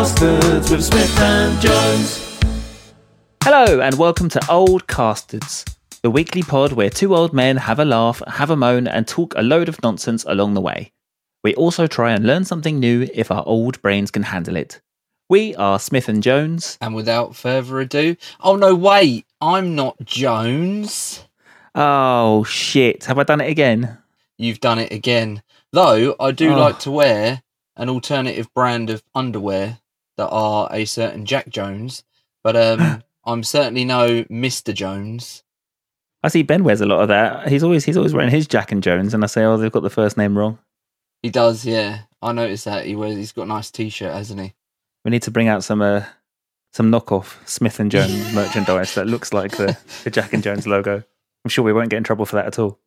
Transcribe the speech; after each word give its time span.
Castards 0.00 0.70
with 0.70 0.82
Smith 0.82 1.18
and 1.20 1.60
Jones. 1.60 2.38
Hello, 3.44 3.80
and 3.82 3.98
welcome 3.98 4.30
to 4.30 4.40
Old 4.50 4.86
Castards, 4.86 5.62
the 6.02 6.08
weekly 6.10 6.42
pod 6.42 6.72
where 6.72 6.88
two 6.88 7.14
old 7.14 7.34
men 7.34 7.58
have 7.58 7.78
a 7.78 7.84
laugh, 7.84 8.22
have 8.26 8.48
a 8.48 8.56
moan, 8.56 8.88
and 8.88 9.06
talk 9.06 9.34
a 9.36 9.42
load 9.42 9.68
of 9.68 9.82
nonsense 9.82 10.24
along 10.26 10.54
the 10.54 10.60
way. 10.62 10.92
We 11.44 11.54
also 11.54 11.86
try 11.86 12.12
and 12.12 12.26
learn 12.26 12.46
something 12.46 12.80
new 12.80 13.10
if 13.12 13.30
our 13.30 13.44
old 13.46 13.82
brains 13.82 14.10
can 14.10 14.22
handle 14.22 14.56
it. 14.56 14.80
We 15.28 15.54
are 15.56 15.78
Smith 15.78 16.08
and 16.08 16.22
Jones. 16.22 16.78
And 16.80 16.94
without 16.94 17.36
further 17.36 17.78
ado, 17.80 18.16
oh 18.40 18.56
no, 18.56 18.74
wait, 18.74 19.26
I'm 19.42 19.74
not 19.74 20.02
Jones. 20.02 21.24
Oh 21.74 22.42
shit! 22.44 23.04
Have 23.04 23.18
I 23.18 23.24
done 23.24 23.42
it 23.42 23.50
again? 23.50 23.98
You've 24.38 24.60
done 24.60 24.78
it 24.78 24.92
again. 24.94 25.42
Though 25.72 26.16
I 26.18 26.30
do 26.30 26.54
Oh. 26.54 26.58
like 26.58 26.78
to 26.80 26.90
wear 26.90 27.42
an 27.76 27.90
alternative 27.90 28.48
brand 28.54 28.88
of 28.88 29.02
underwear 29.14 29.76
that 30.20 30.28
are 30.28 30.68
a 30.70 30.84
certain 30.84 31.24
Jack 31.24 31.48
Jones, 31.48 32.04
but 32.44 32.54
um, 32.54 33.02
I'm 33.24 33.42
certainly 33.42 33.86
no 33.86 34.24
Mr. 34.24 34.74
Jones. 34.74 35.42
I 36.22 36.28
see 36.28 36.42
Ben 36.42 36.62
wears 36.62 36.82
a 36.82 36.86
lot 36.86 37.00
of 37.00 37.08
that. 37.08 37.48
He's 37.48 37.62
always 37.62 37.86
he's 37.86 37.96
always 37.96 38.12
wearing 38.12 38.30
his 38.30 38.46
Jack 38.46 38.70
and 38.70 38.82
Jones, 38.82 39.14
and 39.14 39.24
I 39.24 39.26
say, 39.26 39.44
oh, 39.44 39.56
they've 39.56 39.72
got 39.72 39.82
the 39.82 39.88
first 39.88 40.18
name 40.18 40.36
wrong. 40.36 40.58
He 41.22 41.30
does, 41.30 41.64
yeah. 41.64 42.00
I 42.20 42.32
noticed 42.32 42.66
that 42.66 42.84
he 42.84 42.94
wears. 42.96 43.16
He's 43.16 43.32
got 43.32 43.44
a 43.44 43.46
nice 43.46 43.70
T-shirt, 43.70 44.12
hasn't 44.12 44.40
he? 44.40 44.52
We 45.06 45.10
need 45.10 45.22
to 45.22 45.30
bring 45.30 45.48
out 45.48 45.64
some 45.64 45.80
uh, 45.80 46.04
some 46.74 46.92
knockoff 46.92 47.36
Smith 47.48 47.80
and 47.80 47.90
Jones 47.90 48.32
merchandise 48.34 48.94
that 48.94 49.06
looks 49.06 49.32
like 49.32 49.52
the, 49.56 49.76
the 50.04 50.10
Jack 50.10 50.34
and 50.34 50.42
Jones 50.42 50.66
logo. 50.66 51.02
I'm 51.44 51.48
sure 51.48 51.64
we 51.64 51.72
won't 51.72 51.88
get 51.88 51.96
in 51.96 52.04
trouble 52.04 52.26
for 52.26 52.36
that 52.36 52.46
at 52.46 52.58
all. 52.58 52.78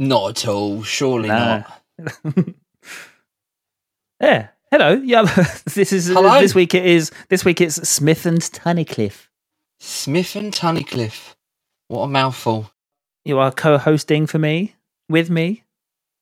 Not 0.00 0.30
at 0.30 0.48
all. 0.48 0.82
Surely 0.82 1.28
Nah. 1.28 1.62
not. 2.24 2.46
Yeah. 4.20 4.48
Hello. 4.70 4.92
Yeah. 4.92 5.22
this 5.74 5.92
is 5.92 6.06
Hello. 6.06 6.40
this 6.40 6.54
week. 6.54 6.74
It 6.74 6.86
is 6.86 7.10
this 7.28 7.44
week. 7.44 7.60
It's 7.60 7.88
Smith 7.88 8.24
and 8.24 8.40
Tunnicliffe. 8.40 9.26
Smith 9.80 10.36
and 10.36 10.52
Tunnicliffe. 10.52 11.34
What 11.88 12.04
a 12.04 12.08
mouthful. 12.08 12.70
You 13.24 13.38
are 13.40 13.50
co-hosting 13.50 14.26
for 14.26 14.38
me 14.38 14.76
with 15.08 15.28
me 15.28 15.64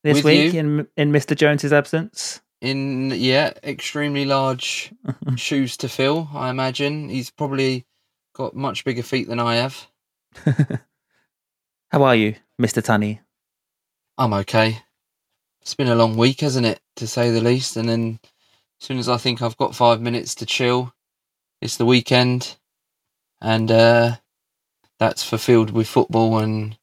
this 0.02 0.16
With 0.16 0.24
week 0.24 0.54
you. 0.54 0.60
in 0.60 0.88
in 0.96 1.12
Mr. 1.12 1.36
Jones's 1.36 1.72
absence. 1.72 2.40
In 2.62 3.10
yeah, 3.14 3.52
extremely 3.62 4.24
large 4.24 4.92
shoes 5.36 5.76
to 5.78 5.88
fill. 5.88 6.28
I 6.32 6.48
imagine 6.48 7.10
he's 7.10 7.30
probably 7.30 7.84
got 8.34 8.56
much 8.56 8.84
bigger 8.84 9.02
feet 9.02 9.28
than 9.28 9.40
I 9.40 9.56
have. 9.56 9.86
How 11.90 12.02
are 12.02 12.16
you, 12.16 12.34
Mr. 12.60 12.82
Tunny? 12.82 13.20
I'm 14.16 14.32
okay. 14.32 14.78
It's 15.60 15.74
been 15.74 15.88
a 15.88 15.94
long 15.94 16.16
week, 16.16 16.40
hasn't 16.40 16.66
it, 16.66 16.80
to 16.96 17.06
say 17.06 17.30
the 17.30 17.42
least? 17.42 17.76
And 17.76 17.88
then 17.88 18.20
as 18.80 18.86
soon 18.86 18.98
as 18.98 19.08
I 19.08 19.16
think 19.16 19.42
I've 19.42 19.56
got 19.56 19.74
five 19.74 20.00
minutes 20.00 20.34
to 20.36 20.46
chill, 20.46 20.92
it's 21.60 21.76
the 21.76 21.86
weekend. 21.86 22.56
And 23.40 23.70
uh, 23.70 24.16
that's 24.98 25.22
fulfilled 25.22 25.70
with 25.70 25.88
football 25.88 26.38
and 26.38 26.76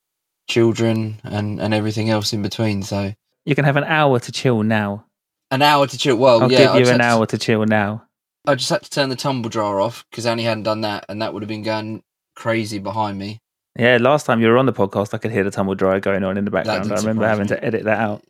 children 0.47 1.19
and, 1.23 1.59
and 1.59 1.73
everything 1.73 2.09
else 2.09 2.33
in 2.33 2.41
between. 2.41 2.83
So 2.83 3.13
You 3.45 3.55
can 3.55 3.65
have 3.65 3.77
an 3.77 3.83
hour 3.83 4.19
to 4.19 4.31
chill 4.31 4.63
now. 4.63 5.05
an 5.51 5.61
hour 5.61 5.87
to 5.87 5.97
chill. 5.97 6.15
Well, 6.17 6.43
I'll 6.43 6.51
yeah, 6.51 6.73
give 6.73 6.75
you 6.75 6.81
an 6.81 6.85
had 6.87 6.97
to- 6.97 7.03
hour 7.03 7.25
to 7.27 7.37
chill 7.37 7.65
now. 7.65 8.03
I 8.47 8.53
just 8.53 8.69
had 8.69 8.83
to 8.83 8.89
turn 8.91 9.09
the 9.09 9.15
tumble 9.15 9.49
dryer 9.49 9.79
off 9.79 10.05
because 10.11 10.27
Annie 10.27 10.43
hadn't 10.43 10.63
done 10.63 10.81
that, 10.81 11.05
and 11.09 11.19
that 11.23 11.33
would 11.33 11.41
have 11.41 11.47
been 11.49 11.63
going 11.63 12.03
crazy 12.35 12.77
behind 12.77 13.17
me. 13.17 13.39
Yeah, 13.75 13.97
last 13.99 14.27
time 14.27 14.39
you 14.39 14.47
were 14.49 14.59
on 14.59 14.67
the 14.67 14.71
podcast, 14.71 15.15
I 15.15 15.17
could 15.17 15.31
hear 15.31 15.43
the 15.43 15.49
tumble 15.49 15.73
dryer 15.73 15.99
going 15.99 16.23
on 16.23 16.37
in 16.37 16.45
the 16.45 16.51
background. 16.51 16.91
I 16.93 16.95
remember 16.97 17.27
having 17.27 17.45
me. 17.45 17.49
to 17.49 17.63
edit 17.65 17.85
that 17.85 17.97
out. 17.99 18.23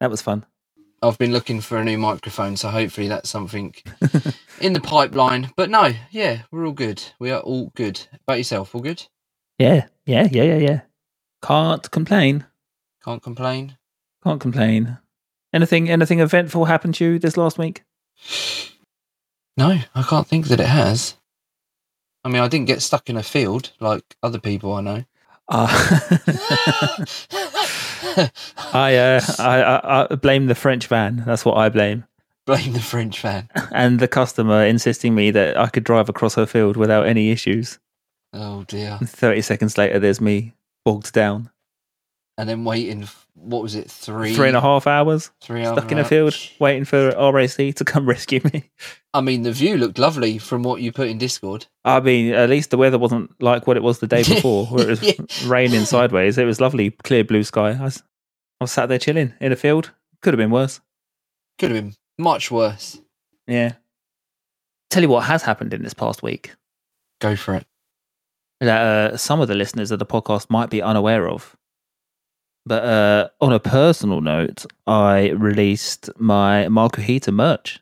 That 0.00 0.10
was 0.10 0.20
fun. 0.20 0.44
I've 1.02 1.18
been 1.18 1.32
looking 1.32 1.60
for 1.60 1.78
a 1.78 1.84
new 1.84 1.98
microphone, 1.98 2.56
so 2.56 2.68
hopefully 2.68 3.08
that's 3.08 3.28
something 3.28 3.74
in 4.60 4.72
the 4.72 4.80
pipeline. 4.80 5.50
But 5.56 5.70
no, 5.70 5.92
yeah, 6.10 6.42
we're 6.50 6.66
all 6.66 6.72
good. 6.72 7.02
We 7.18 7.30
are 7.30 7.40
all 7.40 7.70
good. 7.74 8.06
About 8.26 8.38
yourself, 8.38 8.74
all 8.74 8.80
good? 8.80 9.06
Yeah, 9.58 9.86
yeah, 10.06 10.28
yeah, 10.30 10.42
yeah, 10.42 10.56
yeah. 10.56 10.80
Can't 11.42 11.90
complain. 11.90 12.46
Can't 13.04 13.22
complain. 13.22 13.76
Can't 14.24 14.40
complain. 14.40 14.98
Anything, 15.52 15.88
anything 15.90 16.20
eventful 16.20 16.64
happened 16.64 16.94
to 16.96 17.04
you 17.04 17.18
this 17.18 17.36
last 17.36 17.58
week? 17.58 17.82
No, 19.56 19.78
I 19.94 20.02
can't 20.02 20.26
think 20.26 20.48
that 20.48 20.60
it 20.60 20.66
has. 20.66 21.16
I 22.24 22.28
mean, 22.28 22.42
I 22.42 22.48
didn't 22.48 22.66
get 22.66 22.82
stuck 22.82 23.08
in 23.08 23.16
a 23.16 23.22
field 23.22 23.72
like 23.80 24.02
other 24.22 24.40
people 24.40 24.72
I 24.72 24.80
know. 24.80 25.04
Uh, 25.48 25.68
I, 28.72 28.96
uh, 28.96 29.20
I, 29.38 30.06
I, 30.10 30.14
blame 30.14 30.46
the 30.46 30.54
French 30.54 30.86
van. 30.86 31.22
That's 31.26 31.44
what 31.44 31.56
I 31.56 31.68
blame, 31.68 32.04
Blame 32.46 32.72
the 32.72 32.80
French 32.80 33.20
van. 33.20 33.48
and 33.72 33.98
the 33.98 34.08
customer 34.08 34.64
insisting 34.64 35.14
me 35.14 35.30
that 35.32 35.56
I 35.56 35.68
could 35.68 35.84
drive 35.84 36.08
across 36.08 36.34
her 36.34 36.46
field 36.46 36.76
without 36.76 37.06
any 37.06 37.30
issues. 37.30 37.78
Oh 38.32 38.64
dear. 38.64 38.98
Thirty 39.04 39.42
seconds 39.42 39.78
later, 39.78 39.98
there's 39.98 40.20
me 40.20 40.54
bogged 40.84 41.12
down. 41.12 41.50
And 42.38 42.48
then 42.48 42.64
waiting. 42.64 43.08
What 43.34 43.62
was 43.62 43.74
it? 43.74 43.90
Three. 43.90 44.34
Three 44.34 44.48
and 44.48 44.56
a 44.56 44.60
half 44.60 44.86
hours 44.86 45.30
Three 45.42 45.64
stuck 45.64 45.90
in 45.90 45.98
a 45.98 46.04
field 46.04 46.34
waiting 46.58 46.84
for 46.84 47.10
RAC 47.32 47.56
to 47.76 47.84
come 47.84 48.06
rescue 48.08 48.40
me. 48.52 48.70
I 49.14 49.22
mean, 49.22 49.42
the 49.42 49.52
view 49.52 49.78
looked 49.78 49.98
lovely 49.98 50.36
from 50.38 50.62
what 50.62 50.82
you 50.82 50.92
put 50.92 51.08
in 51.08 51.16
Discord. 51.16 51.66
I 51.84 52.00
mean, 52.00 52.32
at 52.34 52.50
least 52.50 52.70
the 52.70 52.76
weather 52.76 52.98
wasn't 52.98 53.30
like 53.40 53.66
what 53.66 53.76
it 53.78 53.82
was 53.82 54.00
the 54.00 54.06
day 54.06 54.22
before, 54.28 54.66
where 54.66 54.84
it 54.86 54.88
was 54.88 55.02
Yeah. 55.02 55.14
raining 55.46 55.84
sideways. 55.86 56.36
It 56.36 56.44
was 56.44 56.60
lovely, 56.60 56.90
clear 56.90 57.24
blue 57.24 57.42
sky. 57.42 57.70
I 57.70 57.84
was, 57.84 58.02
I 58.60 58.64
was 58.64 58.72
sat 58.72 58.88
there 58.90 58.98
chilling 58.98 59.32
in 59.40 59.52
a 59.52 59.56
field. 59.56 59.92
Could 60.20 60.34
have 60.34 60.38
been 60.38 60.50
worse. 60.50 60.80
Could 61.58 61.70
have 61.70 61.82
been 61.82 61.94
much 62.18 62.50
worse. 62.50 62.98
Yeah. 63.46 63.72
Tell 64.90 65.02
you 65.02 65.08
what 65.08 65.24
has 65.24 65.42
happened 65.42 65.72
in 65.74 65.82
this 65.82 65.94
past 65.94 66.22
week 66.22 66.54
Go 67.20 67.34
for 67.36 67.54
it. 67.54 67.66
that 68.60 69.12
uh, 69.12 69.16
some 69.16 69.40
of 69.40 69.48
the 69.48 69.54
listeners 69.54 69.90
of 69.90 69.98
the 69.98 70.06
podcast 70.06 70.48
might 70.50 70.68
be 70.70 70.82
unaware 70.82 71.28
of. 71.28 71.56
But 72.66 72.82
uh, 72.84 73.28
on 73.40 73.52
a 73.52 73.60
personal 73.60 74.20
note, 74.20 74.66
I 74.86 75.28
released 75.30 76.10
my 76.18 76.66
Markuhita 76.66 77.32
merch 77.32 77.80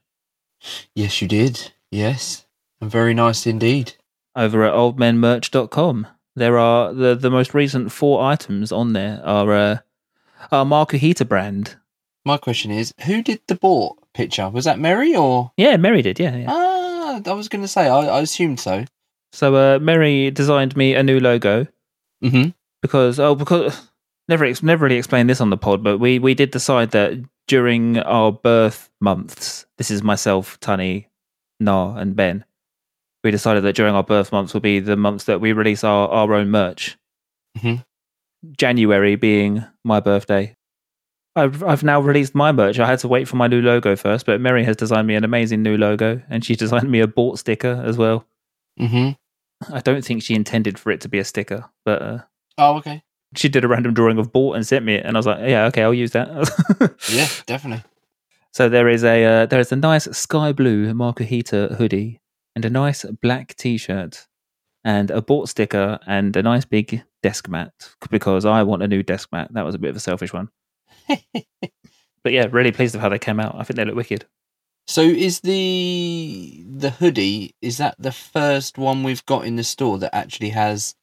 Yes, 0.95 1.21
you 1.23 1.29
did. 1.29 1.73
Yes. 1.91 2.47
And 2.81 2.91
very 2.91 3.15
nice 3.15 3.47
indeed. 3.47 3.95
over 4.37 4.65
at 4.65 4.75
oldmenmerch.com. 4.75 6.07
There 6.37 6.59
are 6.59 6.93
the, 6.93 7.15
the 7.15 7.31
most 7.31 7.55
recent 7.55 7.93
four 7.93 8.23
items 8.25 8.73
on 8.73 8.93
there 8.93 9.21
are 9.25 9.53
uh, 9.53 9.79
our 10.51 10.65
Markuhita 10.65 11.27
brand. 11.29 11.77
My 12.25 12.37
question 12.39 12.71
is, 12.71 12.93
who 13.05 13.23
did 13.23 13.41
the 13.47 13.55
bought 13.55 13.99
picture? 14.15 14.49
Was 14.49 14.65
that 14.65 14.79
Mary 14.79 15.15
or? 15.15 15.53
Yeah, 15.57 15.77
Mary 15.77 16.03
did. 16.03 16.19
Yeah, 16.19 16.35
yeah. 16.37 16.47
Ah, 16.49 17.21
I 17.25 17.33
was 17.33 17.49
going 17.49 17.63
to 17.63 17.69
say, 17.69 17.87
I, 17.89 18.01
I 18.07 18.21
assumed 18.21 18.59
so. 18.61 18.85
So 19.33 19.55
uh, 19.55 19.79
Mary 19.79 20.31
designed 20.31 20.77
me 20.77 20.95
a 20.95 21.03
new 21.03 21.21
logo 21.21 21.67
Mm-hmm. 22.23 22.51
because 22.81 23.21
oh 23.21 23.35
because 23.35 23.89
never 24.29 24.45
ex- 24.45 24.63
never 24.63 24.85
really 24.85 24.97
explained 24.99 25.29
this 25.31 25.41
on 25.41 25.51
the 25.51 25.57
pod, 25.57 25.83
but 25.83 25.99
we 25.99 26.19
we 26.19 26.35
did 26.35 26.51
decide 26.51 26.91
that 26.93 27.15
during 27.47 27.99
our 27.99 28.33
birth 28.33 28.91
months, 29.01 29.67
this 29.79 29.91
is 29.91 30.03
myself, 30.03 30.59
Tunny, 30.61 31.09
Nah, 31.61 31.97
and 31.97 32.17
Ben. 32.17 32.45
We 33.23 33.31
decided 33.31 33.63
that 33.65 33.75
during 33.77 33.95
our 33.95 34.03
birth 34.05 34.33
months 34.33 34.53
will 34.55 34.61
be 34.61 34.81
the 34.81 34.97
months 34.97 35.25
that 35.25 35.41
we 35.41 35.53
release 35.53 35.83
our, 35.85 36.09
our 36.09 36.35
own 36.35 36.51
merch. 36.51 36.99
Mhm. 37.59 37.85
January 38.59 39.17
being 39.17 39.65
my 39.85 40.01
birthday. 40.01 40.57
I've 41.37 41.63
I've 41.63 41.83
now 41.83 42.01
released 42.01 42.35
my 42.35 42.53
merch. 42.53 42.79
I 42.79 42.87
had 42.87 42.99
to 43.01 43.09
wait 43.09 43.27
for 43.27 43.37
my 43.37 43.47
new 43.49 43.61
logo 43.61 43.97
first, 43.97 44.25
but 44.27 44.41
Mary 44.41 44.65
has 44.65 44.77
designed 44.77 45.07
me 45.07 45.15
an 45.17 45.25
amazing 45.25 45.63
new 45.63 45.77
logo, 45.77 46.23
and 46.29 46.45
she 46.45 46.55
designed 46.65 46.91
me 46.91 47.01
a 47.01 47.07
bought 47.07 47.39
sticker 47.39 47.83
as 47.85 47.97
well. 47.97 48.27
Mm-hmm. 48.81 49.75
I 49.75 49.81
don't 49.81 50.05
think 50.05 50.23
she 50.23 50.35
intended 50.35 50.79
for 50.79 50.91
it 50.91 51.01
to 51.03 51.09
be 51.09 51.19
a 51.19 51.25
sticker, 51.25 51.71
but 51.85 52.03
uh, 52.03 52.19
Oh, 52.59 52.77
okay. 52.77 53.03
She 53.37 53.49
did 53.49 53.65
a 53.65 53.69
random 53.69 53.95
drawing 53.95 54.19
of 54.19 54.33
bought 54.33 54.57
and 54.57 54.67
sent 54.67 54.85
me 54.85 54.95
it, 54.95 55.05
and 55.05 55.17
I 55.17 55.19
was 55.19 55.27
like, 55.27 55.41
yeah, 55.49 55.67
okay, 55.67 55.83
I'll 55.83 55.95
use 55.95 56.13
that. 56.13 56.29
Yeah, 57.11 57.29
definitely. 57.47 57.85
so 58.53 58.69
there 58.69 58.89
is 58.89 59.05
a 59.05 59.25
uh, 59.25 59.47
there 59.47 59.61
is 59.61 59.73
a 59.73 59.77
nice 59.77 60.05
sky 60.17 60.53
blue 60.53 60.93
Markuhita 60.95 61.77
hoodie 61.77 62.21
and 62.55 62.65
a 62.65 62.71
nice 62.71 63.05
black 63.23 63.55
t-shirt 63.57 64.27
and 64.85 65.11
a 65.11 65.21
bought 65.23 65.49
sticker 65.49 65.99
and 66.07 66.37
a 66.37 66.43
nice 66.43 66.65
big 66.65 67.03
desk 67.23 67.49
mat 67.49 67.73
because 68.11 68.45
I 68.45 68.63
want 68.63 68.83
a 68.83 68.89
new 68.89 69.03
desk 69.03 69.31
mat. 69.33 69.49
That 69.53 69.65
was 69.65 69.75
a 69.75 69.79
bit 69.79 69.91
of 69.91 69.97
a 69.97 70.01
selfish 70.01 70.33
one, 70.33 70.51
but 71.09 72.33
yeah, 72.33 72.47
really 72.51 72.73
pleased 72.73 72.95
with 72.95 73.03
how 73.03 73.09
they 73.09 73.19
came 73.19 73.41
out. 73.41 73.55
I 73.59 73.65
think 73.65 73.77
they 73.77 73.85
look 73.85 73.97
wicked. 73.97 74.27
So 74.87 75.01
is 75.03 75.41
the 75.41 76.63
the 76.69 76.91
hoodie 76.91 77.55
is 77.63 77.79
that 77.79 77.95
the 77.99 78.13
first 78.13 78.77
one 78.77 79.03
we've 79.03 79.25
got 79.25 79.47
in 79.47 79.57
the 79.57 79.65
store 79.65 79.99
that 79.99 80.15
actually 80.15 80.51
has 80.51 80.95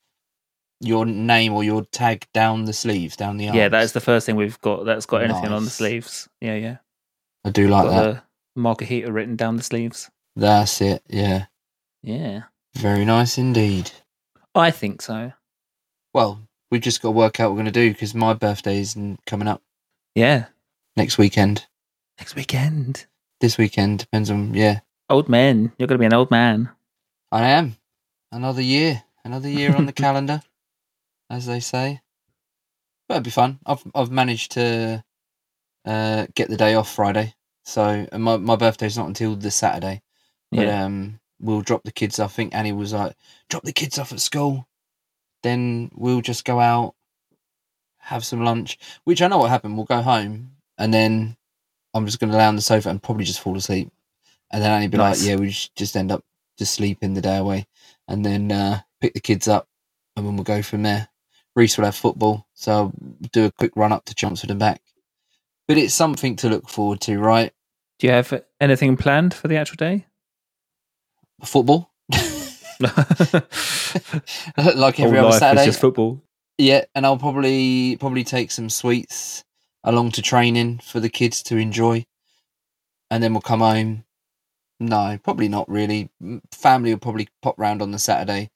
your 0.81 1.05
name 1.05 1.53
or 1.53 1.63
your 1.63 1.83
tag 1.85 2.25
down 2.33 2.65
the 2.65 2.73
sleeves, 2.73 3.15
down 3.15 3.37
the 3.37 3.47
arms? 3.47 3.57
Yeah, 3.57 3.69
that 3.69 3.83
is 3.83 3.93
the 3.93 3.99
first 4.01 4.25
thing 4.25 4.35
we've 4.35 4.59
got 4.61 4.85
that's 4.85 5.05
got 5.05 5.23
anything 5.23 5.51
on 5.51 5.63
the 5.63 5.69
sleeves. 5.69 6.27
Yeah, 6.41 6.55
yeah, 6.55 6.77
I 7.45 7.49
do 7.51 7.67
like 7.67 7.89
that. 7.89 8.23
the 8.55 8.61
Markuhita 8.61 9.13
written 9.13 9.35
down 9.35 9.55
the 9.57 9.63
sleeves. 9.63 10.09
That's 10.35 10.81
it. 10.81 11.03
Yeah, 11.07 11.45
Yeah, 12.03 12.43
very 12.75 13.05
nice 13.05 13.37
indeed. 13.37 13.91
I 14.55 14.71
think 14.71 15.01
so. 15.01 15.33
Well, 16.13 16.41
we've 16.69 16.81
just 16.81 17.01
got 17.01 17.09
to 17.09 17.11
work 17.11 17.39
out 17.39 17.49
what 17.49 17.51
we're 17.55 17.63
going 17.63 17.73
to 17.73 17.79
do 17.87 17.91
because 17.93 18.13
my 18.13 18.33
birthday 18.33 18.79
is 18.79 18.97
coming 19.25 19.47
up 19.47 19.61
Yeah, 20.15 20.45
next 20.97 21.17
weekend. 21.17 21.65
next 22.19 22.35
weekend. 22.35 23.05
This 23.39 23.57
weekend 23.57 23.99
depends 23.99 24.29
on 24.29 24.53
yeah. 24.53 24.81
Old 25.09 25.27
man. 25.29 25.71
You're 25.77 25.87
going 25.87 25.97
to 25.97 26.01
be 26.01 26.05
an 26.05 26.13
old 26.13 26.31
man. 26.31 26.69
I 27.31 27.47
am. 27.49 27.75
Another 28.31 28.61
year. 28.61 29.03
Another 29.25 29.49
year 29.49 29.75
on 29.75 29.85
the 29.85 29.93
calendar, 30.05 30.41
as 31.31 31.45
they 31.45 31.59
say. 31.59 32.01
But 33.07 33.15
it'll 33.15 33.23
be 33.23 33.29
fun. 33.31 33.59
I've 33.65 33.83
I've 33.95 34.11
managed 34.11 34.51
to 34.53 35.03
uh, 35.85 36.27
get 36.35 36.49
the 36.49 36.57
day 36.57 36.75
off 36.75 36.93
Friday. 36.93 37.33
So 37.65 38.07
and 38.11 38.23
my, 38.23 38.37
my 38.37 38.55
birthday's 38.55 38.97
not 38.97 39.07
until 39.07 39.35
the 39.35 39.51
Saturday. 39.51 40.01
But 40.51 40.65
Yeah. 40.67 40.85
um 40.85 41.19
we'll 41.39 41.61
drop 41.61 41.83
the 41.83 41.91
kids 41.91 42.19
off. 42.19 42.33
I 42.33 42.35
think 42.35 42.53
Annie 42.55 42.71
was 42.73 42.93
like, 42.93 43.15
drop 43.49 43.63
the 43.63 43.71
kids 43.73 43.97
off 43.97 44.11
at 44.11 44.19
school. 44.19 44.67
Then 45.43 45.89
we'll 45.95 46.21
just 46.21 46.45
go 46.45 46.59
out, 46.59 46.93
have 47.97 48.23
some 48.25 48.43
lunch. 48.43 48.77
Which 49.05 49.21
I 49.21 49.27
know 49.27 49.39
what 49.39 49.49
happened. 49.49 49.75
We'll 49.75 49.85
go 49.85 50.01
home 50.01 50.51
and 50.77 50.93
then 50.93 51.35
I'm 51.93 52.05
just 52.05 52.19
gonna 52.19 52.37
lay 52.37 52.45
on 52.45 52.55
the 52.55 52.61
sofa 52.61 52.89
and 52.89 53.01
probably 53.01 53.25
just 53.25 53.39
fall 53.41 53.57
asleep. 53.57 53.91
And 54.51 54.61
then 54.61 54.71
Annie 54.71 54.87
be 54.87 54.97
Nice. 54.97 55.21
like, 55.21 55.29
Yeah, 55.29 55.35
we 55.37 55.47
just- 55.47 55.75
just 55.75 55.95
end 55.97 56.11
up 56.11 56.23
just 56.57 56.73
sleeping 56.73 57.13
the 57.13 57.21
day 57.21 57.37
away. 57.37 57.67
And 58.07 58.25
then 58.25 58.51
uh 58.51 58.81
pick 58.99 59.13
the 59.13 59.19
kids 59.19 59.47
up 59.47 59.67
and 60.15 60.25
then 60.25 60.35
we'll 60.35 60.43
go 60.43 60.61
from 60.61 60.83
there. 60.83 61.07
Reese 61.55 61.77
will 61.77 61.85
have 61.85 61.95
football, 61.95 62.47
so 62.53 62.71
I'll 62.71 62.93
do 63.31 63.45
a 63.45 63.51
quick 63.51 63.71
run 63.75 63.91
up 63.91 64.05
to 64.05 64.15
Chelmsford 64.15 64.51
and 64.51 64.59
back. 64.59 64.81
But 65.67 65.77
it's 65.77 65.93
something 65.93 66.35
to 66.37 66.49
look 66.49 66.69
forward 66.69 67.01
to, 67.01 67.19
right? 67.19 67.51
Do 67.99 68.07
you 68.07 68.13
have 68.13 68.43
anything 68.59 68.97
planned 68.97 69.33
for 69.33 69.47
the 69.47 69.57
actual 69.57 69.75
day? 69.75 70.05
Football, 71.43 71.91
like 72.81 72.91
Whole 74.97 75.07
every 75.07 75.17
other 75.17 75.29
life 75.29 75.39
Saturday. 75.39 75.61
is 75.61 75.67
just 75.67 75.81
football. 75.81 76.21
Yeah, 76.57 76.85
and 76.93 77.05
I'll 77.05 77.17
probably 77.17 77.97
probably 77.99 78.23
take 78.23 78.51
some 78.51 78.69
sweets 78.69 79.43
along 79.83 80.11
to 80.11 80.21
training 80.21 80.79
for 80.79 80.99
the 80.99 81.09
kids 81.09 81.41
to 81.43 81.57
enjoy, 81.57 82.05
and 83.09 83.23
then 83.23 83.33
we'll 83.33 83.41
come 83.41 83.61
home. 83.61 84.03
No, 84.79 85.19
probably 85.23 85.47
not 85.47 85.69
really. 85.69 86.09
Family 86.51 86.93
will 86.93 86.99
probably 86.99 87.27
pop 87.41 87.59
round 87.59 87.81
on 87.81 87.91
the 87.91 87.99
Saturday, 87.99 88.51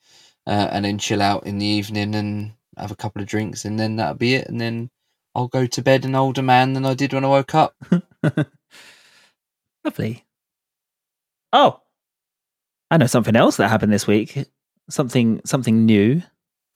uh, 0.48 0.70
and 0.72 0.86
then 0.86 0.98
chill 0.98 1.22
out 1.22 1.46
in 1.46 1.58
the 1.58 1.66
evening 1.66 2.16
and 2.16 2.54
have 2.78 2.92
a 2.92 2.96
couple 2.96 3.22
of 3.22 3.28
drinks, 3.28 3.66
and 3.66 3.80
then 3.80 3.96
that'll 3.98 4.16
be 4.16 4.36
it. 4.36 4.48
And 4.48 4.60
then 4.62 4.90
I'll 5.34 5.48
go 5.48 5.66
to 5.66 5.82
bed 5.82 6.06
an 6.06 6.16
older 6.16 6.42
man 6.42 6.74
than 6.74 6.86
I 6.86 6.94
did 6.94 7.14
when 7.14 7.26
I 7.26 7.30
woke 7.30 7.54
up. 7.56 7.76
Lovely. 9.84 10.26
Oh, 11.54 11.82
I 12.92 12.98
know 12.98 13.08
something 13.08 13.36
else 13.36 13.58
that 13.58 13.70
happened 13.70 13.94
this 13.94 14.08
week. 14.08 14.46
Something 14.90 15.42
something 15.46 15.86
new. 15.86 16.22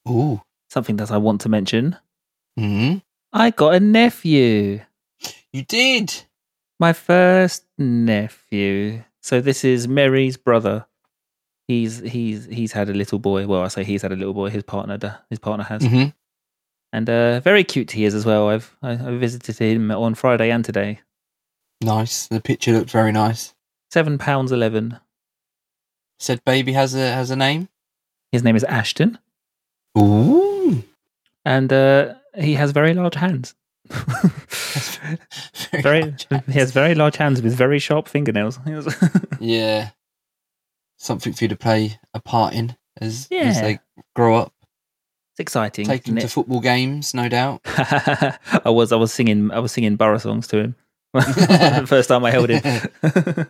Ooh, 0.08 0.42
Something 0.70 0.96
that 0.98 1.12
I 1.12 1.18
want 1.18 1.42
to 1.42 1.50
mention. 1.50 1.98
hmm 2.58 2.98
I 3.32 3.52
got 3.52 3.76
a 3.76 3.80
nephew. 3.80 4.82
you 5.54 5.64
did. 5.64 6.24
My 6.80 6.94
first 6.94 7.66
nephew. 7.78 9.04
So 9.22 9.42
this 9.42 9.64
is 9.64 9.88
Mary's 9.88 10.38
brother. 10.38 10.86
He's 11.70 12.00
he's 12.00 12.46
he's 12.46 12.72
had 12.72 12.90
a 12.90 12.94
little 12.96 13.20
boy. 13.20 13.46
Well, 13.46 13.62
I 13.62 13.68
say 13.68 13.84
he's 13.84 14.02
had 14.02 14.12
a 14.12 14.16
little 14.16 14.34
boy. 14.34 14.50
His 14.50 14.64
partner 14.64 14.98
his 15.30 15.38
partner 15.38 15.64
has, 15.66 15.86
hmm 15.86 16.06
and 16.92 17.08
uh, 17.08 17.40
very 17.42 17.64
cute 17.64 17.92
he 17.92 18.06
is 18.06 18.16
as 18.16 18.26
well. 18.26 18.50
I've 18.50 18.76
I, 18.82 18.94
I 18.94 19.18
visited 19.18 19.56
him 19.60 19.92
on 19.92 20.16
Friday 20.16 20.50
and 20.50 20.66
today. 20.66 21.02
Nice. 21.80 22.26
The 22.26 22.42
picture 22.42 22.72
looked 22.72 22.90
very 22.90 23.12
nice. 23.12 23.54
Seven 23.92 24.18
pounds 24.18 24.52
eleven. 24.52 24.98
Said 26.18 26.44
baby 26.44 26.74
has 26.74 26.96
a 26.96 27.12
has 27.14 27.30
a 27.30 27.36
name. 27.36 27.70
His 28.32 28.44
name 28.44 28.56
is 28.56 28.64
Ashton, 28.64 29.20
Ooh. 29.96 30.84
and 31.46 31.72
uh, 31.72 32.16
he 32.36 32.56
has 32.56 32.72
very 32.72 32.96
large 32.96 33.14
hands. 33.14 33.54
very 35.84 36.02
large 36.02 36.28
he 36.48 36.60
has 36.60 36.72
very 36.72 36.96
large 36.96 37.18
hands 37.18 37.44
with 37.44 37.54
very 37.54 37.78
sharp 37.78 38.08
fingernails. 38.08 38.58
Yeah. 39.40 39.92
Something 41.02 41.32
for 41.34 41.46
you 41.46 41.48
to 41.48 41.56
play 41.56 41.98
a 42.14 42.20
part 42.20 42.54
in 42.54 42.76
as, 43.00 43.28
as 43.32 43.62
they 43.62 43.80
grow 44.16 44.36
up. 44.36 44.54
it's 45.32 45.40
exciting. 45.40 45.86
Take 45.86 46.04
them 46.04 46.18
to 46.18 46.26
it? 46.26 46.30
football 46.30 46.60
games, 46.60 47.14
no 47.14 47.30
doubt. 47.30 47.62
I 47.66 48.70
was 48.70 48.92
I 48.92 48.98
was 48.98 49.14
singing 49.14 49.50
I 49.52 49.60
was 49.60 49.72
singing 49.72 49.96
borough 49.96 50.18
songs 50.18 50.48
to 50.48 50.60
him. 50.60 50.76
the 51.14 51.86
first 51.88 52.10
time 52.10 52.26
I 52.26 52.32
held 52.32 52.50
him. 52.50 53.48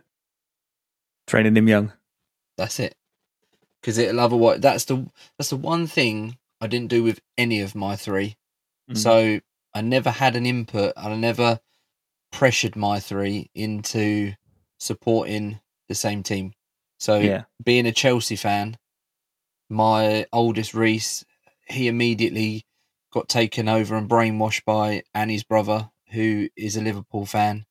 Training 1.27 1.57
him 1.57 1.67
young. 1.67 1.91
That's 2.55 2.79
it. 2.79 2.95
Because 3.81 3.97
it'll 3.97 4.19
otherwise 4.19 4.59
that's 4.59 4.85
the 4.85 5.07
that's 5.37 5.49
the 5.49 5.57
one 5.57 5.87
thing 5.87 6.37
I 6.61 6.67
didn't 6.67 6.89
do 6.89 7.03
with 7.03 7.19
any 7.37 7.61
of 7.61 7.73
my 7.73 7.95
three. 7.95 8.37
Mm. 8.91 8.97
So 8.97 9.39
I 9.73 9.81
never 9.81 10.11
had 10.11 10.35
an 10.35 10.45
input 10.45 10.93
and 10.95 11.13
I 11.13 11.17
never 11.17 11.59
pressured 12.31 12.75
my 12.75 12.99
three 12.99 13.49
into 13.55 14.33
supporting 14.79 15.59
the 15.87 15.95
same 15.95 16.21
team. 16.21 16.53
So 16.99 17.17
Yeah. 17.19 17.45
being 17.63 17.85
a 17.85 17.91
Chelsea 17.91 18.35
fan, 18.35 18.77
my 19.69 20.25
oldest 20.31 20.73
Reese, 20.73 21.25
he 21.67 21.87
immediately 21.87 22.65
got 23.11 23.29
taken 23.29 23.67
over 23.67 23.95
and 23.95 24.09
brainwashed 24.09 24.65
by 24.65 25.03
Annie's 25.13 25.43
brother, 25.43 25.89
who 26.11 26.49
is 26.55 26.75
a 26.75 26.81
Liverpool 26.81 27.25
fan. 27.25 27.65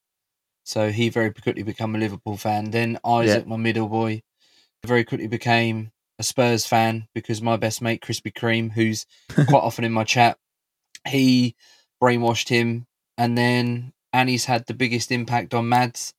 So 0.65 0.91
he 0.91 1.09
very 1.09 1.33
quickly 1.33 1.63
became 1.63 1.95
a 1.95 1.99
Liverpool 1.99 2.37
fan. 2.37 2.71
Then 2.71 2.99
Isaac, 3.05 3.47
my 3.47 3.57
middle 3.57 3.89
boy, 3.89 4.23
very 4.85 5.05
quickly 5.05 5.27
became 5.29 5.93
a 6.19 6.23
Spurs 6.23 6.67
fan 6.67 7.09
because 7.15 7.41
my 7.41 7.57
best 7.57 7.81
mate, 7.81 8.03
Krispy 8.03 8.33
Kreme, 8.33 8.73
who's 8.73 9.07
quite 9.49 9.63
often 9.63 9.85
in 9.85 9.93
my 9.93 10.05
chat, 10.05 10.39
he 11.07 11.55
brainwashed 12.03 12.49
him. 12.49 12.87
And 13.17 13.37
then 13.37 13.93
Annie's 14.13 14.45
had 14.45 14.67
the 14.67 14.75
biggest 14.75 15.11
impact 15.11 15.55
on 15.55 15.69
Mads, 15.69 16.15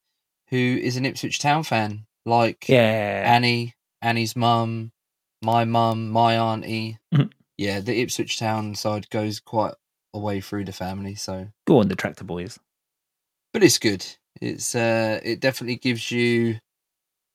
who 0.49 0.57
is 0.57 0.97
an 0.97 1.05
Ipswich 1.05 1.39
Town 1.39 1.63
fan. 1.63 2.05
Like 2.29 2.69
Yeah. 2.69 3.23
Annie, 3.25 3.73
Annie's 4.01 4.35
mum, 4.35 4.91
my 5.41 5.65
mum, 5.65 6.09
my 6.09 6.37
auntie. 6.37 6.99
Mhm. 7.13 7.31
Yeah, 7.57 7.79
the 7.79 7.99
Ipswich 8.01 8.37
Town 8.37 8.75
side 8.75 9.09
goes 9.09 9.39
quite 9.39 9.73
a 10.13 10.19
way 10.19 10.39
through 10.39 10.65
the 10.65 10.71
family. 10.71 11.15
So, 11.15 11.49
Go 11.67 11.79
on, 11.79 11.87
the 11.87 11.95
tractor 11.95 12.23
boys. 12.23 12.59
but 13.53 13.63
it's 13.63 13.79
good. 13.79 14.05
It's 14.41 14.75
uh, 14.75 15.19
it 15.23 15.39
definitely 15.41 15.75
gives 15.77 16.11
you 16.11 16.59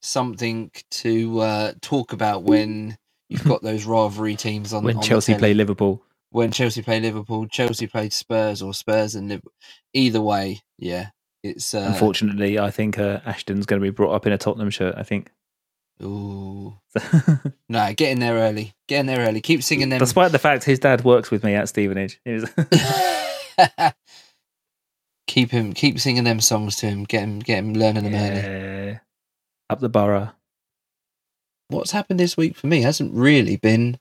something 0.03 0.71
to 0.91 1.41
uh, 1.41 1.73
talk 1.83 2.13
about 2.13 2.43
when 2.45 2.97
you've 3.29 3.45
got 3.45 3.63
those 3.69 3.85
rivalry 3.85 4.37
teams 4.37 4.73
on. 4.73 4.85
when 4.85 4.97
on 4.97 5.03
Chelsea 5.03 5.35
play 5.35 5.55
Liverpool. 5.55 6.03
when 6.31 6.53
Chelsea 6.53 6.83
play 6.83 7.01
Liverpool, 7.01 7.47
Chelsea 7.49 7.87
played 7.87 8.13
Spurs 8.13 8.63
or 8.63 8.73
Spurs 8.75 9.15
and 9.15 9.29
Liverpool. 9.29 9.53
Either 9.93 10.21
way, 10.21 10.61
yeah, 10.79 11.11
it's 11.45 11.75
uh, 11.75 11.87
Unfortunately, 11.93 12.59
I 12.59 12.71
think 12.71 12.99
uh, 12.99 13.21
Ashton's 13.27 13.67
going 13.67 13.81
to 13.81 13.85
be 13.85 13.91
brought 13.91 14.15
up 14.15 14.27
in 14.27 14.33
a 14.33 14.39
Tottenham 14.39 14.71
shirt. 14.71 14.95
I 14.97 15.03
think. 15.03 15.31
Ooh, 16.03 16.75
no, 17.69 17.93
get 17.95 18.11
in 18.11 18.19
there 18.19 18.35
early. 18.35 18.73
Get 18.89 19.01
in 19.01 19.07
there 19.07 19.21
early. 19.21 19.43
Keep 19.43 19.63
singing 19.63 19.91
them. 19.91 19.99
Despite 19.99 20.33
the 20.33 20.39
fact 20.39 20.65
his 20.65 20.79
dad 20.79 21.05
works 21.05 21.31
with 21.31 21.45
me 21.45 21.55
at 21.55 21.69
Stevenage. 21.69 22.19
Was- 22.25 22.51
keep 25.27 25.51
him. 25.51 25.75
Keep 25.75 26.01
singing 26.01 26.25
them 26.25 26.41
songs 26.41 26.77
to 26.77 26.87
him. 26.87 27.05
Get 27.05 27.23
him. 27.23 27.39
Get 27.41 27.59
him 27.59 27.75
learning 27.75 28.11
them 28.11 28.15
early. 28.15 29.01
Up 29.69 29.81
the 29.81 29.89
borough. 29.91 30.33
What's 31.69 31.93
happened 31.93 32.19
this 32.19 32.37
week 32.37 32.57
for 32.57 32.67
me 32.69 32.81
hasn't 32.81 33.15
really 33.15 33.57
been. 33.57 33.99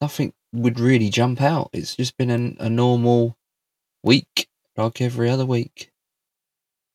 Nothing 0.00 0.34
would 0.52 0.78
really 0.78 1.08
jump 1.08 1.40
out. 1.40 1.70
It's 1.72 1.96
just 1.96 2.16
been 2.18 2.30
an, 2.30 2.56
a 2.60 2.68
normal 2.68 3.36
week, 4.02 4.48
like 4.76 5.00
every 5.00 5.30
other 5.30 5.46
week. 5.46 5.91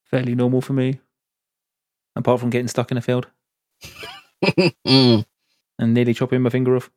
Fairly 0.10 0.36
normal 0.36 0.62
for 0.62 0.74
me. 0.74 1.00
Apart 2.16 2.40
from 2.40 2.50
getting 2.50 2.68
stuck 2.68 2.92
in 2.92 2.98
a 2.98 3.02
field 3.02 3.28
and 4.86 5.26
nearly 5.80 6.14
chopping 6.14 6.42
my 6.42 6.50
finger 6.50 6.76
off. 6.76 6.90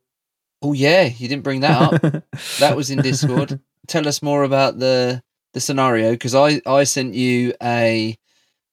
Oh 0.63 0.73
yeah, 0.73 1.05
you 1.05 1.29
didn't 1.29 1.45
bring 1.45 1.61
that 1.61 2.05
up. 2.05 2.25
That 2.59 2.77
was 2.77 2.91
in 2.91 3.03
Discord. 3.03 3.61
Tell 3.87 4.07
us 4.09 4.23
more 4.23 4.45
about 4.45 4.79
the 4.79 5.23
the 5.53 5.61
scenario 5.61 6.13
because 6.13 6.35
I 6.35 6.61
I 6.65 6.85
sent 6.85 7.15
you 7.15 7.55
a 7.63 8.17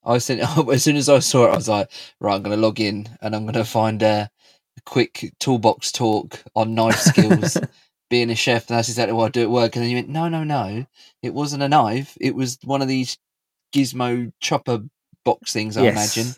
I 0.03 0.17
sent 0.20 0.41
as 0.72 0.84
soon 0.84 0.96
as 0.96 1.10
I 1.10 1.20
saw 1.20 1.48
it 1.48 1.53
I 1.53 1.56
was 1.56 1.67
like 1.67 1.91
right 2.20 2.36
I'm 2.36 2.44
gonna 2.44 2.58
log 2.58 2.79
in 2.79 3.10
and 3.22 3.36
I'm 3.36 3.46
gonna 3.46 3.65
find 3.65 4.01
a, 4.03 4.29
a 4.77 4.82
quick 4.86 5.34
toolbox 5.39 5.91
talk 5.91 6.44
on 6.56 6.75
knife 6.75 7.00
skills 7.00 7.58
being 8.10 8.29
a 8.29 8.36
chef 8.36 8.70
and 8.70 8.77
that's 8.77 8.89
exactly 8.89 9.13
what 9.13 9.25
I 9.25 9.29
do 9.29 9.41
at 9.41 9.50
work 9.50 9.75
and 9.75 9.84
then 9.84 9.89
you 9.89 9.98
went 9.98 10.10
no 10.10 10.29
no 10.29 10.44
no 10.44 10.86
it 11.24 11.34
wasn't 11.34 11.63
a 11.63 11.70
knife 11.70 12.15
it 12.22 12.36
was 12.36 12.58
one 12.63 12.82
of 12.82 12.88
these 12.88 13.17
gizmo 13.74 14.31
chopper 14.39 14.79
box 15.25 15.53
things 15.53 15.77
I 15.77 15.83
imagine 15.83 16.33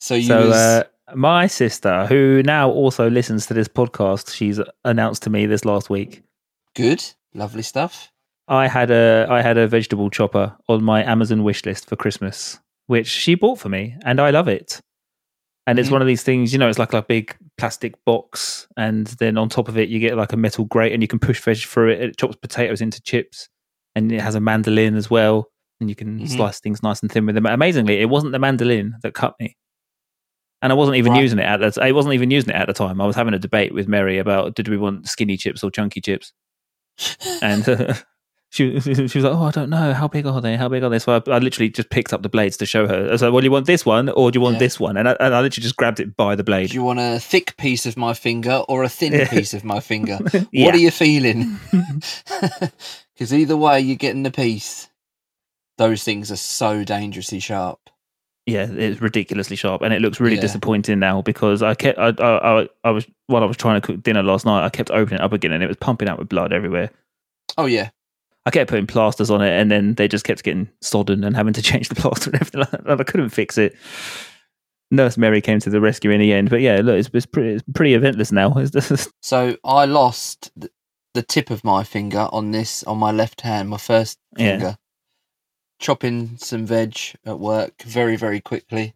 so 0.00 0.14
you 0.14 0.26
So, 0.28 0.48
was 0.48 0.54
uh, 0.56 0.84
my 1.14 1.46
sister, 1.46 2.06
who 2.06 2.42
now 2.44 2.70
also 2.70 3.08
listens 3.10 3.46
to 3.46 3.54
this 3.54 3.68
podcast, 3.68 4.34
she's 4.34 4.60
announced 4.84 5.22
to 5.24 5.30
me 5.30 5.46
this 5.46 5.64
last 5.64 5.90
week. 5.90 6.22
good 6.74 7.02
lovely 7.34 7.62
stuff 7.62 8.10
I 8.48 8.68
had 8.68 8.90
a 8.90 9.26
I 9.30 9.40
had 9.42 9.56
a 9.58 9.66
vegetable 9.66 10.10
chopper 10.10 10.54
on 10.68 10.84
my 10.84 11.02
Amazon 11.04 11.44
wish 11.44 11.64
list 11.64 11.88
for 11.88 11.96
Christmas, 11.96 12.58
which 12.88 13.06
she 13.06 13.34
bought 13.34 13.58
for 13.58 13.68
me, 13.70 13.96
and 14.04 14.20
I 14.20 14.30
love 14.30 14.48
it. 14.48 14.80
And 15.66 15.78
it's 15.78 15.88
Mhm. 15.88 15.92
one 15.92 16.02
of 16.02 16.06
these 16.06 16.22
things, 16.22 16.52
you 16.52 16.58
know, 16.58 16.68
it's 16.68 16.78
like 16.78 16.92
a 16.92 17.00
big 17.02 17.34
plastic 17.56 17.94
box, 18.04 18.66
and 18.76 19.06
then 19.18 19.38
on 19.38 19.48
top 19.48 19.68
of 19.68 19.78
it, 19.78 19.88
you 19.88 19.98
get 19.98 20.14
like 20.16 20.34
a 20.34 20.36
metal 20.36 20.66
grate, 20.66 20.92
and 20.92 21.02
you 21.02 21.08
can 21.08 21.18
push 21.18 21.40
veg 21.40 21.56
through 21.58 21.90
it. 21.92 22.00
It 22.02 22.16
chops 22.18 22.36
potatoes 22.36 22.82
into 22.82 23.00
chips, 23.00 23.48
and 23.94 24.12
it 24.12 24.20
has 24.20 24.34
a 24.34 24.40
mandolin 24.40 24.94
as 24.94 25.08
well, 25.08 25.48
and 25.84 25.90
you 25.90 25.94
can 25.96 26.18
Mhm. 26.20 26.28
slice 26.28 26.60
things 26.60 26.82
nice 26.82 27.00
and 27.02 27.12
thin 27.12 27.26
with 27.26 27.34
them. 27.34 27.46
Amazingly, 27.46 28.00
it 28.00 28.08
wasn't 28.08 28.32
the 28.32 28.38
mandolin 28.38 28.94
that 29.02 29.14
cut 29.14 29.34
me. 29.38 29.56
and 30.62 30.72
I 30.72 30.76
wasn't 30.76 30.96
even 30.96 31.12
Right. 31.12 31.20
using 31.22 31.38
it 31.38 31.44
at 31.44 31.60
the. 31.60 31.82
I 31.82 31.92
wasn't 31.92 32.14
even 32.14 32.30
using 32.30 32.48
it 32.48 32.56
at 32.56 32.66
the 32.68 32.72
time. 32.72 32.98
I 32.98 33.06
was 33.06 33.16
having 33.16 33.34
a 33.34 33.38
debate 33.38 33.74
with 33.74 33.86
Mary 33.86 34.16
about 34.16 34.54
did 34.54 34.66
we 34.68 34.78
want 34.78 35.06
skinny 35.06 35.36
chips 35.36 35.62
or 35.62 35.70
chunky 35.70 36.00
chips, 36.00 36.32
and 37.42 37.68
uh, 37.68 37.92
she 38.50 38.80
she 38.80 38.90
was 39.02 39.14
like, 39.24 39.34
"Oh, 39.34 39.44
I 39.44 39.50
don't 39.50 39.68
know. 39.68 39.92
How 39.92 40.08
big 40.08 40.24
are 40.26 40.40
they? 40.40 40.56
How 40.56 40.70
big 40.70 40.82
are 40.82 40.88
they?" 40.88 40.98
So 41.00 41.12
I, 41.16 41.30
I 41.30 41.38
literally 41.38 41.68
just 41.68 41.90
picked 41.90 42.14
up 42.14 42.22
the 42.22 42.30
blades 42.30 42.56
to 42.58 42.66
show 42.66 42.86
her. 42.88 43.08
I 43.08 43.12
was 43.12 43.20
like, 43.20 43.32
"Well, 43.32 43.42
do 43.42 43.44
you 43.44 43.50
want 43.50 43.66
this 43.66 43.84
one 43.84 44.08
or 44.08 44.30
do 44.30 44.38
you 44.38 44.40
want 44.40 44.54
Yeah. 44.54 44.60
this 44.60 44.80
one?" 44.80 44.96
And 44.96 45.06
I, 45.06 45.12
and 45.20 45.34
I 45.34 45.42
literally 45.42 45.64
just 45.64 45.76
grabbed 45.76 46.00
it 46.00 46.16
by 46.16 46.34
the 46.34 46.44
blade. 46.44 46.70
Do 46.70 46.76
you 46.76 46.82
want 46.84 46.98
a 47.00 47.20
thick 47.20 47.58
piece 47.58 47.84
of 47.84 47.98
my 47.98 48.14
finger 48.14 48.62
or 48.66 48.84
a 48.84 48.88
thin 48.88 49.12
Yeah. 49.12 49.28
piece 49.28 49.52
of 49.52 49.64
my 49.64 49.80
finger? 49.80 50.18
Yeah. 50.50 50.64
What 50.64 50.74
are 50.76 50.78
you 50.78 50.90
feeling? 50.92 51.58
Because 53.14 53.34
either 53.34 53.56
way, 53.58 53.80
you're 53.80 53.96
getting 53.96 54.22
the 54.22 54.30
piece. 54.30 54.88
Those 55.78 56.04
things 56.04 56.30
are 56.30 56.36
so 56.36 56.84
dangerously 56.84 57.40
sharp. 57.40 57.80
Yeah, 58.46 58.66
it's 58.70 59.00
ridiculously 59.00 59.56
sharp, 59.56 59.80
and 59.82 59.94
it 59.94 60.02
looks 60.02 60.20
really 60.20 60.36
Yeah. 60.36 60.42
disappointing 60.42 60.98
now 60.98 61.22
because 61.22 61.62
I 61.62 61.74
kept 61.74 61.98
I, 61.98 62.08
I 62.18 62.60
I 62.62 62.68
I 62.84 62.90
was 62.90 63.06
while 63.26 63.42
I 63.42 63.46
was 63.46 63.56
trying 63.56 63.80
to 63.80 63.86
cook 63.86 64.02
dinner 64.02 64.22
last 64.22 64.44
night, 64.44 64.64
I 64.64 64.68
kept 64.68 64.90
opening 64.90 65.20
it 65.20 65.24
up 65.24 65.32
again, 65.32 65.52
and 65.52 65.62
it 65.62 65.66
was 65.66 65.78
pumping 65.78 66.08
out 66.08 66.18
with 66.18 66.28
blood 66.28 66.52
everywhere. 66.52 66.90
Oh 67.56 67.64
yeah, 67.66 67.88
I 68.44 68.50
kept 68.50 68.68
putting 68.68 68.86
plasters 68.86 69.30
on 69.30 69.40
it, 69.40 69.50
and 69.58 69.70
then 69.70 69.94
they 69.94 70.08
just 70.08 70.24
kept 70.26 70.44
getting 70.44 70.68
sodden 70.82 71.24
and 71.24 71.34
having 71.34 71.54
to 71.54 71.62
change 71.70 71.88
the 71.88 71.94
plaster 71.94 72.30
and 72.30 72.40
everything. 72.40 72.60
Like. 72.60 72.72
And 72.86 73.00
I 73.00 73.04
couldn't 73.04 73.30
fix 73.30 73.56
it. 73.56 73.74
Nurse 74.90 75.16
Mary 75.16 75.40
came 75.40 75.58
to 75.60 75.70
the 75.70 75.80
rescue 75.80 76.10
in 76.10 76.20
the 76.20 76.32
end, 76.34 76.50
but 76.50 76.60
yeah, 76.60 76.80
look, 76.84 76.98
it's, 76.98 77.08
it's 77.14 77.26
pretty 77.26 77.54
it's 77.54 77.64
pretty 77.74 77.94
eventless 77.94 78.30
now. 78.30 78.54
So 79.22 79.56
I 79.64 79.86
lost 79.86 80.52
the 81.14 81.22
tip 81.22 81.48
of 81.50 81.64
my 81.64 81.82
finger 81.82 82.28
on 82.30 82.50
this 82.50 82.82
on 82.84 82.98
my 82.98 83.10
left 83.10 83.40
hand, 83.40 83.70
my 83.70 83.78
first 83.78 84.18
Yeah. 84.36 84.50
finger, 84.58 84.76
chopping 85.84 86.38
some 86.38 86.64
veg 86.66 86.98
at 87.26 87.38
work 87.38 87.82
very 87.82 88.16
very 88.16 88.40
quickly, 88.40 88.94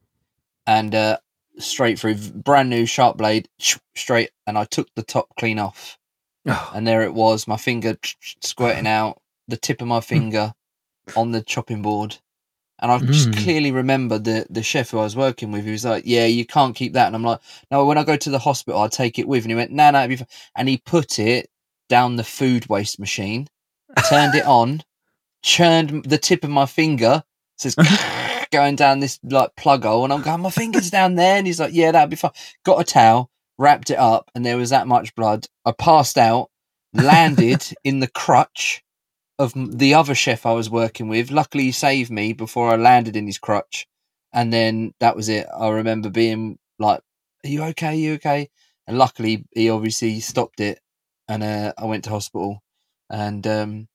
and 0.66 0.94
uh, 0.94 1.18
straight 1.58 1.98
through, 1.98 2.16
brand 2.16 2.70
new 2.70 2.86
sharp 2.86 3.18
blade, 3.18 3.48
straight, 3.94 4.30
and 4.46 4.58
I 4.58 4.64
took 4.64 4.88
the 4.94 5.02
top 5.04 5.28
clean 5.38 5.58
off, 5.58 5.98
and 6.74 6.86
there 6.86 7.02
it 7.02 7.14
was, 7.14 7.46
my 7.46 7.58
finger 7.58 7.98
squirting 8.42 8.86
out, 8.98 9.20
the 9.48 9.58
tip 9.58 9.82
of 9.82 9.88
my 9.88 10.00
finger 10.00 10.54
on 11.14 11.32
the 11.32 11.42
chopping 11.42 11.82
board. 11.82 12.16
And 12.80 12.92
I 12.92 12.98
just 13.00 13.32
Mm. 13.32 13.42
clearly 13.44 13.72
remember 13.72 14.18
the, 14.18 14.46
the 14.50 14.62
chef 14.62 14.90
who 14.90 15.00
I 15.00 15.04
was 15.04 15.16
working 15.16 15.52
with. 15.52 15.64
He 15.66 15.72
was 15.72 15.84
like, 15.84 16.04
"Yeah, 16.06 16.26
you 16.26 16.46
can't 16.46 16.76
keep 16.76 16.94
that." 16.94 17.08
And 17.08 17.16
I'm 17.16 17.24
like, 17.24 17.40
"No, 17.70 17.84
when 17.86 17.98
I 17.98 18.04
go 18.04 18.16
to 18.16 18.30
the 18.30 18.38
hospital, 18.38 18.80
I'll 18.80 18.88
take 18.88 19.18
it 19.18 19.28
with." 19.28 19.44
And 19.44 19.50
he 19.52 19.56
went, 19.56 19.72
"No, 19.72 19.90
no." 19.90 19.98
it'd 20.00 20.10
be 20.10 20.16
fine." 20.16 20.28
And 20.56 20.68
he 20.68 20.78
put 20.78 21.18
it 21.18 21.50
down 21.88 22.16
the 22.16 22.24
food 22.24 22.68
waste 22.68 23.00
machine, 23.00 23.48
turned 24.08 24.34
it 24.34 24.46
on, 24.46 24.84
churned 25.42 26.04
the 26.04 26.18
tip 26.18 26.44
of 26.44 26.50
my 26.50 26.66
finger, 26.66 27.22
says 27.56 27.74
going 28.50 28.76
down 28.76 29.00
this 29.00 29.18
like 29.22 29.54
plug 29.56 29.84
hole, 29.84 30.04
and 30.04 30.12
I'm 30.12 30.22
going, 30.22 30.40
"My 30.40 30.50
finger's 30.50 30.90
down 30.90 31.14
there." 31.14 31.36
And 31.38 31.46
he's 31.46 31.60
like, 31.60 31.74
"Yeah, 31.74 31.92
that'd 31.92 32.10
be 32.10 32.16
fine." 32.16 32.32
Got 32.64 32.80
a 32.80 32.84
towel, 32.84 33.30
wrapped 33.58 33.90
it 33.90 33.98
up, 33.98 34.30
and 34.34 34.44
there 34.44 34.56
was 34.56 34.70
that 34.70 34.86
much 34.86 35.14
blood. 35.14 35.46
I 35.64 35.72
passed 35.72 36.18
out, 36.18 36.50
landed 36.92 37.64
in 37.84 38.00
the 38.00 38.08
crutch 38.08 38.82
of 39.38 39.52
the 39.54 39.94
other 39.94 40.14
chef 40.14 40.46
I 40.46 40.52
was 40.52 40.70
working 40.70 41.08
with. 41.08 41.30
Luckily, 41.30 41.64
he 41.64 41.72
saved 41.72 42.10
me 42.10 42.32
before 42.32 42.70
I 42.70 42.76
landed 42.76 43.16
in 43.16 43.26
his 43.26 43.38
crutch, 43.38 43.86
and 44.32 44.52
then 44.52 44.94
that 45.00 45.16
was 45.16 45.28
it. 45.28 45.46
I 45.56 45.68
remember 45.68 46.10
being 46.10 46.58
like, 46.78 47.00
"Are 47.44 47.48
you 47.48 47.62
okay? 47.64 47.88
Are 47.88 47.94
you 47.94 48.14
okay?" 48.14 48.50
And 48.86 48.98
luckily, 48.98 49.44
he 49.52 49.70
obviously 49.70 50.20
stopped 50.20 50.60
it, 50.60 50.80
and 51.28 51.42
uh, 51.42 51.72
I 51.78 51.84
went 51.84 52.04
to 52.04 52.10
hospital. 52.10 52.62
And 53.10 53.46
um, 53.46 53.88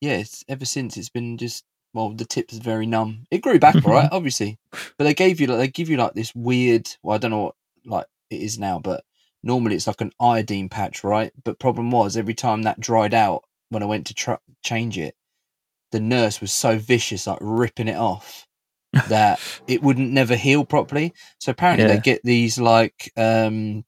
yeah, 0.00 0.14
it's, 0.18 0.44
ever 0.48 0.64
since 0.64 0.96
it's 0.96 1.08
been 1.08 1.36
just 1.38 1.64
well, 1.94 2.10
the 2.10 2.24
tip's 2.26 2.58
very 2.58 2.84
numb. 2.86 3.26
It 3.30 3.38
grew 3.40 3.58
back 3.58 3.76
all 3.76 3.92
right, 3.92 4.08
obviously, 4.12 4.58
but 4.70 5.04
they 5.04 5.14
gave 5.14 5.40
you 5.40 5.46
like 5.46 5.58
they 5.58 5.68
give 5.68 5.88
you 5.88 5.96
like 5.96 6.12
this 6.14 6.34
weird. 6.34 6.88
Well, 7.02 7.14
I 7.14 7.18
don't 7.18 7.30
know 7.30 7.42
what 7.44 7.54
like 7.86 8.06
it 8.30 8.42
is 8.42 8.58
now, 8.58 8.78
but 8.78 9.02
normally 9.42 9.76
it's 9.76 9.86
like 9.86 10.00
an 10.02 10.12
iodine 10.20 10.68
patch, 10.68 11.04
right? 11.04 11.32
But 11.44 11.58
problem 11.58 11.90
was 11.90 12.16
every 12.16 12.34
time 12.34 12.62
that 12.62 12.80
dried 12.80 13.14
out 13.14 13.44
when 13.70 13.82
I 13.82 13.86
went 13.86 14.06
to 14.08 14.14
tr- 14.14 14.34
change 14.62 14.98
it, 14.98 15.14
the 15.92 16.00
nurse 16.00 16.40
was 16.40 16.52
so 16.52 16.76
vicious, 16.78 17.26
like 17.26 17.38
ripping 17.40 17.88
it 17.88 17.96
off, 17.96 18.46
that 19.08 19.40
it 19.66 19.82
wouldn't 19.82 20.10
never 20.12 20.36
heal 20.36 20.64
properly. 20.64 21.14
So 21.40 21.50
apparently 21.52 21.86
Yeah. 21.86 21.94
they 21.94 22.00
get 22.00 22.20
these 22.24 22.58
like 22.58 23.10
um, 23.16 23.84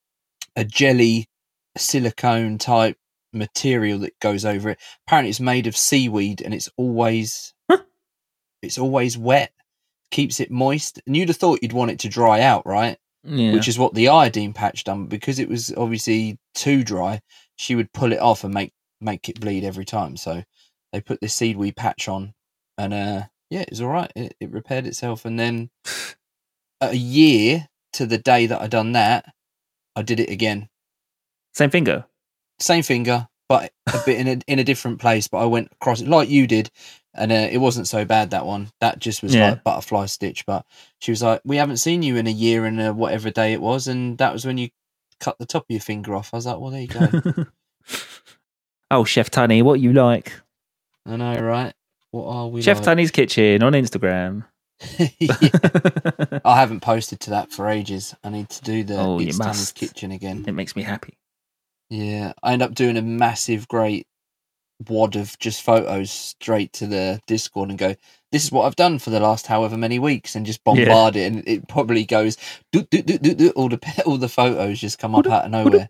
a 0.56 0.64
jelly 0.64 1.28
silicone 1.76 2.56
type 2.58 2.96
material 3.32 3.98
that 4.00 4.18
goes 4.20 4.44
over 4.44 4.70
it. 4.70 4.78
Apparently 5.06 5.30
it's 5.30 5.40
made 5.40 5.66
of 5.66 5.76
seaweed 5.76 6.40
and 6.40 6.54
it's 6.54 6.68
always 6.76 7.52
Huh. 7.70 7.82
it's 8.62 8.78
always 8.78 9.18
wet, 9.18 9.52
keeps 10.10 10.40
it 10.40 10.50
moist. 10.50 11.00
And 11.06 11.16
you'd 11.16 11.28
have 11.28 11.36
thought 11.36 11.60
you'd 11.62 11.72
want 11.72 11.90
it 11.90 11.98
to 12.00 12.08
dry 12.08 12.40
out, 12.40 12.66
right? 12.66 12.98
yeah. 13.24 13.52
which 13.52 13.68
is 13.68 13.78
what 13.78 13.94
the 13.94 14.08
iodine 14.08 14.52
patch 14.52 14.84
done. 14.84 15.06
Because 15.06 15.38
it 15.38 15.48
was 15.48 15.72
obviously 15.76 16.38
too 16.54 16.82
dry, 16.84 17.20
she 17.56 17.74
would 17.74 17.92
pull 17.92 18.12
it 18.12 18.20
off 18.20 18.44
and 18.44 18.54
make 18.54 18.72
make 19.00 19.28
it 19.28 19.40
bleed 19.40 19.64
every 19.64 19.84
time. 19.84 20.16
So 20.16 20.42
they 20.92 21.00
put 21.00 21.20
this 21.20 21.34
seaweed 21.34 21.76
patch 21.76 22.08
on, 22.08 22.32
and 22.78 22.94
uh, 22.94 23.22
yeah, 23.50 23.60
it 23.62 23.70
was 23.70 23.80
all 23.80 23.90
right. 23.90 24.10
It, 24.16 24.34
it 24.40 24.50
repaired 24.50 24.86
itself, 24.86 25.24
and 25.24 25.38
then 25.38 25.70
a 26.80 26.94
year 26.94 27.68
to 27.94 28.06
the 28.06 28.18
day 28.18 28.46
that 28.46 28.60
I 28.62 28.66
done 28.66 28.92
that, 28.92 29.26
I 29.96 30.02
did 30.02 30.20
it 30.20 30.30
again. 30.30 30.68
Same 31.54 31.70
finger. 31.70 32.06
Same 32.60 32.82
finger, 32.82 33.28
but 33.48 33.72
a 33.92 34.00
bit 34.06 34.18
in 34.20 34.28
a 34.28 34.40
in 34.52 34.58
a 34.58 34.64
different 34.64 35.00
place. 35.00 35.28
But 35.28 35.38
I 35.38 35.46
went 35.46 35.70
across 35.72 36.00
it 36.00 36.08
like 36.08 36.28
you 36.28 36.46
did, 36.46 36.70
and 37.14 37.32
uh, 37.32 37.48
it 37.50 37.58
wasn't 37.58 37.88
so 37.88 38.04
bad 38.04 38.30
that 38.30 38.46
one. 38.46 38.70
That 38.80 38.98
just 38.98 39.22
was 39.22 39.34
Yeah. 39.34 39.50
like 39.50 39.64
butterfly 39.64 40.06
stitch. 40.06 40.46
But 40.46 40.66
she 41.00 41.12
was 41.12 41.22
like, 41.22 41.40
"We 41.44 41.56
haven't 41.58 41.78
seen 41.78 42.02
you 42.02 42.16
in 42.16 42.26
a 42.26 42.30
year 42.32 42.64
and 42.66 42.80
uh, 42.80 42.92
whatever 42.92 43.30
day 43.30 43.52
it 43.52 43.60
was," 43.60 43.88
and 43.88 44.18
that 44.18 44.32
was 44.32 44.46
when 44.46 44.58
you 44.58 44.70
cut 45.20 45.38
the 45.38 45.46
top 45.46 45.62
of 45.64 45.70
your 45.70 45.80
finger 45.80 46.14
off. 46.14 46.30
I 46.32 46.38
was 46.38 46.46
like, 46.46 46.58
"Well, 46.60 46.70
there 46.70 46.82
you 46.82 46.88
go." 46.88 47.46
oh, 48.90 49.04
Chef 49.04 49.30
Tunny, 49.30 49.62
what 49.62 49.80
you 49.80 49.92
like? 49.92 50.32
I 51.06 51.16
know, 51.16 51.34
right? 51.40 51.74
What 52.10 52.26
are 52.28 52.48
we? 52.48 52.62
Chef 52.62 52.78
like? 52.78 52.84
Tunny's 52.86 53.10
Kitchen 53.10 53.62
on 53.62 53.72
Instagram. 53.74 54.44
I 56.44 56.56
haven't 56.60 56.80
posted 56.80 57.20
to 57.20 57.30
that 57.30 57.52
for 57.52 57.68
ages. 57.68 58.14
I 58.24 58.30
need 58.30 58.48
to 58.50 58.62
do 58.62 58.84
the 58.84 58.96
Oh, 58.98 59.18
Tanner's. 59.18 59.72
Kitchen 59.72 60.12
again. 60.12 60.44
it 60.46 60.52
makes 60.52 60.76
me 60.76 60.82
happy. 60.82 61.18
Yeah, 61.90 62.32
I 62.42 62.52
end 62.52 62.62
up 62.62 62.74
doing 62.74 62.96
a 62.96 63.02
massive, 63.02 63.66
great 63.68 64.06
wad 64.88 65.16
of 65.16 65.36
just 65.38 65.62
photos 65.62 66.10
straight 66.10 66.72
to 66.74 66.86
the 66.86 67.20
Discord 67.26 67.70
and 67.70 67.78
go, 67.78 67.94
"This 68.30 68.44
is 68.44 68.52
what 68.52 68.66
I've 68.66 68.76
done 68.76 68.98
for 68.98 69.10
the 69.10 69.20
last 69.20 69.46
however 69.46 69.76
many 69.76 69.98
weeks," 69.98 70.36
and 70.36 70.44
just 70.46 70.60
Yeah. 70.66 70.84
bombard 70.84 71.16
it, 71.16 71.32
and 71.32 71.48
it 71.48 71.66
probably 71.66 72.04
goes, 72.04 72.36
do, 72.72 72.82
do, 72.82 73.02
do, 73.02 73.18
do, 73.18 73.34
do, 73.34 73.50
all 73.50 73.68
the 73.68 74.02
all 74.06 74.18
the 74.18 74.28
photos 74.28 74.80
just 74.80 74.98
come 74.98 75.14
up 75.14 75.26
out 75.26 75.46
of 75.46 75.50
nowhere. 75.50 75.88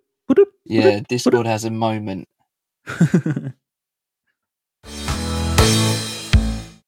Yeah, 0.64 1.00
Discord 1.08 1.46
has 1.46 1.64
a 1.64 1.70
moment. 1.70 2.28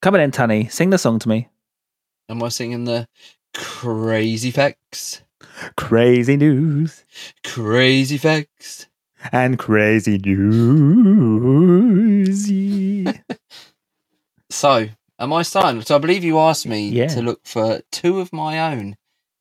Come 0.02 0.14
on 0.14 0.20
in, 0.20 0.30
Tunny. 0.30 0.66
Sing 0.68 0.88
the 0.90 0.98
song 0.98 1.18
to 1.18 1.28
me. 1.28 1.48
Am 2.30 2.42
I 2.42 2.48
singing 2.48 2.84
the 2.84 3.06
crazy 3.54 4.50
facts? 4.50 5.22
Crazy 5.76 6.36
news 6.36 7.04
Crazy 7.44 8.16
facts. 8.16 8.86
And 9.32 9.58
crazy 9.58 10.18
news. 10.18 10.50
So, 14.50 14.88
am 15.18 15.32
I 15.32 15.42
starting? 15.42 15.82
So, 15.82 15.96
I 15.96 15.98
believe 15.98 16.24
you 16.24 16.38
asked 16.38 16.66
me 16.66 16.88
Yeah. 16.90 17.06
to 17.08 17.22
look 17.22 17.40
for 17.46 17.82
two 17.92 18.20
of 18.20 18.32
my 18.32 18.72
own 18.72 18.96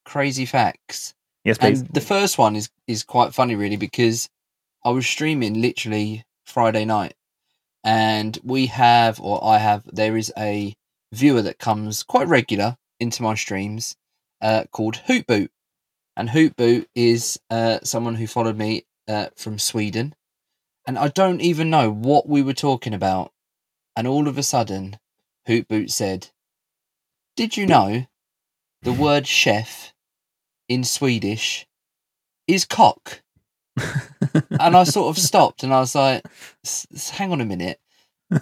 crazy 0.05 0.45
facts. 0.45 1.13
yes, 1.43 1.57
please. 1.57 1.81
And 1.81 1.89
the 1.93 2.01
first 2.01 2.37
one 2.37 2.55
is 2.55 2.69
is 2.87 3.03
quite 3.03 3.33
funny, 3.33 3.55
really, 3.55 3.77
because 3.77 4.29
I 4.83 4.91
was 4.91 5.07
streaming 5.07 5.61
literally 5.61 6.23
Friday 6.45 6.85
night, 6.85 7.15
and 7.83 8.37
we 8.43 8.67
have, 8.67 9.19
or 9.19 9.43
I 9.43 9.57
have, 9.59 9.83
there 9.85 10.17
is 10.17 10.31
a 10.37 10.75
viewer 11.13 11.41
that 11.41 11.59
comes 11.59 12.03
quite 12.03 12.27
regular 12.27 12.77
into 12.99 13.23
my 13.23 13.35
streams, 13.35 13.95
uh, 14.41 14.65
called 14.71 14.95
Hootboot, 15.07 15.49
and 16.17 16.29
Hootboot 16.29 16.85
is 16.95 17.39
uh, 17.49 17.79
someone 17.83 18.15
who 18.15 18.27
followed 18.27 18.57
me 18.57 18.85
uh, 19.09 19.27
from 19.35 19.59
Sweden, 19.59 20.15
and 20.87 20.97
I 20.97 21.09
don't 21.09 21.41
even 21.41 21.69
know 21.69 21.91
what 21.91 22.29
we 22.29 22.41
were 22.41 22.53
talking 22.53 22.93
about, 22.93 23.33
and 23.95 24.07
all 24.07 24.29
of 24.29 24.37
a 24.37 24.43
sudden, 24.43 24.99
Hoot 25.47 25.67
Boot 25.67 25.91
said, 25.91 26.29
"Did 27.35 27.57
you 27.57 27.65
know 27.65 28.05
the 28.83 28.93
word 28.93 29.27
chef?" 29.27 29.93
in 30.69 30.83
Swedish 30.83 31.65
is 32.47 32.63
cock. 32.63 33.21
and 33.77 34.77
I 34.77 34.83
sort 34.83 35.15
of 35.15 35.21
stopped 35.21 35.63
and 35.63 35.73
I 35.73 35.79
was 35.79 35.95
like, 35.95 36.23
"S- 36.63 36.87
s- 36.93 37.09
hang 37.09 37.31
on 37.31 37.41
a 37.41 37.45
minute. 37.45 37.79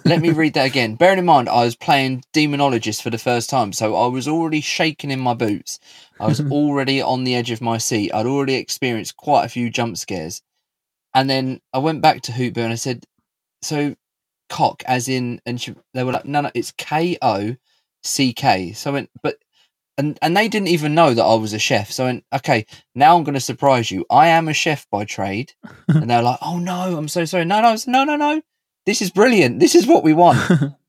Let 0.04 0.20
me 0.20 0.30
read 0.30 0.52
that 0.54 0.66
again. 0.66 0.96
Bearing 0.96 1.18
in 1.18 1.24
mind, 1.24 1.48
I 1.48 1.64
was 1.64 1.74
playing 1.74 2.22
Demonologist 2.34 3.00
for 3.00 3.08
the 3.08 3.16
first 3.16 3.48
time, 3.48 3.72
so 3.72 3.96
I 3.96 4.06
was 4.06 4.28
already 4.28 4.60
shaking 4.60 5.10
in 5.10 5.20
my 5.20 5.32
boots. 5.32 5.78
I 6.20 6.26
was 6.26 6.40
already 6.50 7.00
on 7.00 7.24
the 7.24 7.34
edge 7.34 7.50
of 7.50 7.62
my 7.62 7.78
seat. 7.78 8.12
I'd 8.12 8.26
already 8.26 8.54
experienced 8.56 9.16
quite 9.16 9.44
a 9.46 9.48
few 9.48 9.70
jump 9.70 9.96
scares. 9.96 10.42
And 11.18 11.28
then 11.28 11.60
I 11.72 11.78
went 11.78 12.00
back 12.00 12.22
to 12.22 12.32
Hootbo 12.32 12.58
and 12.58 12.72
I 12.72 12.76
said, 12.76 13.04
so 13.60 13.96
cock, 14.48 14.84
as 14.86 15.08
in, 15.08 15.40
and 15.44 15.60
she, 15.60 15.74
they 15.92 16.04
were 16.04 16.12
like, 16.12 16.24
no, 16.24 16.42
no, 16.42 16.50
it's 16.54 16.70
K 16.70 17.18
O 17.20 17.56
C 18.04 18.32
K. 18.32 18.72
So 18.72 18.90
I 18.90 18.92
went, 18.92 19.10
but 19.20 19.36
and 19.96 20.16
and 20.22 20.36
they 20.36 20.46
didn't 20.46 20.68
even 20.68 20.94
know 20.94 21.14
that 21.14 21.24
I 21.24 21.34
was 21.34 21.52
a 21.52 21.58
chef. 21.58 21.90
So, 21.90 22.04
I 22.04 22.06
went, 22.06 22.24
okay, 22.36 22.66
now 22.94 23.16
I'm 23.16 23.24
going 23.24 23.34
to 23.34 23.40
surprise 23.40 23.90
you. 23.90 24.06
I 24.08 24.28
am 24.28 24.46
a 24.46 24.52
chef 24.52 24.86
by 24.92 25.04
trade, 25.06 25.54
and 25.88 26.08
they're 26.08 26.22
like, 26.22 26.38
"Oh 26.40 26.60
no, 26.60 26.96
I'm 26.96 27.08
so 27.08 27.24
sorry." 27.24 27.44
No, 27.44 27.60
no, 27.60 27.76
no, 27.88 28.04
no, 28.04 28.14
no. 28.14 28.40
This 28.86 29.02
is 29.02 29.10
brilliant. 29.10 29.58
This 29.58 29.74
is 29.74 29.88
what 29.88 30.04
we 30.04 30.14
want. 30.14 30.38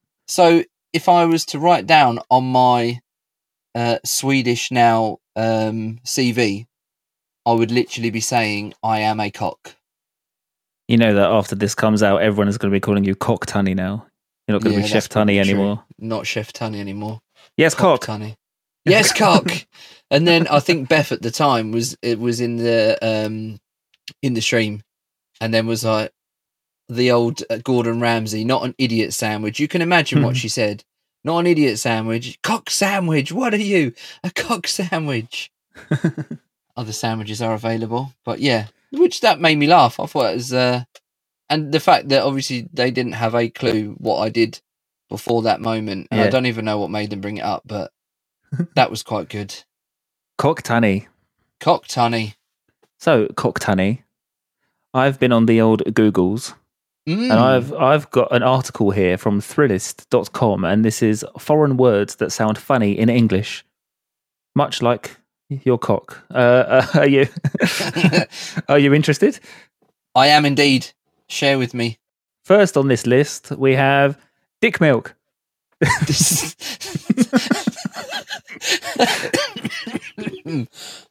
so, 0.28 0.64
if 0.94 1.10
I 1.10 1.26
was 1.26 1.44
to 1.48 1.60
write 1.60 1.88
down 1.88 2.20
on 2.30 2.44
my 2.44 3.02
uh, 3.74 3.98
Swedish 4.06 4.70
now 4.70 5.18
um, 5.36 5.98
CV, 6.06 6.68
I 7.48 7.54
would 7.54 7.72
literally 7.72 8.12
be 8.12 8.22
saying, 8.22 8.76
"I 8.84 9.00
am 9.00 9.20
a 9.20 9.32
cock." 9.32 9.76
You 10.90 10.98
know 10.98 11.14
that 11.14 11.30
after 11.30 11.56
this 11.56 11.74
comes 11.76 12.04
out, 12.04 12.22
everyone 12.22 12.50
is 12.50 12.58
going 12.58 12.72
to 12.72 12.76
be 12.76 12.80
calling 12.82 13.06
you 13.06 13.16
Cock 13.16 13.46
Tunny 13.46 13.74
now. 13.74 14.06
You're 14.48 14.56
not 14.56 14.64
going 14.64 14.74
to 14.76 14.82
Yeah, 14.82 14.86
be 14.88 14.92
Chef 14.92 15.08
Tunny 15.08 15.36
probably 15.38 15.52
true. 15.54 15.60
anymore. 15.62 15.84
Not 16.00 16.28
Chef 16.28 16.52
Tunny 16.52 16.80
anymore. 16.82 17.22
Yes, 17.56 17.76
Cock. 17.76 18.02
Tunny. 18.02 18.36
Yes, 18.86 19.14
cock. 19.14 19.52
and 20.10 20.28
then 20.28 20.48
I 20.48 20.60
think 20.60 20.90
Beth 20.90 21.12
at 21.12 21.22
the 21.22 21.30
time 21.30 21.72
was 21.72 21.96
it 22.02 22.18
was 22.20 22.42
in 22.42 22.58
the 22.58 22.98
um 23.02 23.60
in 24.24 24.34
the 24.34 24.42
stream, 24.42 24.82
and 25.40 25.54
then 25.54 25.68
was 25.68 25.86
like 25.86 26.12
the 26.88 27.12
old 27.12 27.44
uh, 27.52 27.58
Gordon 27.64 28.00
Ramsay, 28.02 28.44
not 28.46 28.64
an 28.66 28.74
idiot 28.80 29.14
sandwich. 29.14 29.60
You 29.60 29.68
can 29.68 29.82
imagine 29.84 30.24
what 30.24 30.32
Hmm. 30.32 30.40
she 30.40 30.50
said. 30.50 30.84
Not 31.24 31.40
an 31.40 31.48
idiot 31.48 31.78
sandwich, 31.78 32.40
cock 32.42 32.70
sandwich. 32.72 33.32
What 33.32 33.54
are 33.54 33.58
you? 33.58 33.94
A 34.24 34.32
cock 34.32 34.66
sandwich. 34.68 35.52
Other 36.78 36.94
sandwiches 36.94 37.42
are 37.42 37.54
available, 37.54 38.14
but 38.24 38.40
yeah, 38.40 38.68
which 38.92 39.22
that 39.22 39.40
made 39.40 39.58
me 39.58 39.68
laugh. 39.68 40.00
I 40.00 40.06
thought 40.06 40.32
it 40.32 40.36
was, 40.36 40.54
uh, 40.54 40.84
and 41.50 41.72
the 41.72 41.80
fact 41.80 42.10
that 42.10 42.24
obviously 42.24 42.68
they 42.74 42.92
didn't 42.92 43.14
have 43.14 43.36
a 43.36 43.50
clue 43.50 43.96
what 43.98 44.20
I 44.20 44.30
did 44.30 44.62
before 45.10 45.42
that 45.44 45.62
moment, 45.62 46.08
and 46.12 46.22
I 46.22 46.30
don't 46.30 46.46
even 46.46 46.66
know 46.66 46.80
what 46.80 46.92
made 46.92 47.10
them 47.10 47.22
bring 47.22 47.38
it 47.38 47.44
up, 47.46 47.64
but 47.66 47.92
that 48.76 48.92
was 48.92 49.04
quite 49.04 49.30
good. 49.30 49.56
Cock 50.38 50.62
Tunny. 50.62 51.08
Cock 51.60 51.88
tunny. 51.88 52.36
So, 53.00 53.28
Cock 53.36 53.60
Tunny, 53.60 54.04
I've 54.94 55.20
been 55.20 55.32
on 55.32 55.46
the 55.46 55.60
old 55.62 55.84
Googles 55.86 56.54
Mm. 57.08 57.24
and 57.24 57.34
I've 57.34 57.74
I've 57.74 58.12
got 58.12 58.32
an 58.32 58.44
article 58.44 58.92
here 58.92 59.18
from 59.18 59.40
Thrillist.com, 59.42 60.64
and 60.64 60.86
this 60.86 61.02
is 61.02 61.26
foreign 61.40 61.76
words 61.78 62.18
that 62.18 62.32
sound 62.32 62.58
funny 62.60 62.92
in 62.92 63.10
English, 63.10 63.66
much 64.56 64.82
like 64.82 65.18
your 65.50 65.78
cock. 65.78 66.24
Uh, 66.34 66.38
uh, 66.38 66.86
are 66.96 67.08
you 67.08 67.28
are 68.70 68.80
you 68.80 68.94
interested? 68.94 69.40
I 70.16 70.28
am 70.28 70.46
indeed. 70.46 70.88
Share 71.28 71.58
with 71.58 71.74
me. 71.74 71.98
First 72.44 72.78
on 72.78 72.88
this 72.88 73.06
list, 73.06 73.52
we 73.52 73.76
have 73.76 74.18
dick 74.62 74.82
milk. 74.82 75.16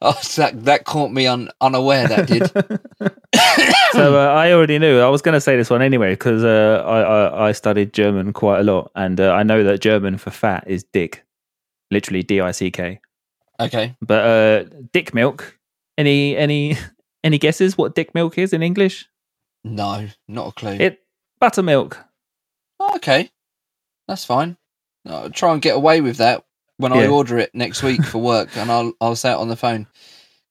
Oh, 0.01 0.19
that 0.35 0.65
that 0.65 0.85
caught 0.85 1.11
me 1.11 1.27
un, 1.27 1.49
unaware. 1.61 2.07
That 2.07 2.27
did. 2.27 2.47
so 3.91 4.19
uh, 4.19 4.33
I 4.33 4.51
already 4.51 4.79
knew. 4.79 4.99
I 4.99 5.09
was 5.09 5.21
going 5.21 5.33
to 5.33 5.41
say 5.41 5.55
this 5.57 5.69
one 5.69 5.81
anyway 5.81 6.11
because 6.11 6.43
uh, 6.43 6.83
I, 6.85 6.99
I 6.99 7.47
I 7.47 7.51
studied 7.53 7.93
German 7.93 8.33
quite 8.33 8.59
a 8.59 8.63
lot, 8.63 8.91
and 8.95 9.19
uh, 9.19 9.31
I 9.31 9.43
know 9.43 9.63
that 9.63 9.79
German 9.79 10.17
for 10.17 10.29
fat 10.31 10.65
is 10.67 10.83
dick, 10.83 11.23
literally 11.91 12.23
D 12.23 12.41
I 12.41 12.51
C 12.51 12.71
K. 12.71 12.99
Okay. 13.59 13.95
But 14.01 14.25
uh, 14.25 14.69
dick 14.93 15.13
milk. 15.13 15.57
Any 15.97 16.35
any 16.37 16.77
any 17.23 17.37
guesses 17.37 17.77
what 17.77 17.95
dick 17.95 18.13
milk 18.15 18.37
is 18.37 18.53
in 18.53 18.63
English? 18.63 19.07
No, 19.63 20.07
not 20.27 20.47
a 20.47 20.51
clue. 20.53 20.77
It 20.79 20.99
buttermilk. 21.39 21.97
Oh, 22.79 22.95
okay, 22.95 23.29
that's 24.07 24.23
fine. 24.23 24.55
I'll 25.05 25.29
try 25.29 25.51
and 25.51 25.61
get 25.61 25.75
away 25.75 26.01
with 26.01 26.17
that 26.17 26.45
when 26.77 26.93
I 26.93 27.07
order 27.07 27.37
it 27.37 27.53
next 27.53 27.83
week 27.83 28.03
for 28.05 28.19
work, 28.19 28.55
and 28.55 28.71
I'll 28.71 28.93
I'll 29.01 29.15
say 29.15 29.31
it 29.31 29.37
on 29.37 29.49
the 29.49 29.57
phone. 29.57 29.87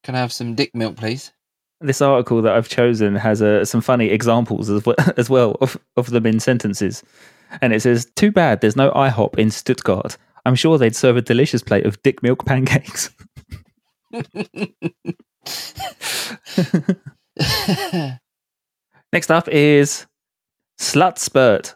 Can 0.04 0.14
I 0.14 0.18
have 0.18 0.32
some 0.32 0.54
dick 0.54 0.74
milk, 0.74 0.96
please? 0.96 1.32
This 1.80 2.02
article 2.02 2.42
that 2.42 2.54
I've 2.54 2.68
chosen 2.68 3.14
has 3.14 3.40
uh, 3.40 3.64
some 3.64 3.80
funny 3.80 4.06
examples 4.06 4.68
as 4.68 4.84
well, 4.84 4.96
as 5.16 5.30
well 5.30 5.56
of, 5.60 5.78
of 5.96 6.10
them 6.10 6.26
in 6.26 6.40
sentences. 6.40 7.02
And 7.62 7.72
it 7.72 7.80
says, 7.80 8.10
Too 8.16 8.32
bad 8.32 8.60
there's 8.60 8.76
no 8.76 8.90
IHOP 8.90 9.38
in 9.38 9.50
Stuttgart. 9.50 10.16
I'm 10.48 10.54
sure 10.54 10.78
they'd 10.78 10.96
serve 10.96 11.18
a 11.18 11.22
delicious 11.22 11.62
plate 11.62 11.84
of 11.84 12.02
dick 12.02 12.22
milk 12.22 12.46
pancakes. 12.46 13.10
Next 19.12 19.30
up 19.30 19.46
is 19.48 20.06
Slut 20.80 21.18
Spurt. 21.18 21.74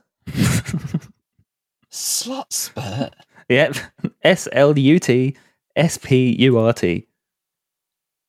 Slut 1.93 2.51
spurt. 2.51 3.15
Yep. 3.51 3.77
S 4.23 4.49
L 4.53 4.79
U 4.79 4.99
T 4.99 5.37
S 5.77 5.99
P 5.99 6.35
U 6.39 6.57
R 6.57 6.73
T. 6.73 7.07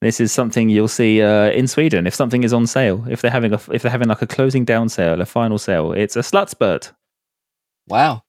This 0.01 0.19
is 0.19 0.34
something 0.34 0.67
you'll 0.67 0.89
see 0.89 1.21
uh, 1.21 1.51
in 1.51 1.69
Sweden 1.69 2.06
if 2.06 2.13
something 2.13 2.43
is 2.43 2.51
on 2.51 2.67
sale. 2.67 3.06
If 3.10 3.21
they're 3.21 3.32
having 3.32 3.53
a 3.53 3.62
if 3.71 3.82
they're 3.82 3.91
having 3.91 4.10
like 4.10 4.21
a 4.21 4.27
closing 4.27 4.65
down 4.65 4.89
sale, 4.89 5.21
a 5.21 5.25
final 5.25 5.58
sale, 5.58 5.93
it's 5.93 6.17
a 6.17 6.19
slut 6.19 6.49
spurt. 6.49 6.91
Wow. 7.88 8.22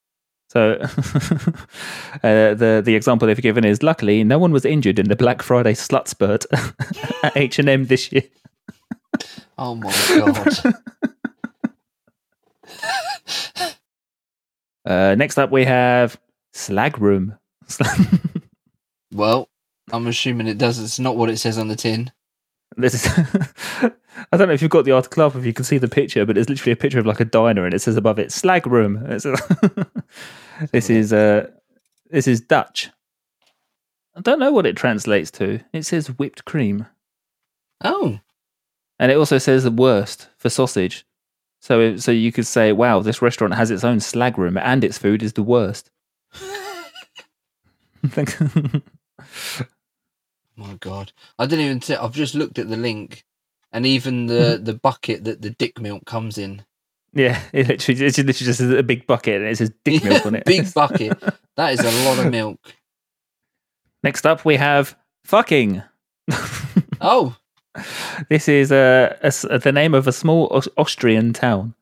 So 0.54 0.78
uh, 0.80 2.54
the 2.54 2.80
the 2.84 2.94
example 2.94 3.26
they've 3.26 3.42
given 3.42 3.64
is 3.64 3.82
luckily 3.82 4.22
no 4.22 4.38
one 4.38 4.52
was 4.52 4.64
injured 4.64 5.00
in 5.00 5.08
the 5.08 5.16
Black 5.16 5.42
Friday 5.42 5.72
slut 5.72 6.06
spurt 6.06 6.46
at 7.24 7.36
H 7.36 7.58
and 7.58 7.68
M 7.68 7.86
this 7.86 8.10
year. 8.12 8.22
Oh 9.56 9.76
my 9.76 9.92
god. 10.08 10.74
Uh, 14.84 15.14
next 15.16 15.38
up 15.38 15.52
we 15.52 15.64
have 15.64 16.18
slag 16.52 16.98
room. 16.98 17.38
well, 19.12 19.48
I'm 19.92 20.08
assuming 20.08 20.48
it 20.48 20.58
does. 20.58 20.80
It's 20.80 20.98
not 20.98 21.16
what 21.16 21.30
it 21.30 21.36
says 21.36 21.56
on 21.56 21.68
the 21.68 21.76
tin. 21.76 22.10
This 22.76 22.94
is 22.94 23.06
I 24.32 24.36
don't 24.36 24.48
know 24.48 24.54
if 24.54 24.62
you've 24.62 24.70
got 24.70 24.84
the 24.84 24.92
article 24.92 25.24
up, 25.24 25.34
if 25.34 25.44
you 25.44 25.52
can 25.52 25.64
see 25.64 25.78
the 25.78 25.88
picture, 25.88 26.24
but 26.24 26.38
it's 26.38 26.48
literally 26.48 26.72
a 26.72 26.76
picture 26.76 26.98
of 26.98 27.06
like 27.06 27.20
a 27.20 27.24
diner, 27.24 27.64
and 27.64 27.74
it 27.74 27.80
says 27.80 27.96
above 27.96 28.18
it 28.18 28.32
"slag 28.32 28.66
room." 28.66 29.04
This 30.70 30.88
is 30.88 31.12
uh, 31.12 31.48
this 32.10 32.28
is 32.28 32.40
Dutch. 32.40 32.90
I 34.16 34.20
don't 34.20 34.38
know 34.38 34.52
what 34.52 34.66
it 34.66 34.76
translates 34.76 35.32
to. 35.32 35.60
It 35.72 35.84
says 35.84 36.16
whipped 36.16 36.44
cream, 36.44 36.86
Oh, 37.82 38.20
and 39.00 39.10
it 39.10 39.16
also 39.16 39.38
says 39.38 39.64
the 39.64 39.72
worst 39.72 40.28
for 40.36 40.48
sausage. 40.48 41.04
So, 41.60 41.96
so 41.96 42.12
you 42.12 42.30
could 42.30 42.46
say, 42.46 42.72
"Wow, 42.72 43.00
this 43.00 43.20
restaurant 43.20 43.54
has 43.54 43.72
its 43.72 43.82
own 43.82 43.98
slag 43.98 44.38
room, 44.38 44.56
and 44.56 44.84
its 44.84 44.98
food 44.98 45.22
is 45.22 45.32
the 45.32 45.42
worst." 45.42 45.90
my 50.56 50.74
god! 50.80 51.12
I 51.38 51.46
didn't 51.46 51.64
even. 51.64 51.80
T- 51.80 51.94
I've 51.96 52.12
just 52.12 52.34
looked 52.34 52.58
at 52.58 52.68
the 52.68 52.76
link, 52.76 53.24
and 53.72 53.84
even 53.86 54.26
the 54.26 54.56
hmm. 54.58 54.64
the 54.64 54.74
bucket 54.74 55.24
that 55.24 55.42
the 55.42 55.50
dick 55.50 55.80
milk 55.80 56.04
comes 56.06 56.38
in. 56.38 56.64
yeah, 57.12 57.40
it 57.52 57.68
literally, 57.68 58.04
it's 58.06 58.18
literally 58.18 58.32
just 58.32 58.60
a 58.60 58.82
big 58.82 59.06
bucket, 59.06 59.40
and 59.40 59.50
it 59.50 59.56
says 59.58 59.72
dick 59.84 60.04
milk 60.04 60.24
on 60.26 60.34
it. 60.36 60.44
Big 60.44 60.72
bucket. 60.74 61.16
That 61.56 61.72
is 61.74 61.78
a 61.80 62.04
lot 62.04 62.18
of 62.18 62.32
milk. 62.32 62.58
Next 64.02 64.26
up, 64.26 64.44
we 64.44 64.56
have 64.56 64.96
fucking. 65.24 65.82
Oh, 67.00 67.36
This 68.28 68.48
is 68.48 68.72
a 68.72 69.16
s- 69.22 69.46
the 69.62 69.70
name 69.72 69.94
of 69.94 70.08
a 70.08 70.12
small 70.12 70.62
Austrian 70.76 71.32
town 71.32 71.74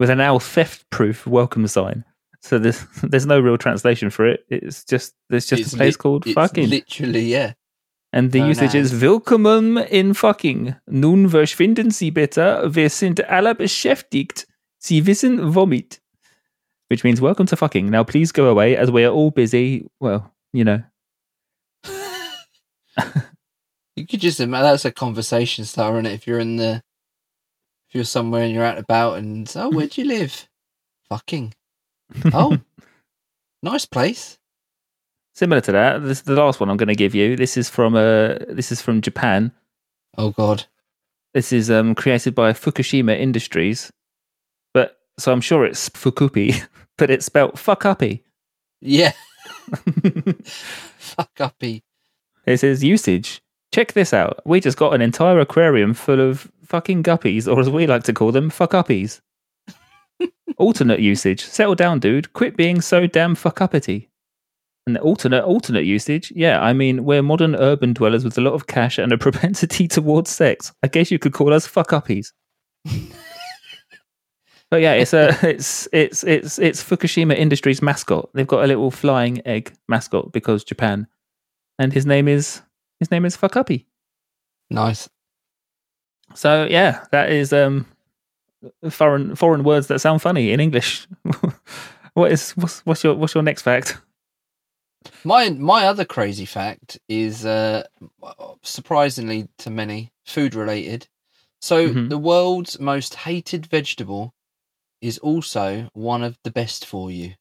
with 0.00 0.08
an 0.08 0.16
now 0.18 0.38
theft-proof 0.38 1.26
welcome 1.26 1.66
sign. 1.66 2.04
So 2.40 2.58
there's 2.58 2.84
there's 3.02 3.26
no 3.26 3.38
real 3.38 3.58
translation 3.58 4.08
for 4.08 4.26
it. 4.26 4.44
It's 4.48 4.82
just 4.84 5.14
there's 5.28 5.46
just 5.46 5.60
It's 5.62 5.72
a 5.74 5.76
place 5.76 5.94
lit- 5.94 5.98
called 5.98 6.24
fucking, 6.24 6.70
literally 6.70 7.24
yeah. 7.30 7.52
And 8.12 8.32
the 8.32 8.40
so 8.40 8.46
usage 8.46 8.74
is 8.74 8.92
nice. 8.92 9.00
Willkommen 9.00 9.78
in 9.78 10.14
fucking. 10.14 10.76
Nun 10.86 11.30
verschwinden 11.30 11.90
Sie 11.90 12.10
bitte. 12.10 12.62
Wir 12.74 12.90
sind 12.90 13.28
alle 13.28 13.54
beschäftigt. 13.54 14.46
Sie 14.78 15.06
wissen 15.06 15.54
womit. 15.54 16.00
Which 16.88 17.04
means 17.04 17.20
welcome 17.20 17.46
to 17.46 17.56
fucking. 17.56 17.88
Now 17.88 18.04
please 18.04 18.32
go 18.32 18.48
away 18.50 18.76
as 18.76 18.90
we 18.90 19.04
are 19.04 19.12
all 19.12 19.30
busy. 19.30 19.86
Well, 20.00 20.30
you 20.52 20.64
know. 20.64 20.82
You 23.94 24.06
could 24.06 24.20
just 24.20 24.40
imagine 24.40 24.64
that's 24.64 24.84
a 24.86 24.90
conversation 24.90 25.64
starter, 25.64 26.00
is 26.00 26.14
If 26.14 26.26
you're 26.26 26.38
in 26.38 26.56
the, 26.56 26.82
if 27.88 27.94
you're 27.94 28.04
somewhere 28.04 28.42
and 28.42 28.52
you're 28.54 28.64
out 28.64 28.76
and 28.76 28.84
about, 28.84 29.18
and 29.18 29.52
oh, 29.54 29.68
where 29.68 29.86
do 29.86 30.00
you 30.00 30.08
live? 30.08 30.48
Fucking. 31.08 31.54
Oh, 32.34 32.58
nice 33.62 33.86
place. 33.86 34.38
Similar 35.34 35.60
to 35.62 35.72
that, 35.72 36.02
this 36.02 36.18
is 36.18 36.24
the 36.24 36.34
last 36.34 36.60
one 36.60 36.68
I'm 36.68 36.76
going 36.76 36.88
to 36.88 36.94
give 36.94 37.14
you. 37.14 37.36
This 37.36 37.56
is 37.56 37.70
from 37.70 37.94
uh, 37.94 38.36
this 38.48 38.70
is 38.70 38.82
from 38.82 39.00
Japan. 39.00 39.52
Oh 40.18 40.30
God. 40.30 40.64
This 41.32 41.52
is 41.52 41.70
um, 41.70 41.94
created 41.94 42.34
by 42.34 42.52
Fukushima 42.52 43.18
Industries, 43.18 43.90
but 44.74 44.98
so 45.18 45.32
I'm 45.32 45.40
sure 45.40 45.64
it's 45.64 45.88
Fukuppy, 45.88 46.62
but 46.98 47.10
it's 47.10 47.24
spelt 47.24 47.58
fuck 47.58 47.86
uppy. 47.86 48.22
Yeah. 48.82 49.12
Fuck 50.98 51.40
uppy. 51.40 51.82
It 52.46 52.58
says 52.58 52.82
usage. 52.82 53.40
Check 53.72 53.92
this 53.92 54.12
out. 54.12 54.40
We 54.44 54.60
just 54.60 54.76
got 54.76 54.94
an 54.94 55.00
entire 55.00 55.38
aquarium 55.38 55.94
full 55.94 56.20
of 56.20 56.50
fucking 56.64 57.02
guppies, 57.02 57.50
or 57.50 57.60
as 57.60 57.70
we 57.70 57.86
like 57.86 58.02
to 58.04 58.12
call 58.12 58.32
them, 58.32 58.50
fuck 58.50 58.72
uppies. 58.72 59.20
Alternate 60.58 61.00
usage. 61.00 61.44
Settle 61.44 61.74
down, 61.74 62.00
dude. 62.00 62.32
Quit 62.32 62.56
being 62.56 62.80
so 62.80 63.06
damn 63.06 63.34
fuck 63.34 63.60
uppity. 63.60 64.10
An 64.86 64.96
alternate 64.96 65.44
alternate 65.44 65.84
usage, 65.84 66.32
yeah. 66.34 66.60
I 66.60 66.72
mean, 66.72 67.04
we're 67.04 67.22
modern 67.22 67.54
urban 67.54 67.92
dwellers 67.92 68.24
with 68.24 68.36
a 68.36 68.40
lot 68.40 68.54
of 68.54 68.66
cash 68.66 68.98
and 68.98 69.12
a 69.12 69.18
propensity 69.26 69.86
towards 69.86 70.30
sex. 70.30 70.72
I 70.82 70.88
guess 70.88 71.10
you 71.10 71.18
could 71.18 71.32
call 71.32 71.52
us 71.52 71.66
fuck 71.66 71.90
uppies. 71.90 72.32
but 74.70 74.80
yeah, 74.80 74.94
it's 74.94 75.12
a 75.14 75.38
it's 75.48 75.86
it's 75.92 76.24
it's 76.24 76.58
it's 76.58 76.82
Fukushima 76.82 77.36
Industries 77.36 77.80
mascot. 77.80 78.28
They've 78.34 78.46
got 78.46 78.64
a 78.64 78.66
little 78.66 78.90
flying 78.90 79.46
egg 79.46 79.72
mascot 79.88 80.32
because 80.32 80.64
Japan, 80.64 81.06
and 81.78 81.92
his 81.92 82.04
name 82.04 82.26
is 82.26 82.60
his 82.98 83.10
name 83.12 83.24
is 83.24 83.36
fuck 83.36 83.56
uppy. 83.56 83.86
Nice. 84.68 85.08
So 86.34 86.66
yeah, 86.68 87.04
that 87.12 87.30
is 87.30 87.52
um 87.52 87.86
foreign 88.90 89.36
foreign 89.36 89.64
words 89.64 89.86
that 89.88 90.00
sound 90.00 90.22
funny 90.22 90.52
in 90.52 90.60
English. 90.60 91.06
what 92.14 92.32
is 92.32 92.52
what's, 92.52 92.80
what's 92.80 93.04
your 93.04 93.14
what's 93.14 93.34
your 93.34 93.42
next 93.42 93.62
fact? 93.62 94.00
My 95.24 95.50
my 95.50 95.86
other 95.86 96.04
crazy 96.04 96.44
fact 96.44 96.98
is 97.08 97.44
uh, 97.44 97.84
surprisingly 98.62 99.48
to 99.58 99.70
many 99.70 100.12
food 100.24 100.54
related. 100.54 101.08
So 101.60 101.88
Mhm. 101.88 102.08
the 102.08 102.18
world's 102.18 102.78
most 102.80 103.14
hated 103.14 103.66
vegetable 103.66 104.34
is 105.00 105.18
also 105.18 105.90
one 105.94 106.22
of 106.22 106.38
the 106.44 106.50
best 106.50 106.84
for 106.84 107.10
you. 107.10 107.34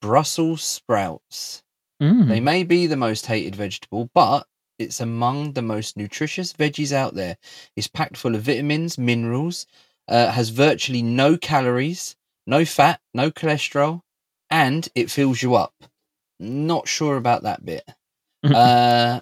Brussels 0.00 0.62
sprouts. 0.62 1.62
Mm. 2.02 2.28
They 2.28 2.40
may 2.40 2.64
be 2.64 2.86
the 2.86 2.96
most 2.96 3.26
hated 3.26 3.56
vegetable, 3.56 4.10
but 4.14 4.46
it's 4.78 5.00
among 5.00 5.52
the 5.52 5.62
most 5.62 5.96
nutritious 5.96 6.52
veggies 6.52 6.92
out 6.92 7.14
there. 7.14 7.38
It's 7.76 7.86
packed 7.88 8.16
full 8.16 8.34
of 8.34 8.42
vitamins, 8.42 8.98
minerals, 8.98 9.66
uh, 10.08 10.32
has 10.32 10.50
virtually 10.50 11.02
no 11.02 11.38
calories, 11.38 12.16
no 12.46 12.64
fat, 12.64 13.00
no 13.14 13.30
cholesterol, 13.30 14.02
and 14.50 14.88
it 14.94 15.10
fills 15.10 15.42
you 15.42 15.54
up. 15.54 15.74
Not 16.38 16.88
sure 16.88 17.16
about 17.16 17.42
that 17.44 17.64
bit. 17.64 17.88
uh, 18.44 19.20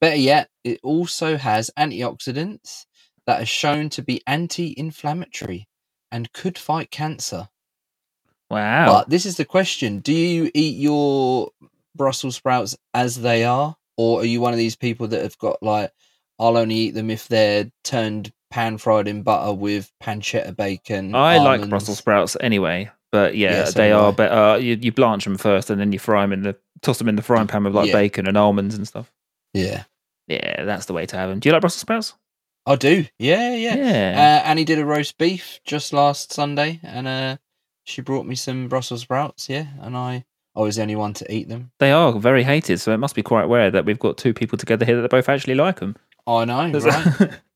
better 0.00 0.16
yet, 0.16 0.48
it 0.64 0.80
also 0.82 1.36
has 1.36 1.70
antioxidants 1.78 2.86
that 3.26 3.42
are 3.42 3.46
shown 3.46 3.88
to 3.90 4.02
be 4.02 4.22
anti-inflammatory 4.26 5.68
and 6.10 6.32
could 6.32 6.58
fight 6.58 6.90
cancer. 6.90 7.48
wow. 8.50 8.86
But 8.86 9.10
this 9.10 9.26
is 9.26 9.36
the 9.36 9.44
question: 9.44 10.00
Do 10.00 10.12
you 10.12 10.50
eat 10.54 10.76
your 10.76 11.50
Brussels 11.94 12.36
sprouts 12.36 12.76
as 12.94 13.20
they 13.20 13.44
are, 13.44 13.76
or 13.96 14.20
are 14.20 14.24
you 14.26 14.40
one 14.40 14.52
of 14.52 14.58
these 14.58 14.76
people 14.76 15.08
that 15.08 15.22
have 15.22 15.38
got 15.38 15.62
like, 15.62 15.92
I'll 16.38 16.56
only 16.56 16.74
eat 16.74 16.94
them 16.94 17.10
if 17.10 17.28
they're 17.28 17.70
turned 17.84 18.32
pan 18.50 18.78
fried 18.78 19.06
in 19.06 19.22
butter 19.22 19.52
with 19.52 19.92
pancetta 20.02 20.56
bacon? 20.56 21.14
I 21.14 21.38
like? 21.38 21.68
Brussels 21.68 21.98
sprouts 21.98 22.36
anyway, 22.40 22.90
but 23.12 23.36
yeah, 23.36 23.64
Yeah, 23.64 23.70
they 23.70 23.92
are 23.92 24.12
better. 24.12 24.58
You, 24.62 24.78
you 24.80 24.92
blanch 24.92 25.24
them 25.24 25.36
first, 25.36 25.70
and 25.70 25.80
then 25.80 25.92
you 25.92 25.98
fry 25.98 26.22
them 26.22 26.32
in 26.32 26.42
the 26.42 26.56
toss 26.82 26.98
them 26.98 27.08
in 27.08 27.16
the 27.16 27.22
frying 27.22 27.46
pan 27.46 27.64
with 27.64 27.74
like 27.74 27.88
Yeah. 27.88 27.92
bacon 27.94 28.26
and 28.26 28.36
almonds 28.36 28.74
and 28.74 28.86
stuff. 28.88 29.12
Yeah, 29.54 29.84
Yeah, 30.28 30.64
that's 30.64 30.86
the 30.86 30.92
way 30.92 31.06
to 31.06 31.16
have 31.16 31.28
them. 31.30 31.40
Do 31.40 31.48
you 31.48 31.52
like 31.52 31.60
Brussels 31.60 31.80
sprouts? 31.80 32.14
I 32.66 32.76
do. 32.76 33.06
Yeah, 33.18 33.54
yeah. 33.54 33.74
Yeah. 33.76 34.40
Uh, 34.44 34.48
Annie 34.48 34.64
did 34.64 34.78
a 34.78 34.84
roast 34.84 35.18
beef 35.18 35.60
just 35.64 35.92
last 35.92 36.32
Sunday, 36.32 36.78
and 36.82 37.08
uh, 37.08 37.36
she 37.84 38.02
brought 38.02 38.26
me 38.26 38.34
some 38.34 38.68
Brussels 38.68 39.00
sprouts. 39.02 39.48
Yeah, 39.48 39.66
and 39.80 39.96
I, 39.96 40.24
I 40.54 40.60
was 40.60 40.76
the 40.76 40.82
only 40.82 40.96
one 40.96 41.14
to 41.14 41.32
eat 41.32 41.48
them. 41.48 41.72
they 41.80 41.90
are 41.90 42.12
very 42.18 42.42
hated, 42.44 42.78
so 42.80 42.92
it 42.92 42.98
must 42.98 43.14
be 43.14 43.22
quite 43.22 43.44
rare 43.48 43.70
that 43.70 43.84
we've 43.86 43.98
got 43.98 44.18
two 44.18 44.32
people 44.34 44.58
together 44.58 44.84
here 44.84 45.00
that 45.00 45.10
both 45.10 45.28
actually 45.28 45.54
like 45.54 45.80
them. 45.80 45.96
I 46.26 46.44
know, 46.44 46.70
right? 46.70 47.30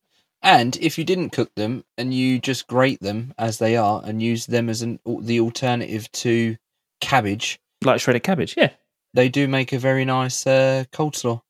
And 0.44 0.76
if 0.76 0.98
you 0.98 1.04
didn't 1.04 1.30
cook 1.30 1.50
them 1.57 1.85
and 1.98 2.12
you 2.14 2.38
just 2.38 2.66
grate 2.68 3.00
them 3.00 3.33
as 3.38 3.59
they 3.59 3.76
are 3.76 4.02
and 4.04 4.22
use 4.22 4.44
them 4.46 4.68
as 4.68 4.83
an 4.83 5.00
the 5.07 5.40
alternative 5.40 6.11
to 6.12 6.57
cabbage, 7.00 7.59
like 7.83 8.00
shredded 8.00 8.22
cabbage. 8.22 8.54
Yeah. 8.57 8.70
they 9.14 9.28
do 9.28 9.48
make 9.48 9.72
a 9.72 9.78
very 9.78 10.04
nice 10.04 10.46
uh, 10.46 10.85
cold 10.92 11.16
slaw. 11.16 11.40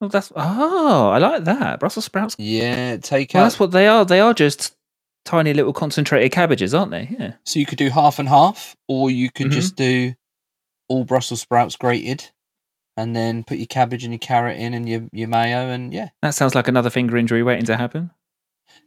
Well, 0.00 0.10
that's 0.10 0.30
oh, 0.36 1.08
I 1.10 1.18
like 1.18 1.44
that 1.44 1.80
Brussels 1.80 2.04
sprouts. 2.04 2.36
Yeah, 2.38 2.98
take 2.98 3.32
Well, 3.34 3.42
out. 3.42 3.46
that's 3.46 3.58
what 3.60 3.72
they 3.72 3.88
are. 3.88 4.04
They 4.04 4.20
are 4.20 4.32
just 4.34 4.76
tiny 5.24 5.52
little 5.54 5.72
concentrated 5.72 6.30
cabbages, 6.30 6.72
aren't 6.74 6.92
they? 6.92 7.08
Yeah. 7.18 7.32
So 7.44 7.58
you 7.58 7.66
could 7.66 7.78
do 7.78 7.88
half 7.90 8.18
and 8.20 8.28
half, 8.28 8.76
or 8.88 9.10
you 9.10 9.30
could 9.30 9.48
Mhm. 9.48 9.52
just 9.52 9.74
do 9.74 10.14
all 10.88 11.04
Brussels 11.04 11.40
sprouts 11.40 11.74
grated, 11.76 12.30
and 12.96 13.16
then 13.16 13.42
put 13.42 13.56
your 13.58 13.66
cabbage 13.66 14.04
and 14.04 14.12
your 14.12 14.18
carrot 14.20 14.56
in 14.58 14.72
and 14.74 14.88
your 14.88 15.08
your 15.12 15.26
mayo, 15.28 15.68
and 15.70 15.92
yeah, 15.92 16.10
That 16.22 16.34
sounds 16.34 16.54
like 16.54 16.68
another 16.68 16.90
finger 16.90 17.16
injury 17.16 17.42
waiting 17.42 17.64
to 17.64 17.76
happen. 17.76 18.10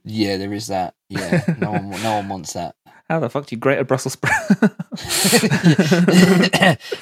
Yeah, 0.03 0.37
there 0.37 0.53
is 0.53 0.67
that. 0.67 0.95
Yeah, 1.09 1.43
no 1.59 1.71
one 1.71 1.89
no 2.03 2.15
one 2.17 2.29
wants 2.29 2.53
that. 2.53 2.75
How 3.09 3.19
the 3.19 3.29
fuck 3.29 3.47
do 3.47 3.55
you 3.55 3.59
grate 3.59 3.79
a 3.79 3.83
Brussels 3.83 4.13
sprout? 4.13 4.33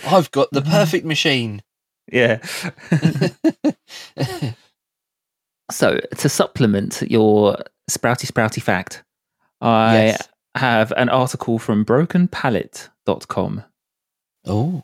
I've 0.07 0.31
got 0.31 0.49
the 0.51 0.61
perfect 0.65 1.05
machine. 1.05 1.61
yeah. 2.11 2.39
So 5.69 5.99
to 6.19 6.29
supplement 6.29 7.01
your 7.11 7.57
sprouty 7.91 8.25
sprouty 8.31 8.61
fact, 8.61 9.03
I 9.59 9.95
Yes. 10.05 10.29
have 10.55 10.93
an 10.95 11.09
article 11.09 11.59
from 11.59 11.83
brokenpallet.com. 11.83 13.63
Oh, 14.45 14.83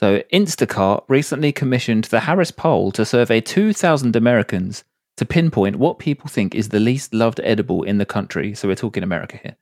So 0.00 0.20
Instacart 0.32 1.04
recently 1.08 1.52
commissioned 1.52 2.04
the 2.04 2.20
Harris 2.20 2.50
poll 2.50 2.92
to 2.92 3.04
survey 3.04 3.42
2,000 3.42 4.16
Americans 4.16 4.84
to 5.16 5.24
pinpoint 5.24 5.76
what 5.76 5.98
people 5.98 6.28
think 6.28 6.54
is 6.54 6.68
the 6.70 6.80
least 6.80 7.14
loved 7.14 7.40
edible 7.44 7.82
in 7.84 7.98
the 7.98 8.06
country. 8.06 8.54
So 8.54 8.68
we're 8.68 8.74
talking 8.74 9.02
America 9.02 9.36
here. 9.42 9.56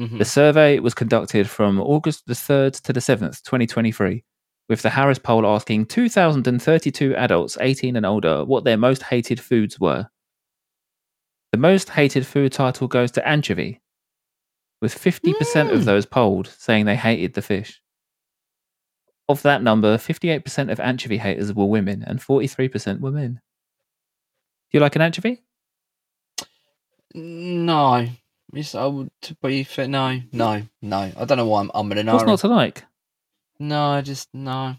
mhm. 0.00 0.18
The 0.18 0.24
survey 0.24 0.78
was 0.80 0.94
conducted 0.94 1.48
from 1.48 1.80
August 1.80 2.26
the 2.26 2.34
3rd 2.34 2.74
to 2.82 2.92
the 2.92 3.00
7th, 3.00 3.42
2023, 3.42 4.24
with 4.68 4.82
the 4.82 4.90
Harris 4.90 5.18
poll 5.18 5.46
asking 5.46 5.86
2,032 5.86 7.14
adults 7.16 7.56
18 7.60 7.96
and 7.96 8.04
older 8.06 8.44
what 8.44 8.64
their 8.64 8.76
most 8.76 9.02
hated 9.04 9.40
foods 9.40 9.78
were. 9.80 10.08
The 11.52 11.58
most 11.58 11.90
hated 11.90 12.26
food 12.26 12.52
title 12.52 12.88
goes 12.88 13.10
to 13.12 13.26
anchovy, 13.26 13.80
with 14.82 14.94
50% 14.94 15.70
of 15.72 15.80
Mm. 15.80 15.84
those 15.84 16.06
polled 16.06 16.46
saying 16.48 16.84
they 16.84 16.96
hated 16.96 17.34
the 17.34 17.42
fish. 17.42 17.80
Of 19.28 19.42
that 19.42 19.62
number, 19.62 19.98
58% 19.98 20.70
of 20.70 20.80
anchovy 20.80 21.18
haters 21.18 21.52
were 21.52 21.64
women 21.66 22.02
and 22.06 22.20
43% 22.20 23.00
were 23.00 23.10
men. 23.10 23.40
Do 24.70 24.78
you 24.78 24.80
like 24.80 24.96
an 24.96 25.02
anchovy? 25.02 25.42
no. 27.14 28.06
Yes, 28.52 28.74
I 28.74 28.86
would 28.86 29.10
to 29.22 29.34
be 29.42 29.62
fair. 29.64 29.88
No, 29.88 30.20
no, 30.32 30.62
no. 30.80 31.12
I 31.16 31.24
don't 31.26 31.36
know 31.36 31.46
why 31.46 31.60
I'm 31.60 31.70
I'm 31.74 31.92
an 31.92 32.06
What's 32.06 32.24
not 32.24 32.38
to 32.40 32.48
like? 32.48 32.84
No, 33.58 33.90
I 33.90 34.00
just 34.00 34.28
no. 34.32 34.76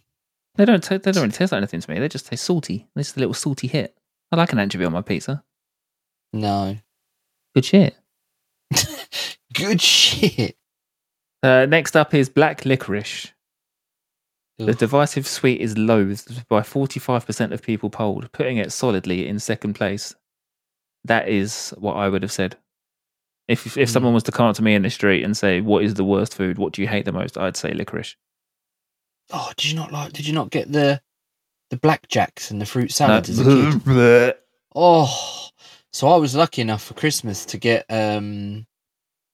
They 0.56 0.66
don't. 0.66 0.84
ta- 0.84 0.98
they 0.98 1.12
don't 1.12 1.24
really 1.24 1.32
taste 1.32 1.52
like 1.52 1.60
anything 1.60 1.80
to 1.82 1.92
me. 1.92 2.00
They 2.00 2.10
just 2.10 2.26
taste 2.26 2.46
salty. 2.46 2.88
This 2.96 3.10
is 3.12 3.18
a 3.18 3.20
little 3.20 3.34
salty 3.36 3.68
hit. 3.68 3.96
I 4.32 4.38
like 4.38 4.52
an 4.54 4.60
anchovy 4.60 4.86
on 4.86 4.92
my 4.92 5.02
pizza. 5.02 5.44
No. 6.34 6.78
Good 7.54 7.66
shit. 7.66 7.96
Good 9.54 9.82
shit. 9.82 10.56
Uh, 11.44 11.66
next 11.68 11.96
up 11.96 12.14
is 12.14 12.28
black 12.30 12.66
licorice. 12.66 13.32
The 14.66 14.74
divisive 14.74 15.26
sweet 15.26 15.62
is 15.62 15.78
loathed 15.78 16.48
by 16.50 16.62
45% 16.62 17.54
of 17.54 17.62
people 17.62 17.90
polled, 17.90 18.32
putting 18.34 18.58
it 18.58 18.74
solidly 18.74 19.28
in 19.28 19.40
second 19.40 19.74
place. 19.74 20.14
That 21.06 21.30
is 21.30 21.74
what 21.78 21.94
I 21.94 22.10
would 22.10 22.24
have 22.24 22.32
said. 22.32 22.58
If 23.48 23.78
if 23.78 23.90
Mm. 23.90 23.94
someone 23.94 24.14
was 24.14 24.24
to 24.24 24.32
come 24.32 24.48
up 24.48 24.56
to 24.58 24.62
me 24.62 24.76
in 24.76 24.82
the 24.84 24.90
street 24.90 25.24
and 25.24 25.36
say, 25.36 25.62
"What 25.62 25.84
is 25.84 25.94
the 25.96 26.04
worst 26.04 26.36
food? 26.36 26.58
What 26.58 26.74
do 26.74 26.82
you 26.82 26.88
hate 26.88 27.06
the 27.06 27.12
most?" 27.14 27.38
I'd 27.38 27.58
say 27.58 27.74
licorice. 27.74 28.16
Oh, 29.32 29.52
did 29.56 29.70
you 29.72 29.76
not 29.76 29.92
like? 29.92 30.14
Did 30.14 30.28
you 30.28 30.34
not 30.34 30.50
get 30.50 30.72
the 30.72 31.02
the 31.70 31.78
blackjacks 31.78 32.52
and 32.52 32.60
the 32.62 32.66
fruit 32.66 32.92
a 33.40 33.44
kid? 33.44 34.36
Oh, 34.76 35.50
so 35.92 36.10
I 36.10 36.18
was 36.18 36.36
lucky 36.36 36.62
enough 36.62 36.84
for 36.84 36.94
Christmas 36.94 37.46
to 37.46 37.58
get 37.58 37.86
um 37.90 38.68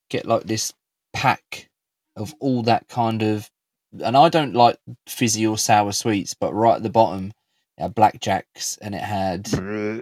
get 0.09 0.25
like 0.25 0.43
this 0.43 0.73
pack 1.13 1.69
of 2.15 2.33
all 2.39 2.61
that 2.63 2.87
kind 2.87 3.21
of, 3.21 3.49
and 4.03 4.15
I 4.17 4.29
don't 4.29 4.53
like 4.53 4.77
fizzy 5.07 5.45
or 5.47 5.57
sour 5.57 5.91
sweets, 5.91 6.33
but 6.33 6.53
right 6.53 6.75
at 6.77 6.83
the 6.83 6.89
bottom, 6.89 7.31
it 7.77 7.81
had 7.83 7.95
blackjacks 7.95 8.77
and 8.81 8.95
it 8.95 9.01
had 9.01 9.47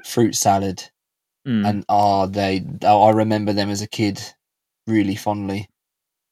fruit 0.06 0.36
salad, 0.36 0.90
Mm. 1.46 1.68
and 1.70 1.86
oh, 1.90 2.26
they, 2.28 2.64
oh, 2.84 3.04
I 3.04 3.12
remember 3.12 3.52
them 3.52 3.70
as 3.70 3.82
a 3.82 3.88
kid 3.88 4.22
really 4.88 5.16
fondly. 5.16 5.68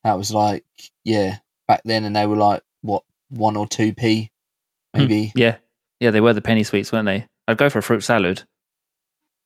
That 0.06 0.17
was 0.17 0.34
like, 0.34 0.63
yeah, 1.04 1.39
back 1.67 1.82
then, 1.84 2.06
and 2.06 2.15
they 2.15 2.26
were 2.26 2.38
like 2.38 2.62
what 2.82 3.04
one 3.30 3.58
or 3.58 3.67
two 3.67 3.93
p, 3.93 4.32
maybe. 4.93 5.34
yeah, 5.36 5.58
yeah, 6.00 6.12
they 6.12 6.21
were 6.21 6.32
the 6.34 6.41
penny 6.41 6.63
sweets, 6.63 6.91
weren't 6.93 7.08
they? 7.08 7.28
I'd 7.47 7.58
go 7.58 7.69
for 7.69 7.80
a 7.80 7.84
fruit 7.84 8.02
salad. 8.06 8.43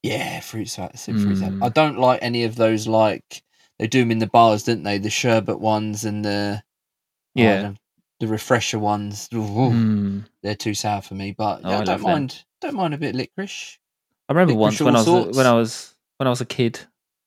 Yeah, 0.04 0.40
fruit 0.42 0.70
salad. 0.70 1.00
Fruit 1.00 1.38
salad. 1.38 1.56
Mm. 1.56 1.66
I 1.66 1.70
don't 1.70 1.98
like 1.98 2.20
any 2.22 2.44
of 2.44 2.56
those. 2.56 2.88
Like 2.88 3.42
they 3.80 3.88
do 3.88 4.02
them 4.02 4.12
in 4.12 4.20
the 4.20 4.28
bars, 4.28 4.62
didn't 4.64 4.84
they? 4.84 5.00
The 5.00 5.10
sherbet 5.10 5.60
ones 5.60 6.06
and 6.06 6.24
the 6.24 6.62
oh, 6.62 7.42
Yeah. 7.42 7.72
The, 8.26 8.32
refresher 8.32 8.80
ones. 8.80 9.28
Ooh, 9.34 9.40
Mm. 9.40 10.24
They're 10.44 10.56
too 10.56 10.74
sour 10.74 11.02
for 11.02 11.14
me. 11.16 11.32
But 11.32 11.62
Oh, 11.64 11.70
yeah, 11.70 11.78
I 11.78 11.82
I 11.82 11.84
don't 11.84 11.88
love 11.88 12.02
them. 12.02 12.12
mind. 12.12 12.44
Don't 12.62 12.76
mind 12.76 12.94
a 12.94 12.98
bit 12.98 13.16
licorice. 13.16 13.78
I 14.30 14.34
remember 14.34 14.54
Licorice 14.54 14.62
once 14.62 14.82
when 14.82 14.96
I 14.96 15.00
was 15.00 15.06
sorts. 15.06 15.38
when 15.38 15.46
I 15.48 15.54
was 15.54 15.96
when 16.18 16.28
I 16.28 16.30
was 16.30 16.42
a 16.42 16.46
kid, 16.46 16.80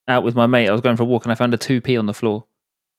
out 0.09 0.23
with 0.25 0.35
my 0.35 0.47
mate. 0.47 0.69
I 0.69 0.73
was 0.73 0.81
going 0.81 0.97
for 0.97 1.03
a 1.05 1.07
walk 1.07 1.25
and 1.25 1.33
I 1.33 1.35
found 1.35 1.55
a 1.55 1.59
two 1.59 1.81
p 1.81 1.97
on 1.97 2.07
the 2.07 2.15
floor, 2.15 2.45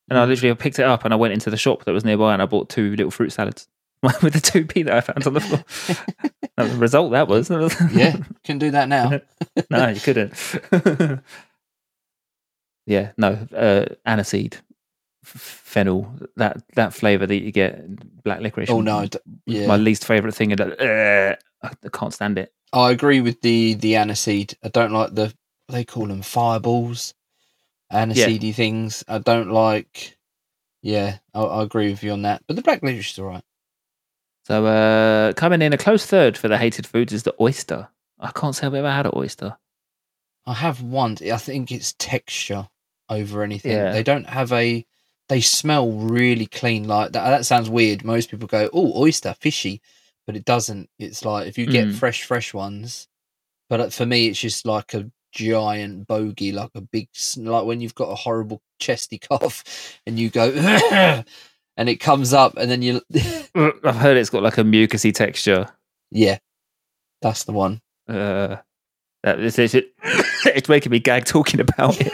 and 0.09 0.17
I 0.19 0.25
Mm. 0.25 0.29
literally 0.29 0.55
picked 0.55 0.79
it 0.79 0.85
up 0.85 1.03
and 1.05 1.13
I 1.13 1.17
went 1.17 1.33
into 1.33 1.49
the 1.49 1.57
shop 1.57 1.85
that 1.85 1.91
was 1.93 2.05
nearby 2.05 2.33
and 2.33 2.41
I 2.41 2.45
bought 2.45 2.69
two 2.69 2.91
little 2.95 3.11
fruit 3.11 3.31
salads. 3.31 3.67
with 4.23 4.31
the 4.33 4.39
two 4.39 4.65
p 4.65 4.83
that 4.83 4.93
I 4.95 5.01
found 5.01 5.27
on 5.27 5.33
the 5.33 5.41
floor. 5.41 5.63
the 6.57 6.77
result 6.77 7.11
that 7.11 7.27
was. 7.27 7.49
Yeah, 7.93 8.15
can 8.45 8.57
do 8.57 8.71
that 8.71 8.87
now. 8.87 9.19
no, 9.69 9.89
you 9.89 9.99
couldn't. 9.99 10.33
yeah, 12.85 13.11
no, 13.17 13.29
uh, 13.55 13.85
aniseed, 14.07 14.61
fennel, 15.29 16.13
that 16.35 16.61
that 16.75 16.93
flavour 16.93 17.25
that 17.25 17.41
you 17.41 17.51
get, 17.51 18.23
black 18.23 18.41
licorice. 18.41 18.69
Oh 18.69 18.81
no, 18.81 19.07
yeah. 19.45 19.67
my 19.67 19.77
least 19.77 20.05
favourite 20.05 20.35
thing. 20.35 20.59
Uh, 20.59 21.35
I 21.61 21.89
can't 21.91 22.13
stand 22.13 22.37
it. 22.37 22.53
I 22.73 22.91
agree 22.91 23.21
with 23.21 23.41
the 23.41 23.75
the 23.75 23.93
aniseed. 23.93 24.55
I 24.63 24.69
don't 24.69 24.91
like 24.91 25.15
the 25.15 25.33
they 25.67 25.85
call 25.85 26.07
them 26.07 26.21
fireballs, 26.21 27.13
aniseedy 27.91 28.53
things. 28.53 29.03
I 29.07 29.19
don't 29.19 29.51
like. 29.51 30.17
Yeah, 30.81 31.17
I, 31.33 31.41
I 31.41 31.63
agree 31.63 31.89
with 31.89 32.03
you 32.03 32.11
on 32.11 32.23
that. 32.23 32.43
But 32.47 32.55
the 32.55 32.61
black 32.61 32.81
licorice 32.81 33.11
is 33.11 33.19
all 33.19 33.27
right. 33.27 33.43
So 34.45 34.65
uh, 34.65 35.33
coming 35.33 35.61
in 35.61 35.73
a 35.73 35.77
close 35.77 36.05
third 36.05 36.37
for 36.37 36.47
the 36.47 36.57
hated 36.57 36.87
foods 36.87 37.13
is 37.13 37.23
the 37.23 37.35
oyster. 37.39 37.89
I 38.19 38.31
can't 38.31 38.55
say 38.55 38.65
I've 38.65 38.73
ever 38.73 38.89
had 38.89 39.05
an 39.05 39.11
oyster. 39.15 39.57
I 40.45 40.53
have 40.53 40.81
one. 40.81 41.17
I 41.31 41.37
think 41.37 41.71
it's 41.71 41.93
texture 41.93 42.67
over 43.09 43.43
anything. 43.43 43.71
Yeah. 43.71 43.91
They 43.91 44.03
don't 44.03 44.27
have 44.27 44.51
a. 44.51 44.85
They 45.29 45.41
smell 45.41 45.91
really 45.91 46.47
clean. 46.47 46.87
Like 46.87 47.11
that. 47.13 47.29
That 47.29 47.45
sounds 47.45 47.69
weird. 47.69 48.03
Most 48.03 48.29
people 48.31 48.47
go, 48.47 48.69
"Oh, 48.73 48.99
oyster, 49.01 49.35
fishy," 49.39 49.81
but 50.25 50.35
it 50.35 50.43
doesn't. 50.45 50.89
It's 50.99 51.23
like 51.23 51.47
if 51.47 51.57
you 51.57 51.65
get 51.67 51.87
Mm. 51.89 51.95
fresh, 51.95 52.23
fresh 52.23 52.53
ones. 52.53 53.07
But 53.69 53.79
uh, 53.79 53.89
for 53.89 54.05
me, 54.07 54.27
it's 54.27 54.39
just 54.39 54.65
like 54.65 54.93
a 54.95 55.11
giant 55.31 56.07
bogey, 56.07 56.51
like 56.51 56.71
a 56.73 56.81
big, 56.81 57.07
like 57.37 57.65
when 57.65 57.79
you've 57.81 57.93
got 57.93 58.09
a 58.09 58.15
horrible 58.15 58.61
chesty 58.79 59.19
cough, 59.29 59.63
and 60.07 60.17
you 60.17 60.31
go, 60.31 60.49
and 61.77 61.87
it 61.89 61.97
comes 61.97 62.33
up, 62.33 62.57
and 62.57 62.71
then 62.71 62.81
you, 62.81 62.99
I've 63.55 63.95
heard 63.95 64.17
it's 64.17 64.31
got 64.31 64.41
like 64.43 64.57
a 64.57 64.63
mucusy 64.63 65.13
texture. 65.13 65.67
yeah, 66.11 66.39
that's 67.21 67.43
the 67.43 67.51
one. 67.51 67.81
Uh, 68.07 68.57
that 69.21 69.39
it's, 69.39 69.59
it's, 69.59 69.75
it's 70.55 70.69
making 70.69 70.91
me 70.91 70.99
gag 70.99 71.25
talking 71.25 71.59
about 71.59 71.97
it. 71.99 72.11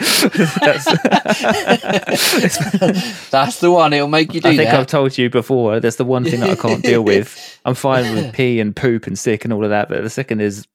That's- 0.60 0.86
that's 3.30 3.60
the 3.60 3.70
one. 3.70 3.92
It'll 3.92 4.08
make 4.08 4.34
you 4.34 4.40
do 4.40 4.48
I 4.48 4.56
think 4.56 4.70
that. 4.70 4.80
I've 4.80 4.86
told 4.86 5.16
you 5.16 5.30
before. 5.30 5.80
That's 5.80 5.96
the 5.96 6.04
one 6.04 6.24
thing 6.24 6.40
that 6.40 6.50
I 6.50 6.54
can't 6.56 6.82
deal 6.82 7.02
with. 7.02 7.60
I'm 7.64 7.74
fine 7.74 8.14
with 8.14 8.32
pee 8.34 8.60
and 8.60 8.74
poop 8.74 9.06
and 9.06 9.18
sick 9.18 9.44
and 9.44 9.52
all 9.52 9.64
of 9.64 9.70
that, 9.70 9.88
but 9.88 10.02
the 10.02 10.10
second 10.10 10.40
is 10.40 10.66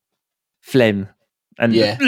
phlegm. 0.61 1.09
And 1.59 1.73
Yeah. 1.73 1.97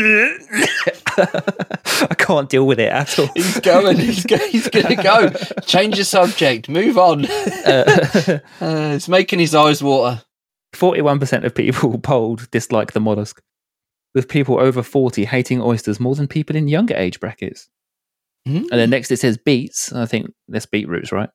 I 1.15 2.15
can't 2.17 2.49
deal 2.49 2.65
with 2.65 2.79
it 2.79 2.89
at 2.89 3.19
all. 3.19 3.27
He's 3.35 3.59
going. 3.59 3.97
He's, 3.97 4.25
go, 4.25 4.37
he's 4.37 4.67
going 4.69 4.87
to 4.87 4.95
go. 5.03 5.29
Change 5.65 5.97
the 5.97 6.05
subject. 6.05 6.69
Move 6.69 6.97
on. 6.97 7.25
Uh, 7.25 8.39
Uh, 8.61 8.93
it's 8.95 9.07
making 9.07 9.39
his 9.39 9.53
eyes 9.53 9.83
water. 9.83 10.23
41% 10.73 11.43
of 11.43 11.53
people 11.53 11.99
polled 11.99 12.49
dislike 12.49 12.93
the 12.93 12.99
mollusk, 12.99 13.41
with 14.13 14.27
people 14.27 14.59
over 14.59 14.83
40 14.83 15.25
hating 15.25 15.61
oysters 15.61 15.99
more 15.99 16.15
than 16.15 16.27
people 16.27 16.55
in 16.55 16.67
younger 16.67 16.95
age 16.95 17.19
brackets. 17.19 17.69
Mm. 18.47 18.61
And 18.71 18.71
then 18.71 18.89
next 18.89 19.11
it 19.11 19.19
says 19.19 19.37
beets. 19.37 19.93
I 19.93 20.05
think 20.05 20.33
that's 20.47 20.65
beetroots, 20.65 21.11
right? 21.11 21.29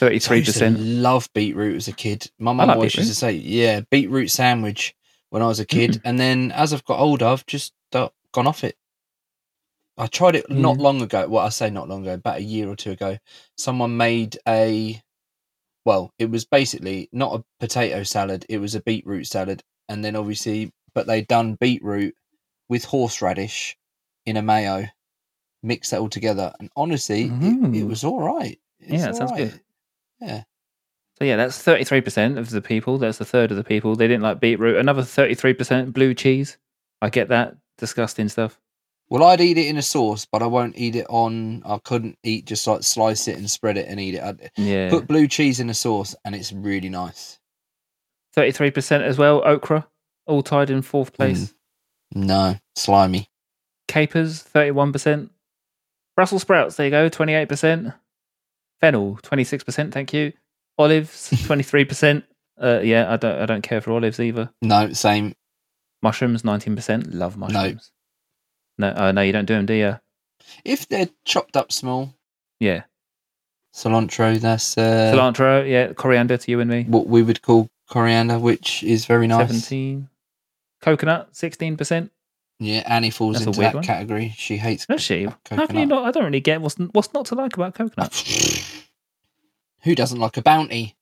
I 0.00 0.10
used 0.10 0.26
to 0.28 0.34
33%. 0.34 1.02
love 1.02 1.28
beetroot 1.34 1.76
as 1.76 1.88
a 1.88 1.92
kid. 1.92 2.30
My 2.38 2.52
mum 2.52 2.68
like 2.68 2.76
always 2.76 2.94
used 2.94 3.08
to 3.08 3.14
say, 3.14 3.32
"Yeah, 3.32 3.80
beetroot 3.90 4.30
sandwich." 4.30 4.94
When 5.30 5.42
I 5.42 5.46
was 5.46 5.60
a 5.60 5.66
kid, 5.66 6.00
and 6.04 6.18
then 6.18 6.50
as 6.52 6.72
I've 6.72 6.84
got 6.84 6.98
older, 6.98 7.24
I've 7.26 7.46
just 7.46 7.72
gone 7.92 8.46
off 8.46 8.64
it. 8.64 8.76
I 9.96 10.06
tried 10.06 10.34
it 10.36 10.50
not 10.50 10.76
Yeah. 10.76 10.82
long 10.82 11.02
ago. 11.02 11.28
Well, 11.28 11.44
I 11.44 11.50
say 11.50 11.70
not 11.70 11.88
long 11.88 12.02
ago, 12.02 12.14
about 12.14 12.38
a 12.38 12.42
year 12.42 12.68
or 12.68 12.74
two 12.74 12.92
ago. 12.92 13.18
Someone 13.56 13.96
made 13.96 14.38
a, 14.48 15.00
well, 15.84 16.12
it 16.18 16.30
was 16.30 16.44
basically 16.44 17.08
not 17.12 17.38
a 17.38 17.44
potato 17.60 18.02
salad. 18.02 18.44
It 18.48 18.58
was 18.58 18.74
a 18.74 18.80
beetroot 18.80 19.26
salad, 19.26 19.62
and 19.88 20.04
then 20.04 20.16
obviously, 20.16 20.72
but 20.94 21.06
they'd 21.06 21.28
done 21.28 21.54
beetroot 21.54 22.14
with 22.68 22.84
horseradish 22.84 23.76
in 24.26 24.36
a 24.36 24.42
mayo, 24.42 24.86
mix 25.62 25.90
that 25.90 26.00
all 26.00 26.08
together, 26.08 26.52
and 26.60 26.70
honestly, 26.76 27.24
it, 27.24 27.26
it 27.26 27.30
mm. 27.30 27.88
was 27.88 28.04
all 28.04 28.20
right. 28.20 28.58
Yeah, 28.80 29.10
it 29.10 29.16
sounds 29.16 29.32
good. 29.32 29.60
Yeah. 30.20 30.44
So 31.18 31.24
yeah, 31.26 31.36
that's 31.36 31.62
33% 31.62 32.38
of 32.38 32.48
the 32.48 32.62
people. 32.62 32.96
That's 32.96 33.20
a 33.20 33.26
third 33.26 33.50
of 33.50 33.58
the 33.58 33.64
people. 33.64 33.94
They 33.94 34.08
didn't 34.08 34.22
like 34.22 34.40
beetroot. 34.40 34.76
Another 34.76 35.02
33% 35.02 35.92
blue 35.92 36.14
cheese. 36.14 36.56
I 37.02 37.10
get 37.10 37.28
that. 37.28 37.56
Disgusting 37.76 38.28
stuff. 38.28 38.58
Well, 39.10 39.24
I'd 39.24 39.40
eat 39.40 39.58
it 39.58 39.66
in 39.66 39.76
a 39.76 39.82
sauce, 39.82 40.24
but 40.30 40.42
I 40.42 40.46
won't 40.46 40.78
eat 40.78 40.94
it 40.94 41.06
on. 41.08 41.62
I 41.66 41.78
couldn't 41.78 42.16
eat 42.22 42.46
just 42.46 42.66
like 42.66 42.84
slice 42.84 43.26
it 43.26 43.36
and 43.36 43.50
spread 43.50 43.76
it 43.76 43.88
and 43.88 43.98
eat 43.98 44.14
it. 44.14 44.22
I'd 44.22 44.50
Yeah. 44.56 44.88
put 44.88 45.08
blue 45.08 45.26
cheese 45.26 45.60
in 45.60 45.68
a 45.68 45.74
sauce, 45.74 46.14
and 46.24 46.34
it's 46.34 46.52
really 46.52 46.88
nice. 46.88 47.38
33% 48.36 49.02
as 49.02 49.18
well. 49.18 49.42
Okra, 49.44 49.86
all 50.26 50.42
tied 50.42 50.70
in 50.70 50.82
fourth 50.82 51.12
place. 51.12 51.54
No, 52.14 52.56
slimy. 52.76 53.28
Capers, 53.88 54.42
31%. 54.42 55.30
Brussels 56.16 56.42
sprouts, 56.42 56.76
there 56.76 56.86
you 56.86 56.90
go, 56.90 57.08
28%. 57.10 57.94
Fennel, 58.80 59.18
26%, 59.22 59.92
thank 59.92 60.12
you. 60.12 60.32
Olives, 60.78 61.30
23%. 61.30 62.22
Uh, 62.60 62.80
yeah, 62.82 63.10
I 63.12 63.16
don't, 63.16 63.40
I 63.40 63.46
don't 63.46 63.62
care 63.62 63.80
for 63.80 63.92
olives 63.92 64.20
either. 64.20 64.50
No, 64.62 64.92
same. 64.92 65.34
Mushrooms, 66.02 66.42
19%. 66.42 67.14
Love 67.14 67.36
mushrooms. 67.36 67.90
No, 68.78 68.92
oh, 68.96 69.10
no, 69.12 69.20
you 69.22 69.32
don't 69.32 69.44
do 69.46 69.54
them, 69.54 69.66
do 69.66 69.74
you? 69.74 69.98
If 70.64 70.88
they're 70.88 71.08
chopped 71.24 71.56
up 71.56 71.70
small, 71.72 72.14
Yeah. 72.58 72.82
cilantro. 73.74 74.38
That's 74.40 74.76
uh, 74.76 75.12
Cilantro, 75.14 75.68
yeah. 75.68 75.92
Coriander 75.92 76.36
to 76.38 76.50
you 76.50 76.60
and 76.60 76.70
me. 76.70 76.84
what 76.88 77.06
we 77.06 77.22
would 77.22 77.40
call 77.42 77.68
coriander, 77.88 78.38
which 78.38 78.82
is 78.82 79.04
very 79.06 79.26
nice. 79.26 79.48
17. 79.48 80.08
Coconut, 80.80 81.32
16%. 81.34 82.10
Yeah, 82.58 82.82
Annie 82.86 83.10
falls 83.10 83.34
That's 83.36 83.46
into 83.46 83.60
that 83.60 83.74
one. 83.74 83.82
category. 83.84 84.34
She 84.36 84.56
hates. 84.58 84.84
Does 84.86 85.00
she? 85.02 85.26
How 85.50 85.66
can 85.66 85.78
you 85.78 85.86
not? 85.86 86.04
I 86.04 86.10
don't 86.10 86.24
really 86.24 86.40
get 86.40 86.60
what's 86.60 86.76
what's 86.76 87.12
not 87.14 87.24
to 87.26 87.34
like 87.34 87.54
about 87.54 87.74
coconut. 87.74 88.12
Who 89.84 89.94
doesn't 89.94 90.18
like 90.18 90.36
a 90.36 90.42
bounty? 90.42 90.94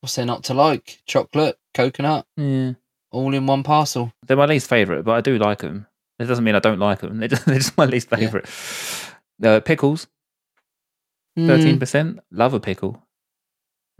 What's 0.00 0.14
there 0.14 0.24
not 0.26 0.44
to 0.44 0.54
like? 0.54 1.02
Chocolate, 1.04 1.58
coconut, 1.74 2.26
Yeah. 2.36 2.72
all 3.10 3.34
in 3.34 3.46
one 3.46 3.64
parcel. 3.64 4.12
They're 4.26 4.36
my 4.36 4.46
least 4.46 4.68
favourite, 4.68 5.04
but 5.04 5.12
I 5.12 5.20
do 5.20 5.36
like 5.38 5.58
them. 5.58 5.86
It 6.20 6.26
doesn't 6.26 6.44
mean 6.44 6.54
I 6.54 6.60
don't 6.60 6.78
like 6.78 7.00
them. 7.00 7.18
They're 7.18 7.28
just, 7.28 7.44
they're 7.46 7.56
just 7.58 7.76
my 7.76 7.86
least 7.86 8.08
Yeah. 8.12 8.18
favourite. 8.18 8.46
Uh, 9.42 9.60
pickles, 9.60 10.06
Mm, 11.36 11.78
13%. 11.78 12.18
Love 12.30 12.52
a 12.54 12.60
pickle. 12.60 13.02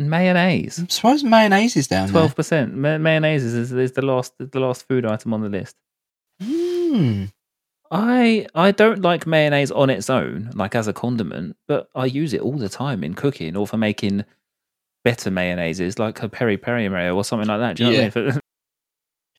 Mayonnaise, 0.08 0.78
I'm 0.78 0.88
surprised 0.88 1.24
mayonnaise 1.24 1.76
is 1.76 1.88
down 1.88 2.08
twelve 2.08 2.34
percent. 2.36 2.74
Ma- 2.74 2.98
mayonnaise 2.98 3.44
is, 3.44 3.72
is 3.72 3.92
the 3.92 4.02
last 4.02 4.34
the 4.38 4.60
last 4.60 4.86
food 4.88 5.04
item 5.06 5.34
on 5.34 5.42
the 5.42 5.48
list. 5.48 5.76
Mm. 6.42 7.32
I 7.90 8.46
I 8.54 8.70
don't 8.70 9.02
like 9.02 9.26
mayonnaise 9.26 9.70
on 9.70 9.90
its 9.90 10.08
own, 10.08 10.50
like 10.54 10.74
as 10.74 10.88
a 10.88 10.92
condiment, 10.92 11.56
but 11.68 11.88
I 11.94 12.06
use 12.06 12.32
it 12.32 12.40
all 12.40 12.56
the 12.56 12.68
time 12.68 13.04
in 13.04 13.14
cooking 13.14 13.56
or 13.56 13.66
for 13.66 13.76
making 13.76 14.24
better 15.04 15.30
mayonnaises, 15.30 15.98
like 15.98 16.22
a 16.22 16.28
peri 16.28 16.56
peri 16.56 16.88
mayo 16.88 17.14
or 17.14 17.24
something 17.24 17.48
like 17.48 17.60
that. 17.60 17.76
Do 17.76 17.84
you 17.84 17.92
know 17.92 18.04
what 18.04 18.16
I 18.16 18.20
mean? 18.20 18.40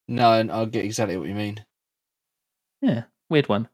No, 0.05 0.33
and 0.33 0.51
I 0.51 0.65
get 0.65 0.83
exactly 0.83 1.15
what 1.15 1.29
you 1.29 1.33
mean. 1.33 1.63
Yeah, 2.81 3.03
weird 3.29 3.47
one. 3.47 3.69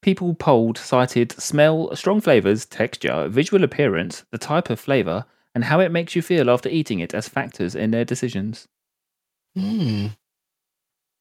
People 0.00 0.32
polled 0.34 0.78
cited 0.78 1.32
smell, 1.32 1.94
strong 1.94 2.22
flavors, 2.22 2.64
texture, 2.64 3.28
visual 3.28 3.62
appearance, 3.62 4.24
the 4.32 4.38
type 4.38 4.70
of 4.70 4.80
flavor, 4.80 5.26
and 5.54 5.64
how 5.64 5.80
it 5.80 5.92
makes 5.92 6.14
you 6.14 6.22
feel 6.22 6.50
after 6.50 6.68
eating 6.68 7.00
it 7.00 7.14
as 7.14 7.28
factors 7.28 7.74
in 7.74 7.90
their 7.90 8.04
decisions. 8.04 8.68
Mm. 9.56 10.16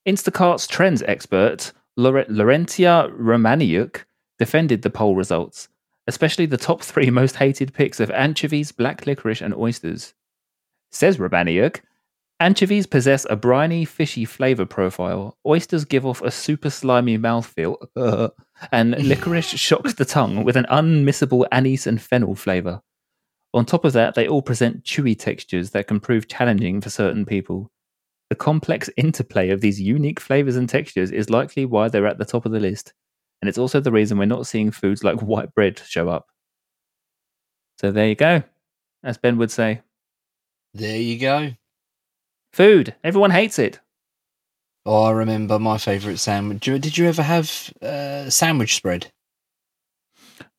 Instacart's 0.08 0.68
trends 0.68 1.02
expert, 1.04 1.72
Lore- 1.98 2.26
Laurentia 2.26 3.12
Romaniuk, 3.18 4.04
defended 4.38 4.82
the 4.82 4.90
poll 4.90 5.16
results, 5.16 5.68
especially 6.08 6.46
the 6.46 6.58
top 6.58 6.82
three 6.82 7.10
most 7.10 7.36
hated 7.36 7.74
picks 7.74 8.00
of 8.00 8.12
anchovies, 8.12 8.72
black 8.72 9.06
licorice, 9.06 9.42
and 9.42 9.54
oysters. 9.54 10.14
Says 10.92 11.18
Romaniuk, 11.18 11.82
anchovies 12.40 12.88
possess 12.88 13.26
a 13.30 13.36
briny, 13.36 13.86
fishy 13.86 14.26
flavor 14.26 14.66
profile, 14.66 15.38
oysters 15.46 15.86
give 15.86 16.06
off 16.06 16.22
a 16.22 16.32
super 16.32 16.70
slimy 16.70 17.18
mouthfeel, 17.18 17.78
and 18.72 18.92
licorice 19.04 19.58
shocks 19.58 19.94
the 19.96 20.06
tongue 20.06 20.44
with 20.44 20.56
an 20.56 20.66
unmissable 20.70 21.46
anise 21.52 21.86
and 21.86 22.02
fennel 22.02 22.36
flavor. 22.36 22.82
On 23.54 23.66
top 23.66 23.84
of 23.86 23.94
that, 23.94 24.14
they 24.16 24.28
all 24.28 24.42
present 24.42 24.84
chewy 24.84 25.18
textures 25.18 25.72
that 25.72 25.88
can 25.88 26.00
prove 26.00 26.28
challenging 26.28 26.82
for 26.82 26.90
certain 26.90 27.26
people. 27.26 27.72
The 28.30 28.36
complex 28.36 28.90
interplay 28.96 29.50
of 29.50 29.62
these 29.62 29.82
unique 29.82 30.20
flavors 30.20 30.56
and 30.56 30.70
textures 30.70 31.10
is 31.12 31.32
likely 31.32 31.66
why 31.66 31.88
they're 31.90 32.06
at 32.06 32.20
the 32.20 32.26
top 32.26 32.46
of 32.46 32.52
the 32.52 32.60
list, 32.60 32.94
and 33.42 33.50
it's 33.50 33.58
also 33.58 33.80
the 33.80 33.92
reason 33.92 34.20
we're 34.20 34.26
not 34.26 34.46
seeing 34.46 34.70
foods 34.70 35.04
like 35.04 35.22
white 35.24 35.54
bread 35.56 35.80
show 35.80 36.10
up. 36.10 36.28
So 37.80 37.92
there 37.92 38.08
you 38.08 38.16
go. 38.16 38.44
As 39.04 39.18
Ben 39.18 39.38
would 39.38 39.50
say, 39.52 39.82
There 40.74 40.98
you 41.00 41.18
go. 41.18 41.52
food. 42.54 42.94
Everyone 43.04 43.32
hates 43.32 43.58
it. 43.58 43.80
Oh, 44.86 45.04
I 45.04 45.12
remember 45.12 45.58
my 45.60 45.78
favourite 45.78 46.20
sandwich. 46.20 46.62
Did 46.62 46.98
you, 46.98 47.08
ever 47.08 47.22
have 47.24 47.74
uh, 47.82 48.30
sandwich 48.30 48.76
spread? 48.76 49.12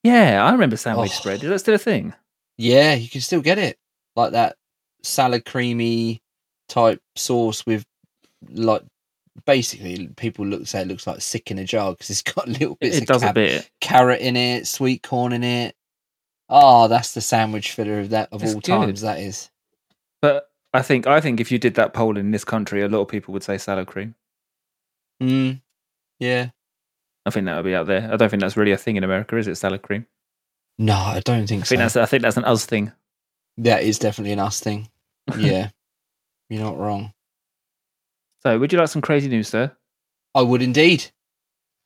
Yeah, 0.02 0.44
I 0.44 0.52
remember 0.52 0.76
sandwich 0.76 1.10
Oh. 1.12 1.14
spread. 1.14 1.42
Is 1.44 1.50
that 1.50 1.58
still 1.60 1.74
a 1.74 1.78
thing? 1.78 2.14
Yeah, 2.60 2.94
you 2.94 3.08
can 3.08 3.20
still 3.22 3.40
get 3.40 3.58
it. 3.58 3.78
like 4.16 4.32
that 4.32 4.56
salad 5.02 5.44
creamy 5.46 6.20
type 6.68 7.00
sauce 7.16 7.64
with 7.64 7.84
like 8.50 8.82
basically 9.46 10.08
people 10.16 10.44
look 10.46 10.66
say 10.66 10.82
it 10.82 10.88
looks 10.88 11.06
like 11.06 11.20
sick 11.22 11.50
in 11.50 11.58
a 11.58 11.64
jar 11.64 11.92
because 11.92 12.10
it's 12.10 12.22
got 12.34 12.46
little 12.48 12.76
bits 12.80 12.96
it 12.98 13.02
of 13.02 13.06
does 13.08 13.22
a 13.22 13.26
cab- 13.26 13.34
bit. 13.34 13.70
carrot 13.80 14.20
in 14.20 14.36
it, 14.36 14.66
sweet 14.66 15.02
corn 15.02 15.32
in 15.32 15.42
it. 15.42 15.74
Oh, 16.50 16.88
that's 16.88 17.14
the 17.14 17.20
sandwich 17.20 17.72
filler 17.72 18.00
of 18.00 18.10
that 18.10 18.28
of 18.32 18.42
It's 18.42 18.54
all 18.54 18.60
good. 18.60 18.66
times. 18.86 19.00
That 19.02 19.20
is. 19.20 19.50
But 20.20 20.50
I 20.74 20.82
think 20.82 21.06
I 21.06 21.20
think 21.20 21.40
if 21.40 21.50
you 21.50 21.58
did 21.58 21.74
that 21.76 21.94
poll 21.94 22.16
in 22.18 22.30
this 22.30 22.44
country, 22.44 22.82
a 22.82 22.88
lot 22.88 23.00
of 23.00 23.08
people 23.08 23.32
would 23.32 23.42
say 23.44 23.56
salad 23.56 23.86
cream. 23.86 24.14
Mm, 25.22 25.60
yeah. 26.18 26.50
I 27.26 27.30
think 27.30 27.46
that 27.46 27.56
would 27.56 27.64
be 27.64 27.74
out 27.74 27.86
there. 27.86 28.10
I 28.12 28.16
don't 28.16 28.28
think 28.28 28.40
that's 28.42 28.56
really 28.56 28.72
a 28.72 28.76
thing 28.76 28.96
in 28.96 29.04
America, 29.04 29.36
is 29.36 29.46
it? 29.46 29.54
Salad 29.56 29.82
cream. 29.82 30.06
No, 30.80 30.94
I 30.94 31.20
don't 31.24 31.46
think 31.46 31.62
I 31.62 31.64
so. 31.66 31.76
that's 31.76 31.96
I 31.96 32.06
think 32.06 32.22
that's 32.22 32.36
an 32.38 32.44
us 32.44 32.64
thing. 32.66 32.90
that 33.58 33.82
is 33.82 33.98
definitely 33.98 34.32
an 34.32 34.38
us 34.40 34.58
thing. 34.60 34.88
Yeah, 35.38 35.68
you're 36.48 36.62
not 36.64 36.78
wrong. 36.78 37.12
So, 38.42 38.58
would 38.58 38.72
you 38.72 38.78
like 38.78 38.88
some 38.88 39.02
crazy 39.02 39.28
news, 39.28 39.48
sir? 39.48 39.70
I 40.34 40.40
would 40.42 40.62
indeed. 40.62 41.10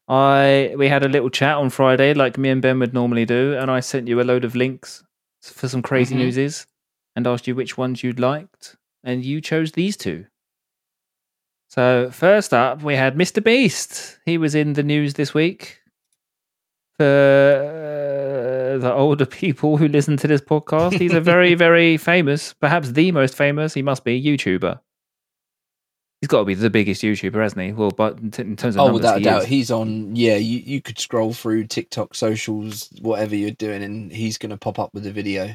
I 0.07 0.75
we 0.79 0.89
had 0.89 1.03
a 1.05 1.09
little 1.09 1.29
chat 1.31 1.57
on 1.57 1.71
Friday, 1.71 2.15
like 2.15 2.39
me 2.39 2.51
and 2.51 2.63
Ben 2.63 2.79
would 2.79 2.95
normally 2.95 3.25
do, 3.27 3.55
and 3.59 3.71
I 3.71 3.81
sent 3.81 4.07
you 4.07 4.21
a 4.21 4.23
load 4.31 4.45
of 4.45 4.55
links 4.55 5.03
for 5.43 5.67
some 5.69 5.83
crazy 5.83 6.15
Mhm. 6.15 6.19
newses 6.19 6.67
and 7.17 7.27
asked 7.27 7.47
you 7.49 7.55
which 7.57 7.77
ones 7.77 8.03
you'd 8.05 8.21
liked, 8.21 8.77
and 9.03 9.25
you 9.25 9.41
chose 9.41 9.73
these 9.73 9.97
two. 9.97 10.27
So 11.69 12.11
first 12.13 12.55
up, 12.55 12.83
we 12.83 12.95
had 12.95 13.17
Mr. 13.17 13.43
Beast. 13.43 14.21
He 14.25 14.39
was 14.39 14.55
in 14.55 14.75
the 14.75 14.83
news 14.85 15.15
this 15.15 15.35
week. 15.35 15.81
For 16.97 17.05
the 18.79 18.93
older 18.93 19.27
people 19.27 19.77
who 19.77 19.89
listen 19.89 20.17
to 20.19 20.27
this 20.29 20.41
podcast, 20.41 20.99
he's 20.99 21.13
a 21.15 21.21
very, 21.21 21.55
very 21.67 21.97
famous, 21.97 22.53
perhaps 22.55 22.91
the 22.93 23.13
most 23.13 23.37
famous. 23.37 23.75
He 23.75 23.83
must 23.83 24.05
be 24.05 24.23
YouTuber. 24.23 24.81
He's 26.21 26.29
got 26.29 26.39
to 26.39 26.45
be 26.47 26.55
the 26.55 26.71
biggest 26.71 27.03
YouTuber, 27.03 27.43
hasn't 27.43 27.61
he? 27.61 27.73
Well, 27.73 27.91
but 27.91 28.19
in, 28.19 28.31
t- 28.31 28.43
in 28.43 28.57
terms 28.57 28.77
of 28.77 28.81
Oh, 28.81 28.85
numbers, 28.87 29.01
without 29.03 29.17
a 29.17 29.19
he 29.19 29.25
doubt, 29.25 29.43
is. 29.43 29.49
he's 29.49 29.71
on. 29.71 30.17
Yeah, 30.17 30.37
you 30.37 30.59
you 30.59 30.81
could 30.81 30.99
scroll 30.99 31.35
through 31.35 31.67
TikTok, 31.67 32.15
socials, 32.15 32.89
whatever 33.03 33.37
you're 33.37 33.51
doing, 33.51 33.83
and 33.83 34.11
he's 34.11 34.39
going 34.39 34.51
to 34.51 34.57
pop 34.57 34.79
up 34.79 34.91
with 34.95 35.07
a 35.07 35.13
video. 35.13 35.55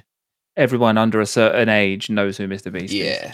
everyone 0.58 0.98
under 0.98 1.22
a 1.22 1.26
certain 1.26 1.70
age 1.70 2.10
knows 2.10 2.38
who 2.38 2.48
Mr. 2.48 2.72
Beast 2.72 2.94
is. 2.94 3.00
Yeah. 3.00 3.34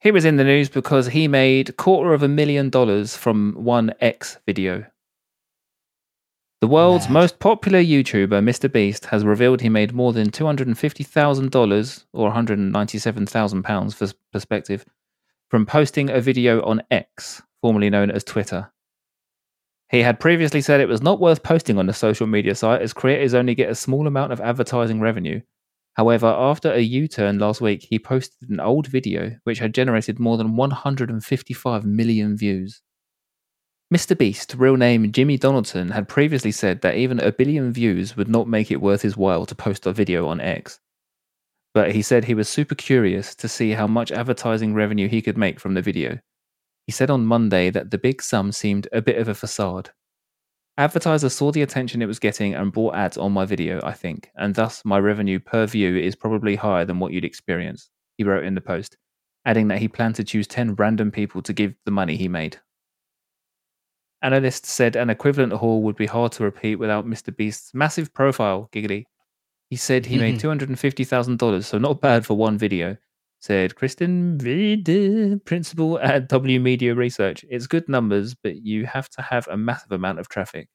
He 0.00 0.10
was 0.10 0.24
in 0.24 0.36
the 0.36 0.44
news 0.44 0.68
because 0.68 1.06
he 1.08 1.26
made 1.28 1.76
quarter 1.76 2.12
of 2.12 2.22
a 2.22 2.28
million 2.28 2.70
dollars 2.70 3.16
from 3.16 3.52
one 3.54 3.92
X 4.00 4.36
video. 4.46 4.84
The 6.62 6.68
world's 6.68 7.08
Mad. 7.08 7.14
most 7.14 7.38
popular 7.40 7.80
YouTuber, 7.80 8.40
Mr. 8.40 8.70
Beast, 8.70 9.06
has 9.06 9.24
revealed 9.24 9.60
he 9.60 9.68
made 9.68 9.92
more 9.92 10.12
than 10.12 10.30
$250,000 10.30 12.04
or 12.12 12.30
£197,000 12.30 13.94
for 13.94 14.06
perspective 14.32 14.84
from 15.50 15.66
posting 15.66 16.08
a 16.08 16.20
video 16.20 16.62
on 16.62 16.84
X, 16.88 17.42
formerly 17.60 17.90
known 17.90 18.12
as 18.12 18.22
Twitter. 18.22 18.70
He 19.90 20.02
had 20.02 20.20
previously 20.20 20.60
said 20.60 20.80
it 20.80 20.86
was 20.86 21.02
not 21.02 21.18
worth 21.18 21.42
posting 21.42 21.78
on 21.78 21.86
the 21.86 21.92
social 21.92 22.28
media 22.28 22.54
site 22.54 22.80
as 22.80 22.92
creators 22.92 23.34
only 23.34 23.56
get 23.56 23.68
a 23.68 23.74
small 23.74 24.06
amount 24.06 24.32
of 24.32 24.40
advertising 24.40 25.00
revenue. 25.00 25.40
However, 25.94 26.28
after 26.28 26.72
a 26.72 26.78
U 26.78 27.08
turn 27.08 27.40
last 27.40 27.60
week, 27.60 27.88
he 27.90 27.98
posted 27.98 28.48
an 28.50 28.60
old 28.60 28.86
video 28.86 29.36
which 29.42 29.58
had 29.58 29.74
generated 29.74 30.20
more 30.20 30.36
than 30.36 30.54
155 30.54 31.84
million 31.84 32.36
views. 32.36 32.82
Mr. 33.92 34.16
Beast, 34.16 34.54
real 34.56 34.78
name 34.78 35.12
Jimmy 35.12 35.36
Donaldson, 35.36 35.90
had 35.90 36.08
previously 36.08 36.50
said 36.50 36.80
that 36.80 36.94
even 36.94 37.20
a 37.20 37.30
billion 37.30 37.70
views 37.74 38.16
would 38.16 38.26
not 38.26 38.48
make 38.48 38.70
it 38.70 38.80
worth 38.80 39.02
his 39.02 39.18
while 39.18 39.44
to 39.44 39.54
post 39.54 39.84
a 39.84 39.92
video 39.92 40.26
on 40.28 40.40
X. 40.40 40.80
But 41.74 41.92
he 41.92 42.00
said 42.00 42.24
he 42.24 42.32
was 42.32 42.48
super 42.48 42.74
curious 42.74 43.34
to 43.34 43.48
see 43.48 43.72
how 43.72 43.86
much 43.86 44.10
advertising 44.10 44.72
revenue 44.72 45.08
he 45.08 45.20
could 45.20 45.36
make 45.36 45.60
from 45.60 45.74
the 45.74 45.82
video. 45.82 46.18
He 46.86 46.92
said 46.92 47.10
on 47.10 47.26
Monday 47.26 47.68
that 47.68 47.90
the 47.90 47.98
big 47.98 48.22
sum 48.22 48.50
seemed 48.50 48.88
a 48.94 49.02
bit 49.02 49.18
of 49.18 49.28
a 49.28 49.34
facade. 49.34 49.90
Advertisers 50.78 51.34
saw 51.34 51.52
the 51.52 51.60
attention 51.60 52.00
it 52.00 52.06
was 52.06 52.18
getting 52.18 52.54
and 52.54 52.72
bought 52.72 52.94
ads 52.94 53.18
on 53.18 53.32
my 53.32 53.44
video, 53.44 53.78
I 53.84 53.92
think, 53.92 54.30
and 54.36 54.54
thus 54.54 54.86
my 54.86 55.00
revenue 55.00 55.38
per 55.38 55.66
view 55.66 55.98
is 55.98 56.16
probably 56.16 56.56
higher 56.56 56.86
than 56.86 56.98
what 56.98 57.12
you'd 57.12 57.26
experience, 57.26 57.90
he 58.16 58.24
wrote 58.24 58.44
in 58.44 58.54
the 58.54 58.62
post, 58.62 58.96
adding 59.44 59.68
that 59.68 59.80
he 59.80 59.88
planned 59.88 60.14
to 60.14 60.24
choose 60.24 60.46
10 60.46 60.76
random 60.76 61.10
people 61.10 61.42
to 61.42 61.52
give 61.52 61.74
the 61.84 61.90
money 61.90 62.16
he 62.16 62.26
made. 62.26 62.58
Analysts 64.22 64.70
said 64.70 64.94
an 64.94 65.10
equivalent 65.10 65.52
haul 65.52 65.82
would 65.82 65.96
be 65.96 66.06
hard 66.06 66.32
to 66.32 66.44
repeat 66.44 66.76
without 66.76 67.06
Mr. 67.06 67.36
Beast's 67.36 67.74
massive 67.74 68.14
profile, 68.14 68.68
giggly. 68.70 69.06
He 69.68 69.76
said 69.76 70.06
he 70.06 70.18
made 70.18 70.38
mm-hmm. 70.38 70.74
$250,000, 70.74 71.64
so 71.64 71.78
not 71.78 72.00
bad 72.00 72.24
for 72.24 72.34
one 72.34 72.56
video, 72.56 72.96
said 73.40 73.74
Kristen 73.74 74.38
Reed, 74.38 75.44
principal 75.44 75.98
at 75.98 76.28
W 76.28 76.60
Media 76.60 76.94
Research. 76.94 77.44
It's 77.50 77.66
good 77.66 77.88
numbers, 77.88 78.34
but 78.34 78.56
you 78.56 78.86
have 78.86 79.08
to 79.10 79.22
have 79.22 79.48
a 79.48 79.56
massive 79.56 79.90
amount 79.90 80.20
of 80.20 80.28
traffic. 80.28 80.68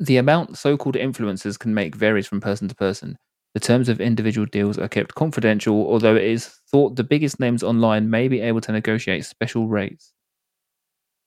The 0.00 0.16
amount 0.16 0.56
so 0.56 0.76
called 0.76 0.94
influencers 0.94 1.58
can 1.58 1.74
make 1.74 1.94
varies 1.94 2.26
from 2.26 2.40
person 2.40 2.68
to 2.68 2.74
person. 2.74 3.18
The 3.52 3.60
terms 3.60 3.88
of 3.88 4.00
individual 4.00 4.46
deals 4.46 4.78
are 4.78 4.88
kept 4.88 5.14
confidential, 5.14 5.86
although 5.86 6.16
it 6.16 6.24
is 6.24 6.46
thought 6.70 6.96
the 6.96 7.04
biggest 7.04 7.40
names 7.40 7.62
online 7.62 8.08
may 8.08 8.28
be 8.28 8.40
able 8.40 8.60
to 8.62 8.72
negotiate 8.72 9.24
special 9.24 9.68
rates. 9.68 10.12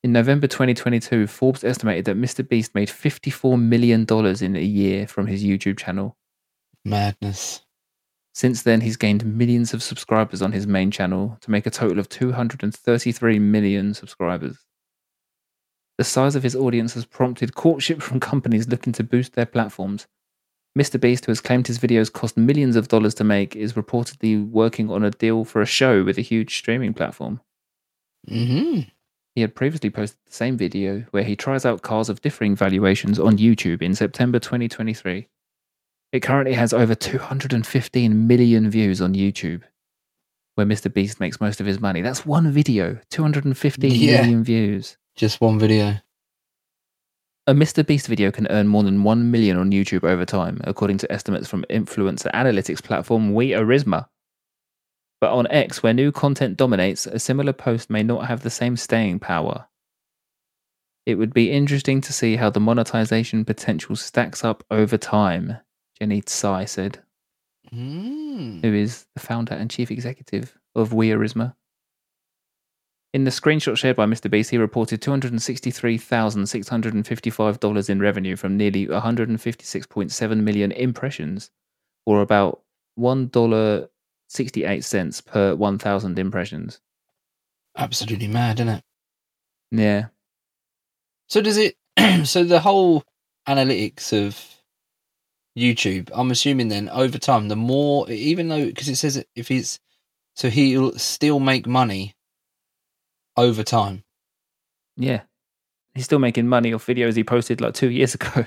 In 0.02 0.14
November 0.14 0.48
2022, 0.48 1.28
Forbes 1.28 1.64
estimated 1.64 2.06
that 2.06 2.18
Mr. 2.18 2.48
Beast 2.48 2.74
made 2.74 2.88
$54 2.88 3.62
million 3.62 4.06
in 4.42 4.56
a 4.56 4.64
year 4.64 5.06
from 5.06 5.28
his 5.28 5.44
YouTube 5.44 5.78
channel. 5.78 6.16
Madness. 6.86 7.62
Since 8.34 8.62
then, 8.64 8.80
he's 8.80 8.96
gained 8.96 9.26
millions 9.26 9.74
of 9.74 9.84
subscribers 9.84 10.42
on 10.42 10.54
his 10.54 10.66
main 10.66 10.90
channel 10.90 11.38
to 11.42 11.52
make 11.52 11.66
a 11.66 11.72
total 11.72 12.00
of 12.00 12.08
233 12.08 13.40
million 13.40 13.94
subscribers. 13.94 14.58
The 15.98 16.06
size 16.06 16.38
of 16.38 16.44
his 16.44 16.56
audience 16.56 16.94
has 16.94 17.04
prompted 17.04 17.56
courtship 17.56 18.02
from 18.02 18.22
companies 18.22 18.70
looking 18.70 18.94
to 18.94 19.04
boost 19.04 19.34
their 19.34 19.46
platforms. 19.46 20.08
Mr. 20.78 20.98
Beast, 20.98 21.26
who 21.26 21.32
has 21.32 21.42
claimed 21.42 21.68
his 21.68 21.80
videos 21.80 22.14
cost 22.14 22.38
millions 22.38 22.78
of 22.78 22.88
dollars 22.88 23.16
to 23.16 23.26
make, 23.26 23.54
is 23.54 23.74
reportedly 23.74 24.50
working 24.50 24.90
on 24.90 25.04
a 25.04 25.12
deal 25.12 25.44
for 25.44 25.62
a 25.62 25.66
show 25.66 26.06
with 26.06 26.18
a 26.18 26.22
huge 26.22 26.56
streaming 26.56 26.94
platform. 26.94 27.42
hmm 28.26 28.82
He 29.36 29.42
had 29.42 29.56
previously 29.56 29.89
posted 29.89 30.20
the 30.26 30.32
same 30.34 30.58
video 30.58 31.06
where 31.12 31.24
he 31.24 31.36
tries 31.36 31.65
out 31.65 31.82
cars 31.82 32.10
of 32.10 32.22
differing 32.22 32.56
valuations 32.56 33.20
on 33.20 33.38
YouTube 33.38 33.82
in 33.82 33.96
September 33.96 34.39
2023. 34.39 35.28
It 36.12 36.20
currently 36.22 36.54
has 36.54 36.74
over 36.74 36.96
215 36.96 38.28
million 38.28 38.70
views 38.70 39.00
on 39.02 39.13
YouTube, 39.13 39.62
where 40.56 40.65
Mr. 40.65 40.92
Beast 40.92 41.20
makes 41.20 41.39
most 41.39 41.60
of 41.62 41.68
his 41.68 41.80
money. 41.80 42.02
That's 42.02 42.26
one 42.26 42.52
video, 42.52 43.00
215 43.12 43.89
million 43.92 44.38
Yeah. 44.39 44.44
views. 44.44 44.98
Just 45.15 45.39
one 45.39 45.60
video. 45.60 45.98
A 47.46 47.54
Mr. 47.54 47.86
Beast 47.86 48.08
video 48.08 48.32
can 48.32 48.48
earn 48.50 48.68
more 48.68 48.84
than 48.84 49.04
1 49.04 49.32
million 49.32 49.58
on 49.58 49.72
YouTube 49.72 50.04
over 50.04 50.26
time, 50.26 50.60
according 50.63 50.98
to 51.00 51.12
estimates 51.12 51.48
from 51.48 51.65
influencer 51.70 52.32
analytics 52.34 52.82
platform 52.84 53.32
WeArisma. 53.34 54.08
But 55.21 55.34
on 55.34 55.47
X, 55.47 55.84
where 55.84 55.93
new 55.93 56.12
content 56.12 56.58
dominates, 56.58 57.05
a 57.05 57.19
similar 57.19 57.53
post 57.53 57.89
may 57.89 58.03
not 58.03 58.25
have 58.27 58.41
the 58.41 58.49
same 58.49 58.75
staying 58.77 59.19
power. 59.19 59.67
It 61.05 61.15
would 61.15 61.34
be 61.34 61.51
interesting 61.51 62.01
to 62.01 62.13
see 62.13 62.36
how 62.38 62.49
the 62.49 62.60
monetization 62.60 63.45
potential 63.45 63.95
stacks 63.95 64.43
up 64.45 64.63
over 64.71 64.97
time, 64.97 65.58
Jenny 65.99 66.21
Tsai 66.21 66.65
said, 66.65 67.03
Mm. 67.73 68.63
who 68.63 68.73
is 68.73 69.05
the 69.13 69.19
founder 69.19 69.53
and 69.53 69.69
chief 69.69 69.91
executive 69.91 70.58
of 70.73 70.89
WeArisma. 70.89 71.53
In 73.13 73.25
the 73.25 73.32
screenshot 73.32 73.77
shared 73.77 73.95
by 73.95 74.05
Mr. 74.05 74.29
Beast, 74.29 74.51
he 74.51 74.58
reported 74.58 75.01
$263,655 75.01 77.89
in 77.89 77.99
revenue 77.99 78.36
from 78.36 78.55
nearly 78.58 78.86
156.7 78.88 80.43
million 80.43 80.72
impressions, 80.72 81.49
or 82.05 82.22
about 82.22 82.61
$1.68 84.30 85.25
per 85.25 85.55
1,000 85.55 86.19
impressions. 86.19 86.80
Absolutely 87.77 88.27
mad, 88.27 88.59
isn't 88.59 88.69
it? 88.69 88.84
Yeah. 89.71 90.07
So 91.27 91.41
does 91.41 91.57
it? 91.57 91.75
so 92.25 92.43
the 92.43 92.59
whole 92.59 93.03
analytics 93.47 94.11
of 94.13 94.39
YouTube, 95.57 96.09
I'm 96.13 96.32
assuming 96.32 96.69
then 96.69 96.89
over 96.89 97.17
time, 97.17 97.47
the 97.47 97.55
more, 97.55 98.09
even 98.09 98.49
though 98.49 98.65
because 98.65 98.89
it 98.89 98.95
says 98.95 99.23
if 99.36 99.47
he's, 99.47 99.80
so 100.36 100.49
he'll 100.49 100.97
still 100.97 101.39
make 101.39 101.67
money 101.67 102.15
over 103.38 103.63
time. 103.63 104.03
Yeah. 104.97 105.21
He's 105.95 106.05
still 106.05 106.19
making 106.19 106.47
money 106.47 106.73
off 106.73 106.86
videos 106.86 107.15
he 107.15 107.23
posted 107.23 107.61
like 107.61 107.73
two 107.73 107.89
years 107.89 108.15
ago. 108.15 108.45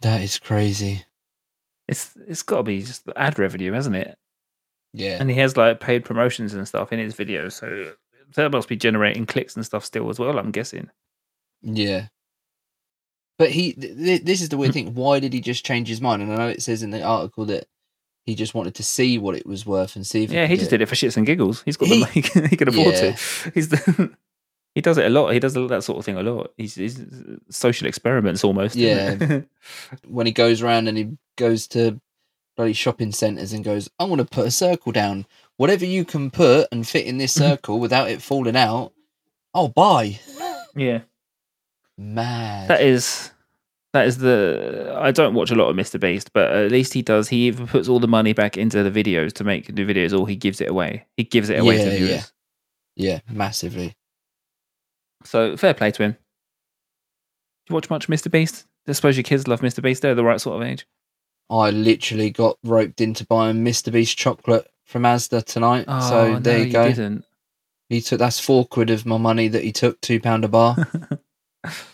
That 0.00 0.22
is 0.22 0.38
crazy. 0.38 1.04
It's 1.86 2.16
it's 2.26 2.42
got 2.42 2.58
to 2.58 2.62
be 2.62 2.82
just 2.82 3.08
ad 3.16 3.38
revenue, 3.38 3.72
hasn't 3.72 3.96
it? 3.96 4.16
Yeah. 4.92 5.18
And 5.20 5.30
he 5.30 5.36
has 5.36 5.56
like 5.56 5.80
paid 5.80 6.04
promotions 6.04 6.54
and 6.54 6.66
stuff 6.66 6.92
in 6.92 6.98
his 6.98 7.14
videos, 7.14 7.52
so 7.52 7.92
that 8.34 8.52
must 8.52 8.68
be 8.68 8.76
generating 8.76 9.26
clicks 9.26 9.56
and 9.56 9.64
stuff 9.64 9.84
still 9.84 10.08
as 10.10 10.18
well. 10.18 10.38
I'm 10.38 10.50
guessing. 10.50 10.90
Yeah. 11.62 12.08
But 13.38 13.50
he, 13.50 13.72
th- 13.72 13.96
th- 13.96 14.22
this 14.22 14.42
is 14.42 14.50
the 14.50 14.58
weird 14.58 14.72
mm. 14.72 14.74
thing. 14.74 14.94
Why 14.94 15.18
did 15.18 15.32
he 15.32 15.40
just 15.40 15.64
change 15.64 15.88
his 15.88 16.00
mind? 16.00 16.22
And 16.22 16.32
I 16.32 16.36
know 16.36 16.48
it 16.48 16.62
says 16.62 16.82
in 16.82 16.90
the 16.90 17.02
article 17.02 17.46
that 17.46 17.66
he 18.26 18.34
just 18.34 18.54
wanted 18.54 18.74
to 18.74 18.82
see 18.82 19.16
what 19.18 19.34
it 19.34 19.46
was 19.46 19.64
worth 19.64 19.96
and 19.96 20.06
see 20.06 20.24
if 20.24 20.30
Yeah, 20.30 20.46
he 20.46 20.56
just 20.56 20.70
did 20.70 20.82
it 20.82 20.86
for 20.86 20.94
shits 20.94 21.16
and 21.16 21.24
giggles. 21.24 21.62
He's 21.62 21.76
got 21.76 21.88
He- 21.88 21.94
the 21.94 22.00
money. 22.00 22.48
He 22.50 22.56
can, 22.56 22.68
afford 22.68 22.94
Yeah. 22.94 23.12
to. 23.12 23.50
He's 23.54 23.70
the, 23.70 24.14
he 24.74 24.80
does 24.82 24.98
it 24.98 25.06
a 25.06 25.08
lot. 25.08 25.32
He 25.32 25.40
does 25.40 25.54
that 25.54 25.84
sort 25.84 25.98
of 25.98 26.04
thing 26.04 26.16
a 26.16 26.22
lot. 26.22 26.52
He's, 26.56 26.74
he's 26.74 27.00
uh, 27.00 27.36
social 27.48 27.86
experiments 27.88 28.44
almost. 28.44 28.76
isn't 28.76 29.48
when 30.06 30.26
he 30.26 30.32
goes 30.32 30.60
around 30.60 30.88
and 30.88 30.98
he 30.98 31.16
goes 31.36 31.66
to 31.68 31.98
bloody 32.60 32.72
shopping 32.74 33.10
centres 33.10 33.54
and 33.54 33.64
goes, 33.64 33.88
I 33.98 34.04
want 34.04 34.18
to 34.20 34.26
put 34.26 34.46
a 34.46 34.50
circle 34.50 34.92
down. 34.92 35.24
Whatever 35.56 35.86
you 35.86 36.04
can 36.04 36.30
put 36.30 36.68
and 36.70 36.86
fit 36.86 37.06
in 37.06 37.16
this 37.16 37.32
circle 37.44 37.80
without 37.80 38.10
it 38.10 38.20
falling 38.20 38.54
out, 38.56 38.92
I'll 39.54 39.68
buy. 39.68 40.20
yeah. 40.76 41.00
Mad. 41.96 42.68
That 42.68 42.82
is 42.82 43.30
that 43.94 44.06
is 44.06 44.18
the 44.18 44.94
I 44.98 45.10
don't 45.10 45.32
watch 45.34 45.50
a 45.50 45.54
lot 45.54 45.68
of 45.70 45.76
Mr. 45.76 45.98
Beast, 45.98 46.32
but 46.34 46.52
at 46.52 46.70
least 46.70 46.92
he 46.94 47.00
does. 47.02 47.28
He 47.28 47.48
either 47.48 47.66
puts 47.66 47.88
all 47.88 47.98
the 47.98 48.06
money 48.08 48.32
back 48.34 48.56
into 48.58 48.82
the 48.88 48.90
videos 49.04 49.32
to 49.34 49.44
make 49.44 49.72
new 49.72 49.86
videos, 49.86 50.18
or 50.18 50.28
he 50.28 50.36
gives 50.36 50.60
it 50.60 50.68
away. 50.68 51.06
He 51.16 51.24
gives 51.24 51.48
it 51.50 51.58
away 51.60 51.78
Yeah, 51.78 51.84
to 51.84 51.90
yeah. 51.90 51.96
viewers. 52.06 52.32
yeah, 52.96 53.20
massively. 53.30 53.94
So 55.24 55.56
fair 55.56 55.72
play 55.74 55.90
to 55.92 56.02
him. 56.02 56.12
Do 56.12 56.18
you 57.70 57.74
watch 57.74 57.88
much 57.90 58.08
Mr. 58.08 58.30
Beast? 58.30 58.66
I 58.86 58.92
suppose 58.92 59.16
your 59.16 59.24
kids 59.24 59.46
love 59.48 59.60
Mr. 59.60 59.82
Beast. 59.82 60.02
They're 60.02 60.14
the 60.14 60.24
right 60.24 60.40
sort 60.40 60.60
of 60.62 60.68
age. 60.68 60.86
I 61.50 61.70
literally 61.70 62.30
got 62.30 62.56
roped 62.62 63.00
into 63.00 63.26
buying 63.26 63.64
Mr. 63.64 63.92
Beast 63.92 64.16
chocolate 64.16 64.70
from 64.86 65.02
Asda 65.02 65.44
tonight. 65.44 65.84
Oh, 65.88 66.08
so 66.08 66.38
there 66.38 66.58
no, 66.58 66.64
you 66.64 66.72
go. 66.72 66.88
didn't. 66.88 67.24
He 67.88 68.00
took 68.00 68.20
that's 68.20 68.38
four 68.38 68.66
quid 68.66 68.90
of 68.90 69.04
my 69.04 69.16
money 69.18 69.48
that 69.48 69.64
he 69.64 69.72
took, 69.72 70.00
two 70.00 70.20
pound 70.20 70.44
a 70.44 70.48
bar. 70.48 70.76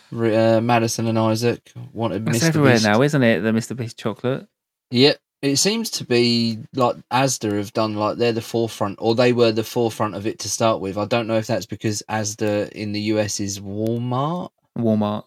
Uh, 0.09 0.61
Madison 0.63 1.07
and 1.07 1.19
Isaac 1.19 1.73
wanted 1.91 2.25
It's 2.29 2.39
Mr. 2.39 2.47
everywhere 2.47 2.73
Beast. 2.75 2.85
now, 2.85 3.01
isn't 3.01 3.21
it? 3.23 3.41
The 3.41 3.51
Mr. 3.51 3.75
Beast 3.75 3.99
chocolate. 3.99 4.47
Yep. 4.91 5.17
It 5.41 5.57
seems 5.57 5.89
to 5.91 6.05
be 6.05 6.59
like 6.73 6.95
Asda 7.11 7.51
have 7.57 7.73
done 7.73 7.95
like 7.95 8.17
they're 8.17 8.31
the 8.31 8.41
forefront, 8.41 8.97
or 9.01 9.13
they 9.15 9.33
were 9.33 9.51
the 9.51 9.65
forefront 9.65 10.15
of 10.15 10.25
it 10.25 10.39
to 10.39 10.49
start 10.49 10.79
with. 10.79 10.97
I 10.97 11.03
don't 11.05 11.27
know 11.27 11.35
if 11.35 11.47
that's 11.47 11.65
because 11.65 12.01
Asda 12.09 12.71
in 12.71 12.93
the 12.93 13.01
US 13.01 13.41
is 13.41 13.59
Walmart, 13.59 14.49
Walmart. 14.79 15.25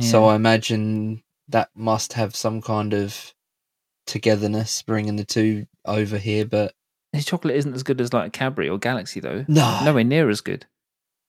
so 0.00 0.26
I 0.26 0.36
imagine 0.36 1.22
that 1.48 1.70
must 1.74 2.12
have 2.12 2.36
some 2.36 2.60
kind 2.60 2.92
of 2.92 3.32
togetherness 4.08 4.82
bringing 4.82 5.16
the 5.16 5.24
two 5.24 5.66
over 5.84 6.18
here. 6.18 6.44
But 6.44 6.74
His 7.12 7.24
chocolate 7.24 7.56
isn't 7.56 7.74
as 7.74 7.82
good 7.84 8.00
as 8.00 8.12
like 8.12 8.32
Cadbury 8.32 8.68
or 8.68 8.78
Galaxy 8.78 9.20
though. 9.20 9.44
no, 9.48 9.80
Nowhere 9.84 10.04
near 10.04 10.28
as 10.28 10.40
good. 10.40 10.66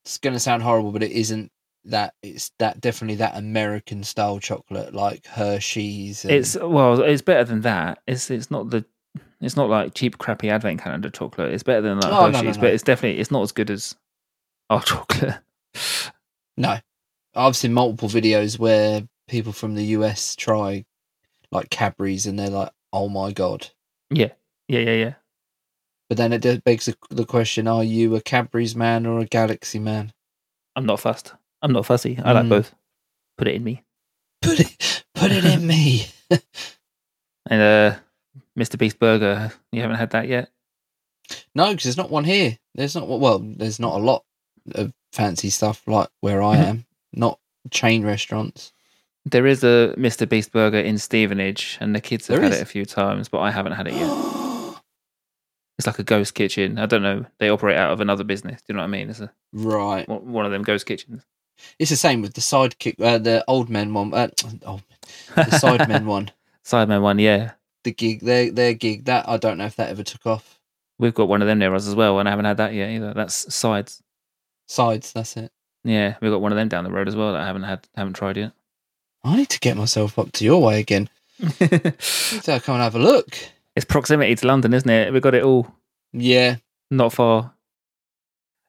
it's 0.03 0.17
going 0.17 0.33
to 0.33 0.39
sound 0.39 0.63
horrible, 0.63 0.91
but 0.91 1.03
it 1.03 1.11
isn't 1.11 1.51
that. 1.85 2.13
It's 2.23 2.51
that 2.59 2.81
definitely 2.81 3.15
that 3.17 3.37
American 3.37 4.03
style 4.03 4.39
chocolate 4.39 4.93
like 4.93 5.25
Hershey's. 5.27 6.23
And, 6.25 6.33
It's 6.33 6.57
well, 6.59 7.01
it's 7.01 7.21
better 7.21 7.43
than 7.43 7.61
that. 7.61 7.99
It's 8.07 8.29
it's 8.31 8.49
not 8.49 8.69
the 8.71 8.83
it's 9.41 9.55
not 9.55 9.69
like 9.69 9.93
cheap 9.93 10.17
crappy 10.17 10.49
advent 10.49 10.81
calendar 10.81 11.09
chocolate. 11.09 11.53
It's 11.53 11.63
better 11.63 11.81
than 11.81 11.99
like 11.99 12.11
Oh, 12.11 12.29
no, 12.29 12.37
Hershey's, 12.39 12.57
no, 12.57 12.61
but 12.61 12.73
it's 12.73 12.83
definitely 12.83 13.19
it's 13.21 13.31
not 13.31 13.43
as 13.43 13.51
good 13.51 13.69
as 13.69 13.95
our 14.69 14.81
chocolate. 14.83 15.35
No, 16.57 16.77
I've 17.35 17.55
seen 17.55 17.73
multiple 17.73 18.09
videos 18.09 18.59
where 18.59 19.07
people 19.27 19.53
from 19.53 19.75
the 19.75 19.85
US 19.97 20.35
try 20.35 20.83
like 21.51 21.69
Cadbury's 21.69 22.25
and 22.25 22.37
they're 22.39 22.49
like, 22.49 22.71
"Oh 22.93 23.09
my 23.09 23.31
god!" 23.31 23.69
yeah, 24.09 24.31
yeah, 24.67 24.79
yeah, 24.79 24.93
yeah. 24.95 25.13
But 26.09 26.17
then 26.17 26.33
it 26.33 26.63
begs 26.63 26.85
the- 26.85 26.97
the 27.09 27.25
question: 27.25 27.67
Are 27.67 27.83
you 27.83 28.15
a 28.15 28.21
Cadbury's 28.21 28.75
man 28.75 29.05
or 29.05 29.19
a 29.19 29.25
Galaxy 29.25 29.79
man? 29.79 30.13
I'm 30.75 30.85
not 30.85 30.99
fussed. 30.99 31.33
I'm 31.61 31.73
not 31.73 31.85
fussy. 31.85 32.17
I 32.23 32.31
like 32.31 32.45
Mm. 32.45 32.49
both. 32.49 32.75
Put 33.37 33.47
it 33.47 33.55
in 33.55 33.63
me. 33.63 33.83
Put 34.41 34.59
it, 34.59 35.03
put 35.15 35.31
it 35.31 35.45
in 35.45 35.65
me. 35.67 36.07
And 37.49 37.61
uh, 37.61 37.95
Mr. 38.57 38.77
Beast 38.77 38.99
burger. 38.99 39.51
You 39.71 39.81
haven't 39.81 39.97
had 39.97 40.11
that 40.11 40.27
yet. 40.27 40.49
No, 41.55 41.69
because 41.69 41.83
there's 41.83 41.97
not 41.97 42.11
one 42.11 42.23
here. 42.23 42.57
There's 42.75 42.95
not 42.95 43.07
well, 43.07 43.39
there's 43.39 43.79
not 43.79 43.95
a 43.95 44.03
lot 44.03 44.23
of 44.75 44.93
fancy 45.13 45.49
stuff 45.49 45.81
like 45.87 46.09
where 46.21 46.41
I 46.43 46.57
am. 46.57 46.85
Not 47.13 47.39
chain 47.71 48.05
restaurants. 48.05 48.71
There 49.31 49.45
is 49.45 49.63
a 49.63 49.93
Mr. 49.97 50.27
Beast 50.27 50.51
burger 50.51 50.79
in 50.79 50.97
Stevenage, 50.97 51.77
and 51.79 51.95
the 51.95 52.01
kids 52.01 52.27
have 52.27 52.37
There 52.37 52.43
had 52.43 52.53
is? 52.53 52.59
it 52.59 52.63
a 52.63 52.65
few 52.65 52.85
times, 52.85 53.29
but 53.29 53.39
I 53.39 53.51
haven't 53.51 53.73
had 53.73 53.87
it 53.87 53.93
yet. 53.93 54.09
It's 55.77 55.87
like 55.87 55.99
a 55.99 56.03
ghost 56.03 56.33
kitchen. 56.33 56.77
I 56.77 56.85
don't 56.85 57.03
know. 57.03 57.25
They 57.37 57.49
operate 57.49 57.77
out 57.77 57.91
of 57.91 58.01
another 58.01 58.23
business. 58.23 58.61
Do 58.61 58.65
you 58.69 58.75
know 58.75 58.81
what 58.81 58.87
I 58.87 58.89
mean? 58.89 59.09
It's 59.09 59.19
a, 59.19 59.31
right. 59.53 60.07
one 60.09 60.45
of 60.45 60.51
them 60.51 60.63
ghost 60.63 60.85
kitchens. 60.85 61.25
It's 61.77 61.89
the 61.89 61.95
same 61.97 62.21
with 62.21 62.33
the 62.33 62.41
sidekick, 62.41 62.99
uh, 63.01 63.17
the 63.17 63.43
old 63.47 63.69
men 63.69 63.93
one. 63.93 64.13
Uh, 64.13 64.29
old 64.65 64.83
men, 64.89 65.45
the 65.49 65.57
sidemen 65.57 66.05
one. 66.05 66.31
Sidemen 66.65 67.01
one, 67.01 67.19
yeah. 67.19 67.51
The 67.83 67.91
gig, 67.91 68.21
their 68.21 68.51
their 68.51 68.73
gig. 68.73 69.05
That 69.05 69.27
I 69.29 69.37
don't 69.37 69.57
know 69.57 69.65
if 69.65 69.75
that 69.75 69.89
ever 69.89 70.03
took 70.03 70.25
off. 70.25 70.59
We've 70.97 71.13
got 71.13 71.29
one 71.29 71.41
of 71.41 71.47
them 71.47 71.59
near 71.59 71.73
us 71.75 71.87
as 71.87 71.95
well, 71.95 72.19
and 72.19 72.27
I 72.27 72.31
haven't 72.31 72.45
had 72.45 72.57
that 72.57 72.73
yet 72.73 72.89
either. 72.89 73.13
That's 73.13 73.53
sides. 73.53 74.01
Sides. 74.67 75.13
That's 75.13 75.37
it. 75.37 75.51
Yeah, 75.85 76.15
we've 76.21 76.31
got 76.31 76.41
one 76.41 76.51
of 76.51 76.57
them 76.57 76.67
down 76.67 76.83
the 76.83 76.91
road 76.91 77.07
as 77.07 77.15
well 77.15 77.31
that 77.33 77.41
I 77.41 77.45
haven't 77.45 77.63
had, 77.63 77.87
haven't 77.95 78.13
tried 78.13 78.35
yet. 78.35 78.51
I 79.23 79.35
need 79.37 79.49
to 79.49 79.59
get 79.59 79.77
myself 79.77 80.17
up 80.17 80.31
to 80.33 80.45
your 80.45 80.61
way 80.61 80.79
again. 80.79 81.09
so 81.99 82.59
come 82.59 82.75
and 82.75 82.83
have 82.83 82.95
a 82.95 82.99
look. 82.99 83.37
It's 83.75 83.85
proximity 83.85 84.35
to 84.35 84.47
London, 84.47 84.73
isn't 84.73 84.89
it? 84.89 85.13
We've 85.13 85.21
got 85.21 85.35
it 85.35 85.43
all 85.43 85.73
Yeah. 86.13 86.57
not 86.91 87.13
far. 87.13 87.53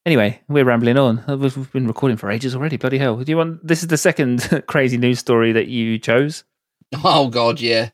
Anyway, 0.06 0.40
we're 0.48 0.64
rambling 0.64 0.96
on. 0.96 1.22
Uh, 1.28 1.36
We've 1.36 1.56
we've 1.56 1.72
been 1.72 1.86
recording 1.86 2.16
for 2.16 2.30
ages 2.30 2.54
already. 2.56 2.76
Bloody 2.78 2.96
hell! 2.98 3.16
Do 3.16 3.30
you 3.30 3.36
want? 3.36 3.66
This 3.66 3.82
is 3.82 3.88
the 3.88 3.98
second 3.98 4.64
crazy 4.66 4.96
news 4.96 5.18
story 5.18 5.52
that 5.52 5.68
you 5.68 5.98
chose. 5.98 6.44
Oh 7.04 7.28
God, 7.28 7.60
yeah. 7.60 7.90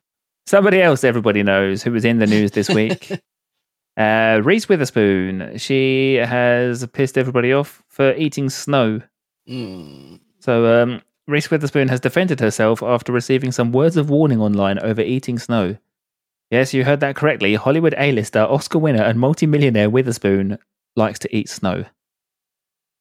Somebody 0.46 0.80
else 0.80 1.02
everybody 1.04 1.42
knows 1.42 1.82
who 1.82 1.90
was 1.92 2.04
in 2.04 2.18
the 2.18 2.26
news 2.26 2.52
this 2.52 2.68
week. 2.70 3.10
uh, 3.98 4.40
Reese 4.42 4.68
Witherspoon. 4.68 5.58
She 5.58 6.14
has 6.14 6.86
pissed 6.92 7.18
everybody 7.18 7.52
off 7.52 7.82
for 7.88 8.14
eating 8.14 8.48
snow. 8.48 9.02
Mm. 9.48 10.20
So, 10.40 10.82
um, 10.82 11.02
Reese 11.28 11.50
Witherspoon 11.50 11.88
has 11.88 11.98
defended 11.98 12.38
herself 12.38 12.82
after 12.82 13.12
receiving 13.12 13.50
some 13.50 13.72
words 13.72 13.96
of 13.96 14.08
warning 14.08 14.40
online 14.40 14.78
over 14.78 15.00
eating 15.00 15.38
snow. 15.40 15.76
Yes, 16.50 16.72
you 16.72 16.84
heard 16.84 17.00
that 17.00 17.16
correctly. 17.16 17.56
Hollywood 17.56 17.94
A-lister, 17.98 18.42
Oscar 18.42 18.78
winner, 18.78 19.02
and 19.02 19.18
multimillionaire 19.18 19.90
Witherspoon 19.90 20.58
likes 20.94 21.18
to 21.18 21.36
eat 21.36 21.48
snow. 21.48 21.84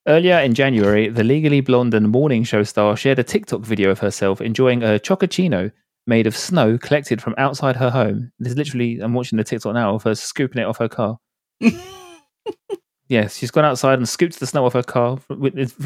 Earlier 0.08 0.38
in 0.40 0.54
January, 0.54 1.08
the 1.08 1.22
Legally 1.22 1.60
Blonde 1.60 1.94
and 1.94 2.10
morning 2.10 2.42
show 2.42 2.64
star 2.64 2.96
shared 2.96 3.20
a 3.20 3.24
TikTok 3.24 3.60
video 3.60 3.90
of 3.90 4.00
herself 4.00 4.40
enjoying 4.40 4.82
a 4.82 4.98
chococino 4.98 5.70
made 6.08 6.26
of 6.26 6.36
snow 6.36 6.78
collected 6.78 7.22
from 7.22 7.34
outside 7.38 7.76
her 7.76 7.90
home. 7.90 8.32
There's 8.40 8.56
literally, 8.56 8.98
I'm 8.98 9.14
watching 9.14 9.38
the 9.38 9.44
TikTok 9.44 9.74
now 9.74 9.94
of 9.94 10.02
her 10.02 10.16
scooping 10.16 10.62
it 10.62 10.66
off 10.66 10.78
her 10.78 10.88
car. 10.88 11.18
Yes, 13.08 13.36
she's 13.36 13.52
gone 13.52 13.64
outside 13.64 13.98
and 13.98 14.08
scooped 14.08 14.40
the 14.40 14.46
snow 14.46 14.66
off 14.66 14.72
her 14.72 14.82
car 14.82 15.18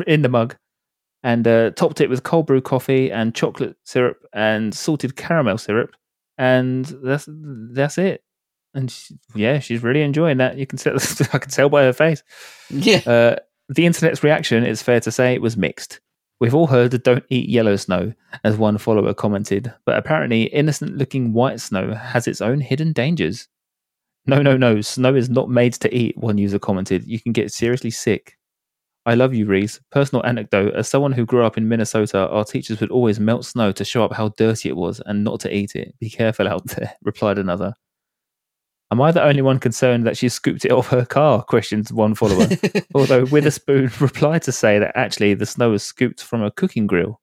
in 0.07 0.22
the 0.22 0.28
mug 0.30 0.57
and 1.22 1.46
uh, 1.46 1.70
topped 1.72 2.00
it 2.00 2.08
with 2.08 2.22
cold 2.22 2.46
brew 2.46 2.60
coffee 2.60 3.10
and 3.12 3.34
chocolate 3.34 3.76
syrup 3.84 4.18
and 4.32 4.74
salted 4.74 5.16
caramel 5.16 5.58
syrup, 5.58 5.94
and 6.38 6.86
that's 7.02 7.28
that's 7.28 7.98
it. 7.98 8.22
And 8.72 8.90
she, 8.90 9.18
yeah, 9.34 9.58
she's 9.58 9.82
really 9.82 10.02
enjoying 10.02 10.38
that. 10.38 10.56
You 10.56 10.66
can 10.66 10.78
tell, 10.78 10.94
I 11.32 11.38
can 11.38 11.50
tell 11.50 11.68
by 11.68 11.82
her 11.84 11.92
face. 11.92 12.22
yeah. 12.70 12.98
Uh, 13.06 13.36
the 13.68 13.86
internet's 13.86 14.24
reaction, 14.24 14.64
it's 14.64 14.82
fair 14.82 15.00
to 15.00 15.12
say, 15.12 15.34
it 15.34 15.42
was 15.42 15.56
mixed. 15.56 16.00
We've 16.40 16.54
all 16.54 16.66
heard 16.66 17.02
don't 17.02 17.24
eat 17.28 17.48
yellow 17.48 17.76
snow, 17.76 18.14
as 18.42 18.56
one 18.56 18.78
follower 18.78 19.12
commented, 19.12 19.72
but 19.84 19.96
apparently 19.96 20.44
innocent 20.44 20.96
looking 20.96 21.34
white 21.34 21.60
snow 21.60 21.94
has 21.94 22.26
its 22.26 22.40
own 22.40 22.60
hidden 22.60 22.92
dangers. 22.92 23.46
No, 24.26 24.40
no, 24.40 24.56
no, 24.56 24.80
snow 24.80 25.14
is 25.14 25.28
not 25.28 25.50
made 25.50 25.74
to 25.74 25.94
eat, 25.94 26.16
one 26.16 26.38
user 26.38 26.58
commented. 26.58 27.04
You 27.06 27.20
can 27.20 27.32
get 27.32 27.52
seriously 27.52 27.90
sick. 27.90 28.38
I 29.07 29.14
love 29.14 29.32
you, 29.34 29.46
Reese. 29.46 29.80
Personal 29.90 30.24
anecdote 30.26 30.74
as 30.74 30.88
someone 30.88 31.12
who 31.12 31.24
grew 31.24 31.44
up 31.44 31.57
in 31.57 31.68
Minnesota, 31.68 32.28
our 32.28 32.44
teachers 32.44 32.80
would 32.80 32.90
always 32.90 33.18
melt 33.18 33.44
snow 33.46 33.72
to 33.72 33.84
show 33.84 34.05
up 34.05 34.12
how 34.12 34.28
dirty 34.30 34.68
it 34.68 34.76
was 34.76 35.01
and 35.07 35.24
not 35.24 35.40
to 35.40 35.55
eat 35.55 35.74
it. 35.74 35.94
Be 35.98 36.11
careful 36.11 36.46
out 36.46 36.64
there, 36.76 36.94
replied 37.03 37.38
another. 37.38 37.74
Am 38.92 39.01
I 39.01 39.12
the 39.12 39.22
only 39.22 39.40
one 39.40 39.61
concerned 39.61 40.05
that 40.07 40.16
she 40.16 40.28
scooped 40.28 40.64
it 40.64 40.72
off 40.72 40.88
her 40.88 41.07
car? 41.07 41.42
questioned 41.44 41.88
one 41.90 42.14
follower. 42.14 42.48
Although 42.94 43.24
Witherspoon 43.26 43.90
replied 44.01 44.42
to 44.42 44.53
say 44.53 44.78
that 44.80 44.96
actually 44.96 45.34
the 45.34 45.46
snow 45.46 45.70
was 45.70 45.84
scooped 45.84 46.22
from 46.22 46.42
a 46.42 46.51
cooking 46.51 46.86
grill. 46.88 47.20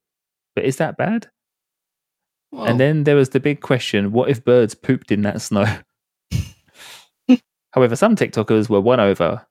But 0.56 0.64
is 0.64 0.76
that 0.78 0.96
bad? 0.96 1.28
Well, 2.50 2.64
And 2.64 2.80
then 2.80 3.04
there 3.04 3.16
was 3.16 3.28
the 3.28 3.40
big 3.40 3.60
question 3.60 4.12
what 4.12 4.30
if 4.30 4.42
birds 4.44 4.74
pooped 4.74 5.12
in 5.12 5.22
that 5.22 5.42
snow? 5.42 5.66
However, 7.72 7.96
some 7.96 8.16
TikTokers 8.16 8.70
were 8.70 8.80
won 8.80 8.98
over. 8.98 9.46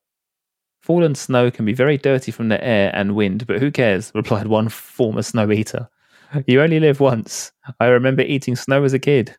Fallen 0.87 1.15
snow 1.15 1.51
can 1.51 1.65
be 1.65 1.73
very 1.73 1.97
dirty 1.97 2.31
from 2.31 2.47
the 2.47 2.63
air 2.63 2.91
and 2.93 3.13
wind, 3.13 3.45
but 3.45 3.59
who 3.59 3.71
cares? 3.71 4.09
replied 4.15 4.47
one 4.47 4.69
former 4.69 5.21
snow 5.21 5.51
eater. 5.51 5.89
You 6.45 6.61
only 6.61 6.79
live 6.79 7.01
once. 7.01 7.51
I 7.81 7.87
remember 7.87 8.21
eating 8.21 8.55
snow 8.55 8.85
as 8.85 8.93
a 8.93 8.99
kid. 8.99 9.35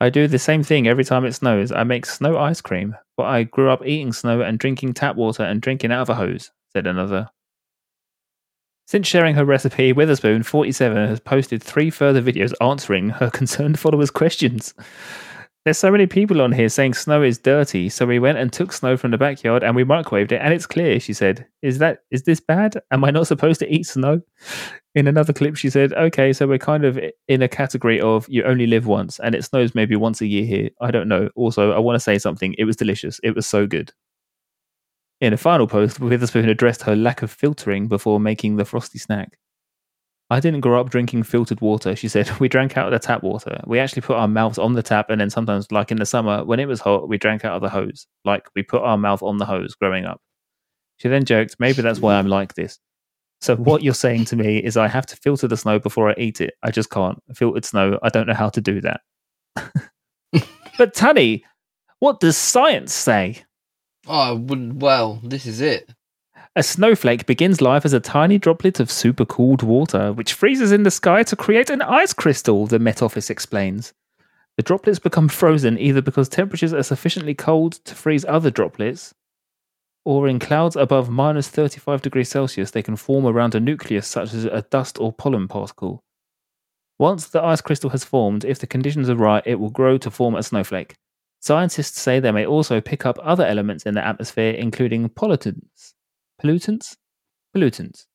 I 0.00 0.10
do 0.10 0.28
the 0.28 0.38
same 0.38 0.62
thing 0.62 0.86
every 0.86 1.02
time 1.02 1.24
it 1.24 1.32
snows. 1.32 1.72
I 1.72 1.82
make 1.82 2.06
snow 2.06 2.38
ice 2.38 2.60
cream, 2.60 2.94
but 3.16 3.24
I 3.24 3.42
grew 3.42 3.68
up 3.68 3.84
eating 3.84 4.12
snow 4.12 4.40
and 4.40 4.60
drinking 4.60 4.94
tap 4.94 5.16
water 5.16 5.42
and 5.42 5.60
drinking 5.60 5.90
out 5.90 6.02
of 6.02 6.10
a 6.10 6.14
hose, 6.14 6.52
said 6.72 6.86
another. 6.86 7.30
Since 8.86 9.08
sharing 9.08 9.34
her 9.34 9.44
recipe, 9.44 9.92
Witherspoon, 9.92 10.44
47, 10.44 11.08
has 11.08 11.18
posted 11.18 11.64
three 11.64 11.90
further 11.90 12.22
videos 12.22 12.54
answering 12.60 13.08
her 13.08 13.28
concerned 13.32 13.80
followers' 13.80 14.12
questions. 14.12 14.72
There's 15.64 15.76
so 15.76 15.90
many 15.90 16.06
people 16.06 16.40
on 16.40 16.52
here 16.52 16.68
saying 16.70 16.94
snow 16.94 17.22
is 17.22 17.38
dirty, 17.38 17.90
so 17.90 18.06
we 18.06 18.18
went 18.18 18.38
and 18.38 18.50
took 18.50 18.72
snow 18.72 18.96
from 18.96 19.10
the 19.10 19.18
backyard 19.18 19.62
and 19.62 19.76
we 19.76 19.84
microwaved 19.84 20.32
it, 20.32 20.40
and 20.40 20.54
it's 20.54 20.66
clear. 20.66 20.98
She 20.98 21.12
said, 21.12 21.46
"Is 21.60 21.78
that 21.78 22.04
is 22.10 22.22
this 22.22 22.40
bad? 22.40 22.80
Am 22.90 23.04
I 23.04 23.10
not 23.10 23.26
supposed 23.26 23.60
to 23.60 23.70
eat 23.70 23.86
snow?" 23.86 24.22
In 24.94 25.06
another 25.06 25.32
clip, 25.32 25.56
she 25.56 25.68
said, 25.68 25.92
"Okay, 25.92 26.32
so 26.32 26.46
we're 26.46 26.58
kind 26.58 26.84
of 26.84 26.98
in 27.26 27.42
a 27.42 27.48
category 27.48 28.00
of 28.00 28.26
you 28.28 28.44
only 28.44 28.66
live 28.66 28.86
once, 28.86 29.18
and 29.18 29.34
it 29.34 29.44
snows 29.44 29.74
maybe 29.74 29.94
once 29.94 30.20
a 30.22 30.26
year 30.26 30.44
here. 30.46 30.70
I 30.80 30.90
don't 30.90 31.08
know. 31.08 31.28
Also, 31.34 31.72
I 31.72 31.78
want 31.80 31.96
to 31.96 32.00
say 32.00 32.18
something. 32.18 32.54
It 32.56 32.64
was 32.64 32.76
delicious. 32.76 33.20
It 33.22 33.34
was 33.34 33.46
so 33.46 33.66
good." 33.66 33.92
In 35.20 35.32
a 35.32 35.36
final 35.36 35.66
post, 35.66 36.00
Witherspoon 36.00 36.48
addressed 36.48 36.82
her 36.82 36.96
lack 36.96 37.22
of 37.22 37.30
filtering 37.30 37.88
before 37.88 38.20
making 38.20 38.56
the 38.56 38.64
frosty 38.64 38.98
snack. 38.98 39.36
I 40.30 40.40
didn't 40.40 40.60
grow 40.60 40.78
up 40.78 40.90
drinking 40.90 41.22
filtered 41.22 41.60
water, 41.60 41.96
she 41.96 42.08
said. 42.08 42.30
We 42.38 42.48
drank 42.48 42.76
out 42.76 42.86
of 42.86 42.92
the 42.92 42.98
tap 42.98 43.22
water. 43.22 43.60
We 43.66 43.78
actually 43.78 44.02
put 44.02 44.16
our 44.16 44.28
mouths 44.28 44.58
on 44.58 44.74
the 44.74 44.82
tap, 44.82 45.08
and 45.10 45.20
then 45.20 45.30
sometimes, 45.30 45.72
like 45.72 45.90
in 45.90 45.98
the 45.98 46.06
summer, 46.06 46.44
when 46.44 46.60
it 46.60 46.66
was 46.66 46.80
hot, 46.80 47.08
we 47.08 47.16
drank 47.16 47.44
out 47.44 47.56
of 47.56 47.62
the 47.62 47.70
hose. 47.70 48.06
Like 48.24 48.46
we 48.54 48.62
put 48.62 48.82
our 48.82 48.98
mouth 48.98 49.22
on 49.22 49.38
the 49.38 49.46
hose 49.46 49.74
growing 49.74 50.04
up. 50.04 50.20
She 50.98 51.08
then 51.08 51.24
joked, 51.24 51.56
maybe 51.58 51.80
that's 51.80 52.00
why 52.00 52.16
I'm 52.16 52.26
like 52.26 52.54
this. 52.54 52.78
So, 53.40 53.56
what 53.56 53.82
you're 53.82 53.94
saying 53.94 54.24
to 54.26 54.36
me 54.36 54.58
is 54.58 54.76
I 54.76 54.88
have 54.88 55.06
to 55.06 55.16
filter 55.16 55.46
the 55.46 55.56
snow 55.56 55.78
before 55.78 56.10
I 56.10 56.14
eat 56.18 56.40
it. 56.40 56.54
I 56.62 56.70
just 56.72 56.90
can't. 56.90 57.22
Filtered 57.34 57.64
snow, 57.64 57.98
I 58.02 58.08
don't 58.08 58.26
know 58.26 58.34
how 58.34 58.48
to 58.50 58.60
do 58.60 58.80
that. 58.80 59.00
but, 60.76 60.94
Tunny, 60.94 61.44
what 62.00 62.20
does 62.20 62.36
science 62.36 62.92
say? 62.92 63.44
Oh, 64.06 64.36
Well, 64.44 65.20
this 65.22 65.46
is 65.46 65.60
it. 65.60 65.88
A 66.58 66.62
snowflake 66.64 67.24
begins 67.24 67.60
life 67.60 67.84
as 67.84 67.92
a 67.92 68.00
tiny 68.00 68.36
droplet 68.36 68.80
of 68.80 68.88
supercooled 68.88 69.62
water, 69.62 70.12
which 70.12 70.32
freezes 70.32 70.72
in 70.72 70.82
the 70.82 70.90
sky 70.90 71.22
to 71.22 71.36
create 71.36 71.70
an 71.70 71.82
ice 71.82 72.12
crystal, 72.12 72.66
the 72.66 72.80
Met 72.80 73.00
Office 73.00 73.30
explains. 73.30 73.94
The 74.56 74.64
droplets 74.64 74.98
become 74.98 75.28
frozen 75.28 75.78
either 75.78 76.02
because 76.02 76.28
temperatures 76.28 76.74
are 76.74 76.82
sufficiently 76.82 77.32
cold 77.32 77.74
to 77.84 77.94
freeze 77.94 78.24
other 78.24 78.50
droplets, 78.50 79.14
or 80.04 80.26
in 80.26 80.40
clouds 80.40 80.74
above 80.74 81.08
minus 81.08 81.46
35 81.46 82.02
degrees 82.02 82.28
Celsius, 82.28 82.72
they 82.72 82.82
can 82.82 82.96
form 82.96 83.24
around 83.24 83.54
a 83.54 83.60
nucleus 83.60 84.08
such 84.08 84.34
as 84.34 84.44
a 84.44 84.62
dust 84.62 84.98
or 84.98 85.12
pollen 85.12 85.46
particle. 85.46 86.02
Once 86.98 87.28
the 87.28 87.40
ice 87.40 87.60
crystal 87.60 87.90
has 87.90 88.02
formed, 88.02 88.44
if 88.44 88.58
the 88.58 88.66
conditions 88.66 89.08
are 89.08 89.14
right, 89.14 89.46
it 89.46 89.60
will 89.60 89.70
grow 89.70 89.96
to 89.96 90.10
form 90.10 90.34
a 90.34 90.42
snowflake. 90.42 90.96
Scientists 91.38 92.00
say 92.00 92.18
they 92.18 92.32
may 92.32 92.44
also 92.44 92.80
pick 92.80 93.06
up 93.06 93.16
other 93.22 93.46
elements 93.46 93.86
in 93.86 93.94
the 93.94 94.04
atmosphere, 94.04 94.50
including 94.54 95.08
pollutants, 95.08 95.94
pollutants? 96.42 96.96
Pollutants. 97.54 98.06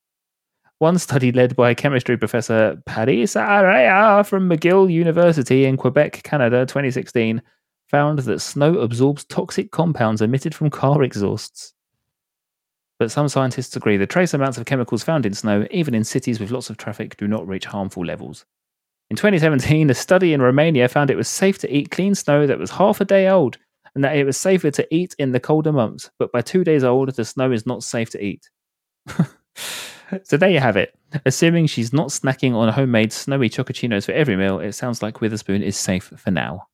One 0.80 0.98
study 0.98 1.32
led 1.32 1.56
by 1.56 1.74
chemistry 1.74 2.18
professor 2.18 2.82
Parisa 2.88 3.48
Ariya 3.48 4.26
from 4.26 4.50
McGill 4.50 4.92
University 4.92 5.66
in 5.66 5.78
Quebec, 5.78 6.24
Canada, 6.24 6.66
2016, 6.66 7.42
found 7.88 8.20
that 8.20 8.40
snow 8.40 8.80
absorbs 8.80 9.24
toxic 9.24 9.72
compounds 9.72 10.22
emitted 10.22 10.54
from 10.54 10.70
car 10.70 11.04
exhausts. 11.04 11.74
But 13.00 13.12
some 13.12 13.30
scientists 13.30 13.76
agree 13.76 13.98
the 13.98 14.08
trace 14.08 14.34
amounts 14.34 14.58
of 14.58 14.66
chemicals 14.66 15.04
found 15.04 15.26
in 15.26 15.34
snow, 15.34 15.68
even 15.72 15.96
in 15.96 16.04
cities 16.04 16.40
with 16.40 16.52
lots 16.52 16.70
of 16.70 16.78
traffic, 16.78 17.18
do 17.18 17.28
not 17.28 17.48
reach 17.48 17.66
harmful 17.66 18.06
levels. 18.06 18.46
In 19.10 19.16
2017, 19.16 19.90
a 19.90 19.94
study 19.94 20.34
in 20.34 20.42
Romania 20.42 20.88
found 20.88 21.10
it 21.10 21.18
was 21.18 21.28
safe 21.28 21.58
to 21.60 21.76
eat 21.76 21.92
clean 21.92 22.16
snow 22.16 22.48
that 22.48 22.60
was 22.60 22.72
half 22.72 23.00
a 23.00 23.06
day 23.06 23.28
old 23.28 23.58
and 23.96 24.04
that 24.04 24.16
it 24.16 24.26
was 24.26 24.38
safer 24.38 24.72
to 24.72 24.96
eat 24.96 25.16
in 25.20 25.32
the 25.32 25.40
colder 25.40 25.72
months, 25.72 26.10
but 26.20 26.32
by 26.32 26.42
two 26.42 26.64
days 26.64 26.84
old, 26.84 27.10
the 27.10 27.26
snow 27.26 27.52
is 27.52 27.66
not 27.66 27.84
safe 27.84 28.10
to 28.12 28.24
eat. 28.24 28.50
so 30.24 30.38
there 30.38 30.50
you 30.50 30.60
have 30.60 30.78
it. 30.78 30.98
Assuming 31.26 31.68
she's 31.68 31.94
not 31.94 32.08
snacking 32.10 32.56
on 32.56 32.72
homemade 32.74 33.14
snowy 33.14 33.50
chocochinos 33.50 34.06
for 34.06 34.12
every 34.14 34.36
meal, 34.36 34.60
it 34.60 34.74
sounds 34.74 35.02
like 35.04 35.22
Witherspoon 35.22 35.62
is 35.64 35.78
safe 35.78 36.12
for 36.18 36.32
now. 36.32 36.68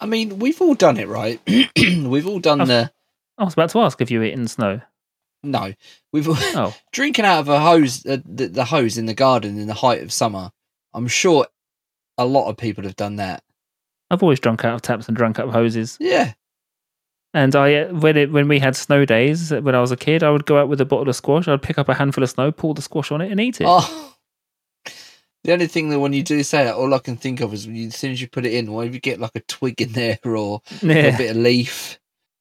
I 0.00 0.06
mean, 0.06 0.38
we've 0.38 0.60
all 0.62 0.74
done 0.74 0.96
it, 0.96 1.08
right? 1.08 1.40
we've 1.76 2.26
all 2.26 2.38
done 2.40 2.60
I've- 2.60 2.68
the. 2.68 2.92
I 3.36 3.44
was 3.44 3.54
about 3.54 3.70
to 3.70 3.80
ask 3.80 4.00
if 4.00 4.10
you 4.10 4.22
eat 4.22 4.32
in 4.32 4.48
snow. 4.48 4.80
No, 5.44 5.72
we've 6.12 6.28
all 6.28 6.34
Oh, 6.38 6.74
drinking 6.92 7.24
out 7.24 7.38
of 7.38 7.48
a 7.48 7.60
hose, 7.60 8.04
uh, 8.04 8.16
the, 8.24 8.48
the 8.48 8.64
hose 8.64 8.98
in 8.98 9.06
the 9.06 9.14
garden 9.14 9.58
in 9.60 9.68
the 9.68 9.74
height 9.74 10.02
of 10.02 10.12
summer. 10.12 10.50
I'm 10.92 11.06
sure 11.06 11.46
a 12.16 12.26
lot 12.26 12.48
of 12.48 12.56
people 12.56 12.82
have 12.82 12.96
done 12.96 13.16
that. 13.16 13.44
I've 14.10 14.22
always 14.22 14.40
drunk 14.40 14.64
out 14.64 14.74
of 14.74 14.82
taps 14.82 15.08
and 15.08 15.16
drunk 15.16 15.38
out 15.38 15.48
of 15.48 15.52
hoses. 15.54 15.96
Yeah, 16.00 16.32
And 17.34 17.54
I, 17.54 17.74
uh, 17.74 17.92
when 17.94 18.16
it 18.16 18.32
when 18.32 18.48
we 18.48 18.58
had 18.58 18.74
snow 18.76 19.04
days 19.04 19.52
uh, 19.52 19.60
when 19.60 19.74
I 19.74 19.80
was 19.80 19.92
a 19.92 19.96
kid, 19.96 20.22
I 20.22 20.30
would 20.30 20.46
go 20.46 20.58
out 20.58 20.68
with 20.68 20.80
a 20.80 20.84
bottle 20.86 21.08
of 21.08 21.16
squash. 21.16 21.46
I'd 21.48 21.62
pick 21.62 21.78
up 21.78 21.88
a 21.88 21.94
handful 21.94 22.24
of 22.24 22.30
snow, 22.30 22.50
pour 22.50 22.74
the 22.74 22.82
squash 22.82 23.10
on 23.12 23.20
it, 23.20 23.30
and 23.30 23.40
eat 23.40 23.60
it. 23.60 23.66
Oh. 23.68 24.14
The 25.44 25.52
only 25.52 25.66
thing 25.68 25.88
that 25.90 26.00
when 26.00 26.12
you 26.12 26.22
do 26.22 26.42
say 26.42 26.64
that, 26.64 26.74
all 26.74 26.92
I 26.92 26.98
can 26.98 27.16
think 27.16 27.40
of 27.40 27.54
is 27.54 27.66
when 27.66 27.76
you, 27.76 27.86
as 27.86 27.96
soon 27.96 28.10
as 28.12 28.20
you 28.20 28.28
put 28.28 28.44
it 28.44 28.52
in, 28.52 28.72
well, 28.72 28.84
if 28.86 28.92
you 28.92 29.00
get 29.00 29.20
like 29.20 29.36
a 29.36 29.40
twig 29.40 29.80
in 29.80 29.92
there 29.92 30.18
or 30.24 30.60
a 30.82 30.86
bit 30.86 31.30
of 31.30 31.36
leaf, 31.36 31.98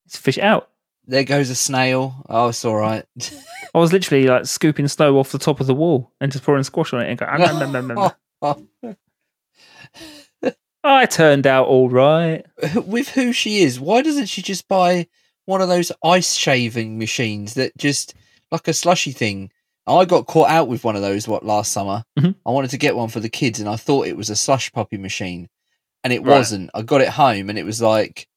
just 0.09 0.23
fish 0.23 0.39
out. 0.39 0.69
there 1.05 1.23
goes 1.23 1.49
a 1.51 1.55
snail. 1.55 2.15
Oh, 2.27 2.49
it's 2.49 2.65
all 2.65 2.75
right. 2.75 3.05
I 3.75 3.77
was 3.77 3.93
literally 3.93 4.25
like 4.27 4.45
scooping 4.47 4.87
snow 4.87 5.19
off 5.19 5.31
the 5.31 5.37
top 5.37 5.59
of 5.59 5.67
the 5.67 5.75
wall 5.75 6.11
and 6.19 6.31
just 6.31 6.43
pouring 6.43 6.63
squash 6.63 6.91
on 6.91 7.01
it 7.01 7.09
and 7.09 7.19
go. 7.19 7.27
"Ah, 7.29 7.37
nom, 7.37 7.71
nom, 7.71 7.87
nom, 7.87 8.11
nom." 8.41 8.67
I 10.87 11.05
turned 11.05 11.45
out 11.45 11.67
all 11.67 11.89
right. 11.89 12.45
With 12.85 13.09
who 13.09 13.33
she 13.33 13.59
is, 13.59 13.79
why 13.79 14.01
doesn't 14.01 14.27
she 14.27 14.41
just 14.41 14.67
buy 14.67 15.07
one 15.45 15.61
of 15.61 15.67
those 15.69 15.91
ice 16.03 16.33
shaving 16.33 16.97
machines 16.97 17.53
that 17.55 17.75
just 17.77 18.13
like 18.51 18.67
a 18.67 18.73
slushy 18.73 19.11
thing? 19.11 19.51
I 19.85 20.05
got 20.05 20.25
caught 20.27 20.49
out 20.49 20.67
with 20.67 20.83
one 20.83 20.95
of 20.95 21.01
those 21.01 21.27
what 21.27 21.45
last 21.45 21.71
summer. 21.71 22.03
Mhm. 22.19 22.35
I 22.45 22.51
wanted 22.51 22.71
to 22.71 22.77
get 22.77 22.95
one 22.95 23.09
for 23.09 23.19
the 23.19 23.29
kids, 23.29 23.59
and 23.59 23.69
I 23.69 23.75
thought 23.77 24.07
it 24.07 24.17
was 24.17 24.29
a 24.29 24.35
slush 24.35 24.71
puppy 24.71 24.97
machine, 24.97 25.47
and 26.03 26.11
it 26.11 26.23
Right. 26.23 26.37
wasn't. 26.37 26.69
I 26.73 26.81
got 26.81 27.01
it 27.01 27.09
home, 27.09 27.49
and 27.49 27.57
it 27.57 27.65
was 27.65 27.81
like, 27.81 28.27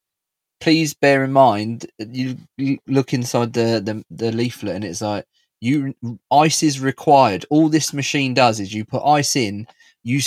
please 0.60 0.94
bear 0.94 1.24
in 1.24 1.32
mind, 1.32 1.86
you, 1.98 2.36
you 2.56 2.78
look 2.86 3.12
inside 3.14 3.52
the, 3.52 3.80
the 3.84 4.04
the 4.10 4.30
leaflet, 4.32 4.76
and 4.76 4.84
it's 4.84 5.00
like 5.00 5.24
you 5.60 5.94
ice 6.30 6.62
is 6.62 6.78
required. 6.80 7.44
All 7.50 7.68
this 7.68 7.92
machine 7.92 8.32
does 8.34 8.60
is 8.60 8.72
you 8.72 8.84
put 8.84 9.02
ice 9.04 9.34
in, 9.36 9.66
you 10.04 10.20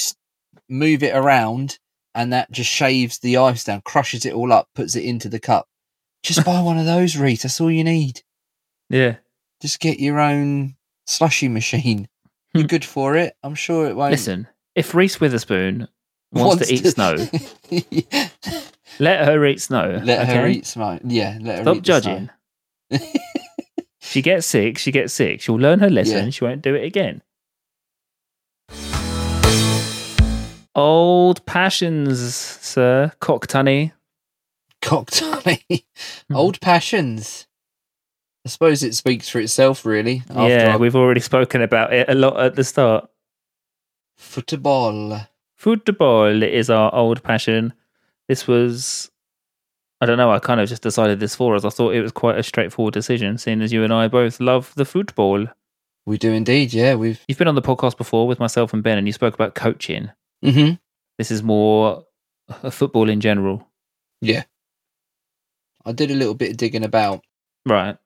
move 0.69 1.03
it 1.03 1.15
around, 1.15 1.79
and 2.15 2.31
that 2.33 2.51
just 2.51 2.69
shaves 2.69 3.19
the 3.19 3.37
ice 3.37 3.63
down, 3.63 3.81
crushes 3.81 4.25
it 4.25 4.33
all 4.33 4.51
up, 4.53 4.69
puts 4.75 4.95
it 4.95 5.03
into 5.03 5.29
the 5.29 5.39
cup. 5.39 5.67
Just 6.23 6.45
buy 6.45 6.61
one 6.63 6.77
of 6.77 6.85
those, 6.85 7.17
Reese. 7.17 7.43
That's 7.43 7.59
all 7.61 7.71
you 7.71 7.83
need. 7.83 8.21
Yeah. 8.89 9.15
Just 9.61 9.79
get 9.79 9.99
your 9.99 10.19
own 10.19 10.75
slushy 11.07 11.47
machine. 11.47 12.07
You're 12.53 12.63
Hmm. 12.63 12.67
good 12.67 12.85
for 12.85 13.15
it. 13.15 13.35
I'm 13.43 13.55
sure 13.55 13.87
it 13.87 13.95
won't. 13.95 14.11
Listen, 14.11 14.47
if 14.75 14.93
Reese 14.93 15.19
Witherspoon 15.19 15.87
wants, 16.31 16.67
to 16.67 16.73
eat 16.73 16.85
snow, 16.87 17.15
let 18.99 19.25
her 19.25 19.45
eat 19.45 19.61
snow. 19.61 20.01
let 20.03 20.27
her 20.27 20.47
eat 20.47 20.65
snow. 20.65 20.99
Yeah, 21.03 21.37
let 21.41 21.57
her 21.59 21.63
Stop 21.63 21.81
judging. 21.83 22.29
She 24.05 24.21
gets 24.21 24.45
sick. 24.45 24.77
She 24.77 24.91
gets 24.91 25.13
sick. 25.13 25.41
She'll 25.41 25.55
learn 25.55 25.79
her 25.79 25.89
lesson. 25.89 26.25
Yeah. 26.25 26.29
She 26.29 26.43
won't 26.43 26.61
do 26.61 26.75
it 26.75 26.83
again. 26.83 27.23
Old 30.75 31.45
passions, 31.45 32.19
sir. 32.35 33.11
Cocktunny. 33.21 33.91
Cocktail. 34.81 35.41
Hmm. 36.29 36.35
Old 36.35 36.59
passions. 36.61 37.47
I 38.45 38.49
suppose 38.49 38.83
it 38.83 38.93
speaks 38.95 39.29
for 39.29 39.39
itself, 39.39 39.85
really. 39.85 40.23
Yeah, 40.29 40.71
our 40.73 40.77
we've 40.77 40.95
already 40.95 41.21
spoken 41.21 41.61
about 41.61 41.93
it 41.93 42.09
a 42.09 42.13
lot 42.15 42.39
at 42.39 42.55
the 42.55 42.63
start. 42.63 43.09
football. 44.17 45.21
Football 45.55 46.43
is 46.43 46.69
our 46.69 46.93
old 46.93 47.23
passion. 47.23 47.73
This 48.27 48.47
was, 48.47 49.09
I 50.01 50.05
don't 50.05 50.17
know, 50.17 50.31
I 50.31 50.39
kind 50.39 50.59
of 50.59 50.67
just 50.67 50.81
decided 50.81 51.19
this 51.21 51.35
for 51.35 51.55
us. 51.55 51.63
I 51.63 51.69
thought 51.69 51.95
it 51.95 52.01
was 52.01 52.11
quite 52.11 52.37
a 52.37 52.43
straightforward 52.43 52.93
decision, 52.93 53.37
seeing 53.37 53.61
as 53.61 53.71
you 53.71 53.83
and 53.83 53.93
I 53.93 54.07
both 54.09 54.39
love 54.41 54.73
the 54.75 54.85
football. 54.85 55.47
We 56.05 56.17
do 56.17 56.33
indeed. 56.33 56.73
Yeah, 56.73 56.95
we've. 56.95 57.23
You've 57.29 57.37
been 57.37 57.47
on 57.47 57.55
the 57.55 57.61
podcast 57.61 57.97
before 57.97 58.27
with 58.27 58.39
myself 58.39 58.73
and 58.73 58.83
Ben, 58.83 58.97
and 58.97 59.07
you 59.07 59.13
spoke 59.13 59.33
about 59.35 59.55
coaching. 59.55 60.09
Hmm 60.43 60.71
This 61.17 61.31
is 61.31 61.41
more 61.43 62.05
football 62.69 63.09
in 63.09 63.21
general. 63.21 63.67
Yeah. 64.21 64.43
I 65.85 65.91
did 65.91 66.11
a 66.11 66.15
little 66.15 66.33
bit 66.33 66.51
of 66.51 66.57
digging 66.57 66.83
about. 66.83 67.23
Right. 67.65 67.97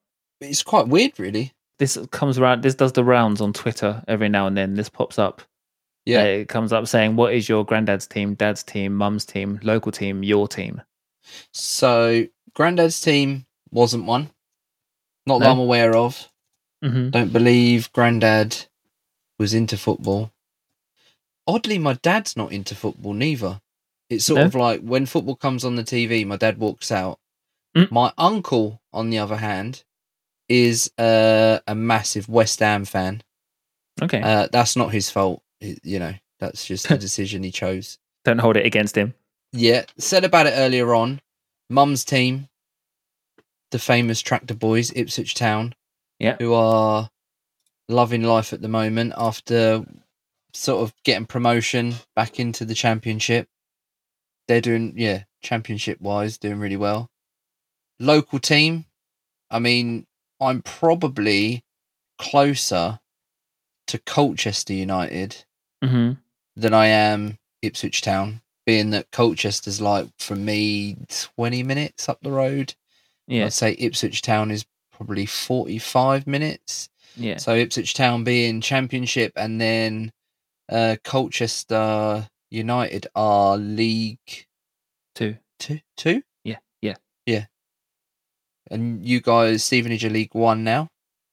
It's 0.42 0.64
quite 0.64 0.88
weird, 0.88 1.20
really. 1.20 1.54
This 1.80 1.98
comes 2.12 2.40
around, 2.40 2.64
this 2.64 2.76
does 2.76 2.94
the 2.94 3.04
rounds 3.04 3.40
on 3.40 3.54
Twitter 3.54 4.04
every 4.08 4.30
now 4.30 4.48
and 4.48 4.58
then. 4.58 4.74
This 4.74 4.90
pops 4.90 5.20
up. 5.20 5.42
Yeah. 6.06 6.22
Uh, 6.22 6.26
it 6.26 6.50
comes 6.50 6.74
up 6.74 6.88
saying, 6.88 7.16
What 7.16 7.34
is 7.34 7.50
your 7.50 7.66
granddad's 7.66 8.08
team, 8.08 8.34
dad's 8.34 8.64
team, 8.64 8.96
mum's 8.96 9.26
team, 9.26 9.60
local 9.62 9.92
team, 9.92 10.24
your 10.24 10.48
team? 10.48 10.82
So, 11.52 12.26
Grandad's 12.56 13.02
team 13.02 13.46
wasn't 13.72 14.06
one. 14.06 14.30
Not 15.26 15.40
that 15.40 15.50
I'm 15.50 15.60
aware 15.60 15.96
of. 15.96 16.30
hmm 16.82 17.10
Don't 17.10 17.34
believe 17.34 17.92
Grandad 17.92 18.56
was 19.38 19.54
into 19.54 19.78
football. 19.78 20.32
Oddly, 21.48 21.78
my 21.80 21.94
dad's 21.94 22.36
not 22.36 22.52
into 22.52 22.76
football 22.76 23.14
neither. 23.14 23.62
It's 24.10 24.26
sort 24.26 24.40
No? 24.40 24.46
of 24.46 24.56
like 24.56 24.82
when 24.82 25.06
football 25.06 25.36
comes 25.36 25.64
on 25.66 25.76
the 25.76 25.84
TV, 25.84 26.26
my 26.26 26.36
dad 26.38 26.58
walks 26.58 26.92
out. 26.92 27.20
Mm. 27.76 27.92
My 27.92 28.14
uncle, 28.18 28.82
on 28.94 29.10
the 29.10 29.20
other 29.20 29.38
hand, 29.38 29.84
is 30.50 30.92
uh, 30.98 31.60
a 31.68 31.76
massive 31.76 32.28
West 32.30 32.60
Ham 32.60 32.86
fan. 32.86 33.22
Okay. 34.02 34.22
Uh, 34.22 34.48
that's 34.52 34.76
not 34.76 34.92
his 34.94 35.10
fault. 35.10 35.42
It- 35.62 35.80
you 35.84 36.00
know, 36.00 36.14
that's 36.40 36.66
just 36.66 36.90
a 36.92 36.98
decision 37.08 37.44
he 37.44 37.52
chose. 37.52 37.98
Don't 38.26 38.40
hold 38.40 38.58
it 38.58 38.66
against 38.66 38.96
him. 38.98 39.14
yeah, 39.54 39.84
said 39.98 40.24
about 40.26 40.48
it 40.48 40.54
earlier 40.56 40.94
on. 40.96 41.22
Mum's 41.70 42.06
team, 42.06 42.48
the 43.72 43.80
famous 43.80 44.22
Tractor 44.22 44.54
Boys, 44.54 44.92
Ipswich 44.96 45.34
Town, 45.36 45.76
Yeah. 46.20 46.38
who 46.40 46.54
are 46.54 47.10
loving 47.90 48.24
life 48.24 48.54
at 48.54 48.62
the 48.62 48.68
moment 48.70 49.14
after 49.18 49.86
sort 50.58 50.82
of 50.82 50.94
getting 51.04 51.26
promotion 51.26 51.96
back 52.16 52.40
into 52.40 52.66
the 52.66 52.74
championship. 52.74 53.48
They're 54.48 54.62
doing, 54.62 54.94
yeah, 54.96 55.24
championship 55.42 56.02
wise, 56.02 56.38
doing 56.38 56.60
really 56.60 56.78
well. 56.78 57.10
Local 58.00 58.40
team, 58.40 58.86
I 59.52 59.60
mean, 59.60 60.06
I'm 60.42 60.62
probably 60.62 61.64
closer 62.18 63.00
to 63.88 63.98
Colchester 64.00 64.74
United 64.74 65.46
hmm 65.84 66.14
than 66.56 66.74
I 66.74 66.88
am 66.88 67.38
Ipswich 67.62 68.02
Town, 68.02 68.42
being 68.66 68.90
that 68.90 69.12
Colchester's 69.12 69.80
like 69.80 70.08
from 70.18 70.44
me 70.44 70.98
20 71.36 71.62
minutes 71.62 72.10
up 72.10 72.20
the 72.22 72.32
road. 72.32 72.74
Yeah. 73.28 73.46
I'd 73.46 73.54
say 73.54 73.74
Ipswich 73.74 74.24
Town 74.24 74.50
is 74.50 74.66
probably 74.92 75.28
45 75.28 76.26
minutes. 76.26 76.90
Yeah. 77.16 77.38
So 77.38 77.54
Ipswich 77.54 77.94
Town 77.94 78.24
being 78.24 78.60
championship 78.62 79.34
and 79.36 79.62
then 79.62 80.12
uh, 80.70 80.96
Colchester 81.04 82.28
United 82.50 83.08
are 83.16 83.58
League 83.58 84.48
Two. 85.16 85.38
two, 85.60 85.80
two, 85.96 86.22
Yeah. 86.44 86.58
Yeah. 86.82 86.96
Yeah. 87.26 87.46
And 88.70 89.06
you 89.06 89.22
guys 89.22 89.64
Stevenage 89.64 90.06
are 90.06 90.10
League 90.10 90.36
One 90.36 90.64
now. 90.64 90.90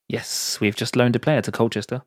Yes. 0.08 0.58
We've 0.60 0.76
just 0.76 0.96
loaned 0.96 1.16
a 1.16 1.20
player 1.20 1.42
to 1.42 1.52
Colchester. 1.52 2.02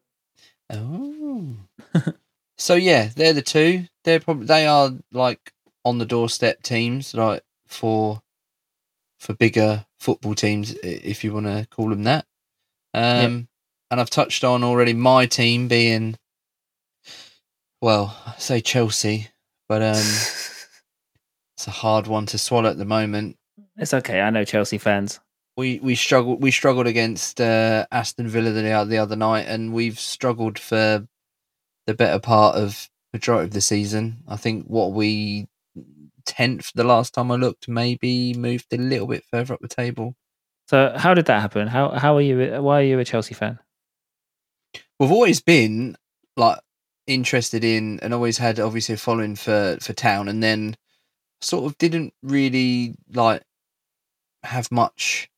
Oh. 0.69 1.55
so 2.57 2.75
yeah, 2.75 3.09
they're 3.15 3.33
the 3.33 3.41
two. 3.41 3.85
They're 4.03 4.19
probably 4.19 4.47
they 4.47 4.67
are 4.67 4.91
like 5.11 5.53
on 5.85 5.97
the 5.97 6.05
doorstep 6.05 6.61
teams, 6.63 7.13
like 7.13 7.43
for 7.67 8.21
for 9.19 9.33
bigger 9.33 9.85
football 9.99 10.35
teams, 10.35 10.73
if 10.83 11.23
you 11.23 11.33
want 11.33 11.47
to 11.47 11.67
call 11.71 11.89
them 11.89 12.03
that. 12.03 12.25
Um, 12.93 13.47
and 13.89 13.99
I've 13.99 14.09
touched 14.09 14.43
on 14.43 14.63
already 14.63 14.93
my 14.93 15.25
team 15.25 15.67
being, 15.67 16.17
well, 17.81 18.15
I 18.25 18.33
say 18.37 18.61
Chelsea, 18.61 19.27
but 19.69 19.81
um, 19.81 19.95
it's 21.55 21.67
a 21.67 21.71
hard 21.71 22.07
one 22.07 22.25
to 22.27 22.37
swallow 22.37 22.69
at 22.69 22.77
the 22.77 22.85
moment. 22.85 23.37
it's 23.77 23.93
okay. 23.93 24.21
I 24.21 24.29
know 24.29 24.43
Chelsea 24.43 24.77
fans. 24.77 25.19
we 25.55 25.79
we 25.79 25.95
struggled 25.95 26.41
we 26.41 26.51
struggled 26.51 26.87
against 26.87 27.39
uh, 27.41 27.85
Aston 27.91 28.27
Villa 28.27 28.51
the, 28.51 28.85
the 28.87 28.97
other 28.97 29.15
night, 29.15 29.47
and 29.47 29.73
we've 29.73 29.99
struggled 29.99 30.59
for 30.59 31.07
the 31.85 31.93
better 31.93 32.19
part 32.19 32.55
of 32.55 32.89
the 33.11 33.17
majority 33.17 33.45
of 33.45 33.53
the 33.53 33.61
season. 33.61 34.23
I 34.27 34.37
think 34.37 34.65
what 34.65 34.93
we 34.93 35.47
tenth 36.25 36.71
the 36.75 36.83
last 36.83 37.13
time 37.13 37.31
I 37.31 37.35
looked, 37.35 37.67
maybe 37.67 38.33
moved 38.33 38.73
a 38.73 38.77
little 38.77 39.07
bit 39.07 39.23
further 39.31 39.53
up 39.53 39.61
the 39.61 39.67
table. 39.67 40.15
So 40.67 40.93
how 40.97 41.13
did 41.13 41.25
that 41.27 41.41
happen? 41.41 41.67
How 41.67 41.91
how 41.91 42.17
are 42.17 42.21
you? 42.21 42.61
Why 42.61 42.81
are 42.81 42.83
you 42.83 42.99
a 42.99 43.05
Chelsea 43.05 43.33
fan? 43.33 43.59
We've 44.99 45.11
always 45.11 45.41
been 45.41 45.95
like 46.35 46.59
interested 47.07 47.63
in, 47.63 47.99
and 48.01 48.13
always 48.13 48.37
had 48.37 48.59
obviously 48.59 48.95
a 48.95 48.97
following 48.97 49.35
for 49.35 49.77
for 49.81 49.93
town, 49.93 50.27
and 50.27 50.43
then 50.43 50.75
sort 51.41 51.65
of 51.65 51.77
didn't 51.77 52.13
really 52.23 52.95
like 53.13 53.43
have 54.43 54.71
much 54.71 55.29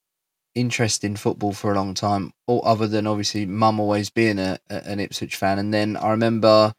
interest 0.56 1.04
in 1.04 1.16
football 1.16 1.54
for 1.54 1.72
a 1.72 1.76
long 1.76 1.94
time, 1.94 2.32
or 2.48 2.66
other 2.68 2.88
than 2.88 3.08
obviously 3.08 3.46
mum 3.46 3.80
always 3.80 4.10
being 4.10 4.40
a, 4.40 4.60
a- 4.70 4.88
an 4.88 5.00
Ipswich 5.00 5.36
fan. 5.36 5.60
And 5.60 5.74
then 5.74 5.98
I 5.98 6.12
remember 6.12 6.74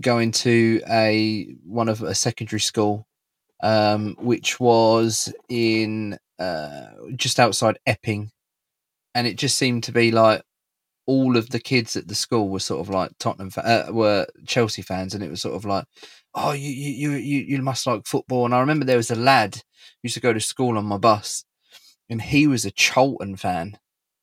going 0.00 0.32
to 0.32 0.80
a 0.90 1.56
one 1.64 1.88
of 1.88 2.02
a 2.02 2.14
secondary 2.14 2.60
school, 2.60 3.06
um, 3.62 4.16
which 4.20 4.60
was 4.60 5.32
in 5.48 6.18
uh, 6.38 6.86
just 7.16 7.40
outside 7.40 7.78
Epping, 7.86 8.30
and 9.14 9.26
it 9.26 9.36
just 9.36 9.58
seemed 9.58 9.84
to 9.84 9.92
be 9.92 10.10
like 10.12 10.42
all 11.06 11.36
of 11.36 11.50
the 11.50 11.60
kids 11.60 11.96
at 11.96 12.08
the 12.08 12.14
school 12.14 12.48
were 12.48 12.60
sort 12.60 12.80
of 12.80 12.88
like 12.88 13.10
Tottenham 13.18 13.50
fa- 13.50 13.88
uh, 13.88 13.92
were 13.92 14.26
Chelsea 14.46 14.82
fans, 14.82 15.14
and 15.14 15.22
it 15.22 15.30
was 15.30 15.40
sort 15.42 15.56
of 15.56 15.64
like, 15.64 15.84
oh, 16.34 16.52
you 16.52 16.70
you 16.70 17.10
you 17.10 17.16
you 17.16 17.38
you 17.56 17.62
must 17.62 17.86
like 17.86 18.06
football. 18.06 18.44
And 18.44 18.54
I 18.54 18.60
remember 18.60 18.84
there 18.84 18.96
was 18.96 19.10
a 19.10 19.16
lad 19.16 19.56
who 19.56 19.60
used 20.04 20.14
to 20.14 20.20
go 20.20 20.32
to 20.32 20.40
school 20.40 20.78
on 20.78 20.84
my 20.84 20.98
bus, 20.98 21.44
and 22.08 22.22
he 22.22 22.46
was 22.46 22.64
a 22.64 22.70
Charlton 22.70 23.36
fan, 23.36 23.78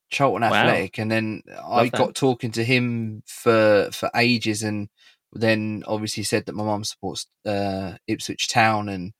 Charlton 0.10 0.42
Wow. 0.50 0.54
Athletic. 0.54 0.98
And 1.00 1.12
then 1.12 1.42
I 1.64 1.86
that. 1.86 1.94
got 1.98 2.16
talking 2.16 2.52
to 2.52 2.64
him 2.64 3.24
for 3.26 3.90
for 3.92 4.10
ages, 4.16 4.64
and 4.64 4.90
then 5.34 5.84
obviously 5.88 6.24
said 6.24 6.46
that 6.46 6.56
my 6.56 6.64
mum 6.64 6.84
supports 6.84 7.28
uh, 7.46 7.94
Ipswich 8.08 8.48
Town, 8.50 8.90
and 8.90 9.14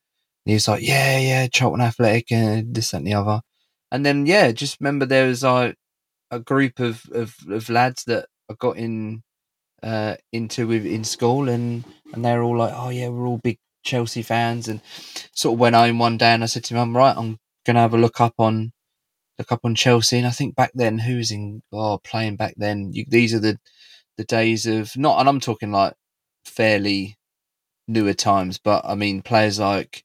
he 0.46 0.54
was 0.54 0.68
like, 0.68 0.82
yeah, 0.82 1.20
yeah, 1.20 1.48
Charlton 1.48 1.82
Athletic, 1.82 2.32
and 2.32 2.74
this 2.74 2.92
that, 2.92 2.98
and 2.98 3.08
the 3.08 3.14
other. 3.14 3.42
And 3.92 4.06
then 4.06 4.26
yeah, 4.26 4.52
just 4.52 4.80
remember 4.80 5.06
there 5.06 5.28
was 5.28 5.44
like 5.44 5.76
a 6.32 6.40
group 6.40 6.80
of, 6.80 7.04
of, 7.14 7.36
of 7.50 7.70
lads 7.70 8.04
that 8.06 8.28
I 8.52 8.56
got 8.60 8.78
in 8.78 9.24
uh, 9.84 10.16
into 10.32 10.68
with 10.68 10.86
in 10.86 11.04
school, 11.04 11.50
and 11.50 11.84
and 12.14 12.26
they're 12.26 12.44
all 12.44 12.58
like, 12.58 12.74
oh 12.76 12.90
yeah, 12.90 13.10
we're 13.10 13.28
all 13.28 13.40
big 13.40 13.60
Chelsea 13.84 14.22
fans, 14.22 14.68
and 14.68 14.82
sort 15.34 15.54
of 15.56 15.60
went 15.60 15.76
home 15.76 16.00
one 16.00 16.18
day, 16.18 16.34
and 16.34 16.44
I 16.44 16.48
said 16.48 16.64
to 16.66 16.74
mum, 16.76 16.96
right, 16.98 17.16
I'm 17.16 17.38
gonna 17.66 17.80
have 17.82 17.94
a 17.94 17.98
look 17.98 18.20
up 18.22 18.34
on 18.40 18.72
look 19.38 19.52
up 19.52 19.62
on 19.64 19.76
Chelsea, 19.76 20.18
and 20.18 20.28
I 20.28 20.32
think 20.32 20.56
back 20.56 20.72
then, 20.76 21.00
who 21.00 21.18
was 21.18 21.32
in 21.32 21.62
oh 21.72 22.00
playing 22.04 22.36
back 22.38 22.56
then? 22.58 22.92
You, 22.94 23.06
these 23.08 23.34
are 23.34 23.40
the 23.40 23.58
the 24.18 24.26
days 24.26 24.66
of 24.66 24.98
not, 24.98 25.20
and 25.20 25.30
I'm 25.30 25.40
talking 25.40 25.72
like 25.72 25.94
fairly 26.46 27.18
newer 27.88 28.14
times, 28.14 28.60
but 28.60 28.84
I 28.86 28.96
mean 28.96 29.22
players 29.22 29.60
like 29.60 30.04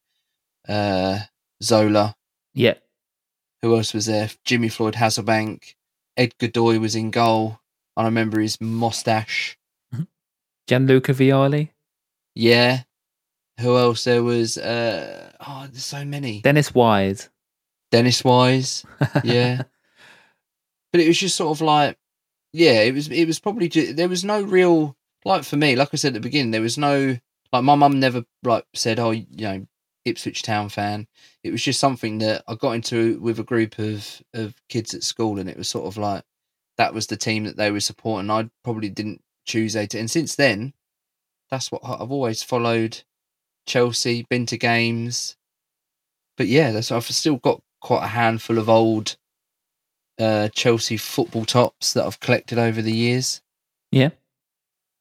uh, 0.68 1.20
Zola, 1.62 2.14
Yeah. 2.55 2.75
who 3.62 3.77
else 3.77 3.95
was 3.95 4.07
there? 4.07 4.31
Jimmy 4.45 4.68
Floyd 4.68 4.95
Hasselbaink, 4.95 5.75
Ed 6.17 6.35
de 6.39 6.49
Goey 6.49 6.79
was 6.81 6.95
in 6.95 7.11
goal. 7.11 7.61
And 7.97 8.05
I 8.05 8.09
remember 8.09 8.41
his 8.41 8.61
mustache. 8.61 9.57
Gianluca 10.67 11.12
Vialli, 11.12 11.71
Yeah. 12.35 12.83
Who 13.61 13.77
else? 13.77 14.05
There 14.05 14.23
was 14.23 14.57
uh 14.59 15.31
oh, 15.47 15.67
there's 15.71 15.85
so 15.85 16.05
many. 16.05 16.41
Dennis 16.41 16.75
Wise. 16.75 17.29
Dennis 17.91 18.25
Wise. 18.25 18.85
Yeah. 19.25 19.62
but 20.93 21.01
it 21.01 21.07
was 21.09 21.19
just 21.19 21.37
sort 21.37 21.57
of 21.57 21.61
like 21.61 21.99
yeah, 22.53 22.81
it 22.83 22.95
was 22.95 23.09
it 23.09 23.27
was 23.27 23.41
probably 23.41 23.69
ju- 23.69 23.93
there 23.93 24.09
was 24.09 24.25
no 24.25 24.41
real 24.43 24.97
like 25.25 25.45
for 25.45 25.57
me, 25.57 25.77
like 25.77 25.91
I 25.93 25.97
said 25.97 26.09
at 26.09 26.15
the 26.15 26.21
beginning, 26.21 26.51
there 26.51 26.61
was 26.62 26.79
no 26.79 27.17
like 27.53 27.62
my 27.65 27.75
mum 27.75 28.01
never 28.01 28.25
like 28.43 28.65
said, 28.75 28.99
Oh, 28.99 29.11
you 29.11 29.27
know, 29.39 29.67
Ipswich 30.05 30.43
Town 30.43 30.69
fan. 30.69 31.07
It 31.43 31.51
was 31.51 31.63
just 31.63 31.81
something 31.81 32.19
that 32.19 32.45
I 32.47 32.55
got 32.55 32.73
into 32.73 33.19
with 33.21 33.39
a 33.39 33.45
group 33.45 33.79
of 33.79 34.23
of 34.33 34.55
kids 34.69 34.95
at 34.95 35.03
school 35.03 35.39
and 35.39 35.49
it 35.49 35.57
was 35.57 35.69
sort 35.69 35.87
of 35.87 35.97
like 35.97 36.25
that 36.77 36.95
was 36.95 37.07
the 37.07 37.17
team 37.17 37.45
that 37.45 37.57
they 37.57 37.71
were 37.71 37.81
supporting. 37.81 38.31
I 38.31 38.51
probably 38.63 38.91
didn't 38.91 39.23
choose 39.47 39.77
a 39.77 39.87
t- 39.87 39.99
and 39.99 40.11
since 40.11 40.35
then 40.37 40.73
that's 41.51 41.71
what 41.71 41.83
I've 41.85 42.11
always 42.11 42.43
followed 42.43 43.03
Chelsea, 43.67 44.27
been 44.29 44.47
to 44.47 44.59
games. 44.59 45.37
But 46.37 46.49
yeah, 46.49 46.73
that's 46.73 46.91
I've 46.91 47.05
still 47.05 47.37
got 47.37 47.63
quite 47.81 48.05
a 48.05 48.09
handful 48.09 48.59
of 48.59 48.69
old 48.69 49.17
uh, 50.19 50.49
Chelsea 50.49 50.97
football 50.97 51.45
tops 51.45 51.93
that 51.93 52.05
I've 52.05 52.21
collected 52.21 52.59
over 52.59 52.83
the 52.83 52.95
years. 52.95 53.41
Yeah. 53.91 54.11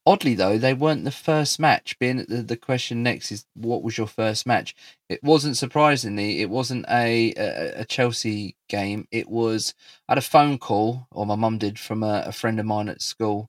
Oddly 0.06 0.34
though, 0.34 0.58
they 0.58 0.74
weren't 0.74 1.04
the 1.04 1.10
first 1.10 1.58
match. 1.58 1.98
Being 1.98 2.18
that 2.18 2.28
the, 2.28 2.42
the 2.42 2.56
question 2.58 3.02
next 3.02 3.32
is 3.32 3.46
what 3.54 3.82
was 3.82 3.96
your 3.96 4.06
first 4.06 4.46
match? 4.46 4.74
It 5.08 5.22
wasn't 5.22 5.56
surprisingly, 5.56 6.42
it 6.42 6.50
wasn't 6.50 6.84
a 6.90 7.32
a, 7.36 7.80
a 7.80 7.84
Chelsea 7.86 8.56
game. 8.68 9.08
It 9.10 9.28
was 9.30 9.72
I 10.06 10.12
had 10.12 10.18
a 10.18 10.22
phone 10.22 10.58
call, 10.58 11.06
or 11.10 11.24
my 11.24 11.36
mum 11.36 11.56
did, 11.56 11.78
from 11.78 12.02
a, 12.02 12.24
a 12.26 12.32
friend 12.32 12.60
of 12.60 12.66
mine 12.66 12.90
at 12.90 13.00
school. 13.00 13.48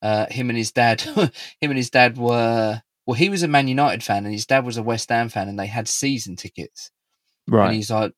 Uh, 0.00 0.24
him 0.30 0.48
and 0.48 0.56
his 0.56 0.72
dad, 0.72 1.00
him 1.02 1.30
and 1.60 1.76
his 1.76 1.90
dad 1.90 2.16
were 2.16 2.82
well. 3.06 3.14
He 3.14 3.28
was 3.28 3.42
a 3.42 3.48
Man 3.48 3.68
United 3.68 4.02
fan, 4.02 4.24
and 4.24 4.32
his 4.32 4.46
dad 4.46 4.64
was 4.64 4.78
a 4.78 4.82
West 4.82 5.10
Ham 5.10 5.28
fan, 5.28 5.48
and 5.48 5.58
they 5.58 5.66
had 5.66 5.86
season 5.86 6.36
tickets. 6.36 6.90
Right, 7.46 7.66
and 7.66 7.74
he's 7.74 7.90
like, 7.90 8.14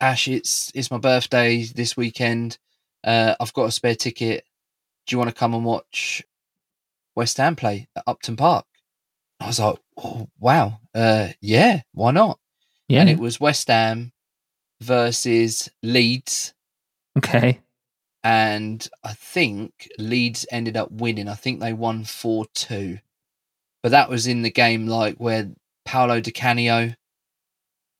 Ash, 0.00 0.28
it's 0.28 0.70
it's 0.72 0.92
my 0.92 0.98
birthday 0.98 1.64
this 1.64 1.96
weekend. 1.96 2.58
Uh, 3.02 3.34
I've 3.40 3.52
got 3.54 3.64
a 3.64 3.72
spare 3.72 3.96
ticket. 3.96 4.44
Do 5.08 5.14
you 5.14 5.18
want 5.18 5.30
to 5.30 5.34
come 5.34 5.54
and 5.54 5.64
watch 5.64 6.22
West 7.14 7.36
Ham 7.36 7.56
play 7.56 7.88
at 7.96 8.04
Upton 8.06 8.36
Park? 8.36 8.66
I 9.40 9.46
was 9.46 9.60
like, 9.60 9.76
oh, 9.96 10.28
wow, 10.38 10.80
uh, 10.94 11.28
yeah, 11.40 11.82
why 11.92 12.12
not? 12.12 12.38
Yeah. 12.88 13.00
And 13.00 13.10
it 13.10 13.18
was 13.18 13.40
West 13.40 13.68
Ham 13.68 14.12
versus 14.80 15.68
Leeds, 15.82 16.54
okay. 17.18 17.60
and 18.22 18.86
I 19.02 19.14
think 19.14 19.88
Leeds 19.98 20.46
ended 20.50 20.76
up 20.76 20.90
winning. 20.92 21.28
I 21.28 21.34
think 21.34 21.60
they 21.60 21.72
won 21.72 22.04
four 22.04 22.46
two, 22.54 22.98
but 23.82 23.90
that 23.90 24.08
was 24.10 24.26
in 24.26 24.42
the 24.42 24.50
game 24.50 24.86
like 24.86 25.16
where 25.16 25.50
Paolo 25.84 26.20
Di 26.20 26.30
Canio, 26.30 26.94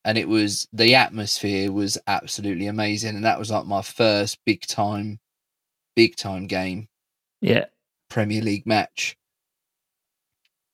and 0.04 0.18
it 0.18 0.28
was 0.28 0.68
the 0.72 0.94
atmosphere 0.94 1.72
was 1.72 1.98
absolutely 2.06 2.66
amazing, 2.66 3.16
and 3.16 3.24
that 3.24 3.38
was 3.38 3.50
like 3.50 3.66
my 3.66 3.82
first 3.82 4.38
big 4.44 4.62
time, 4.66 5.18
big 5.96 6.16
time 6.16 6.46
game 6.46 6.88
Yeah. 7.40 7.66
Premier 8.12 8.42
League 8.42 8.66
match. 8.66 9.16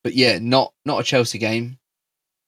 But 0.02 0.14
yeah, 0.14 0.38
not 0.40 0.74
not 0.84 1.00
a 1.00 1.04
Chelsea 1.04 1.38
game. 1.38 1.78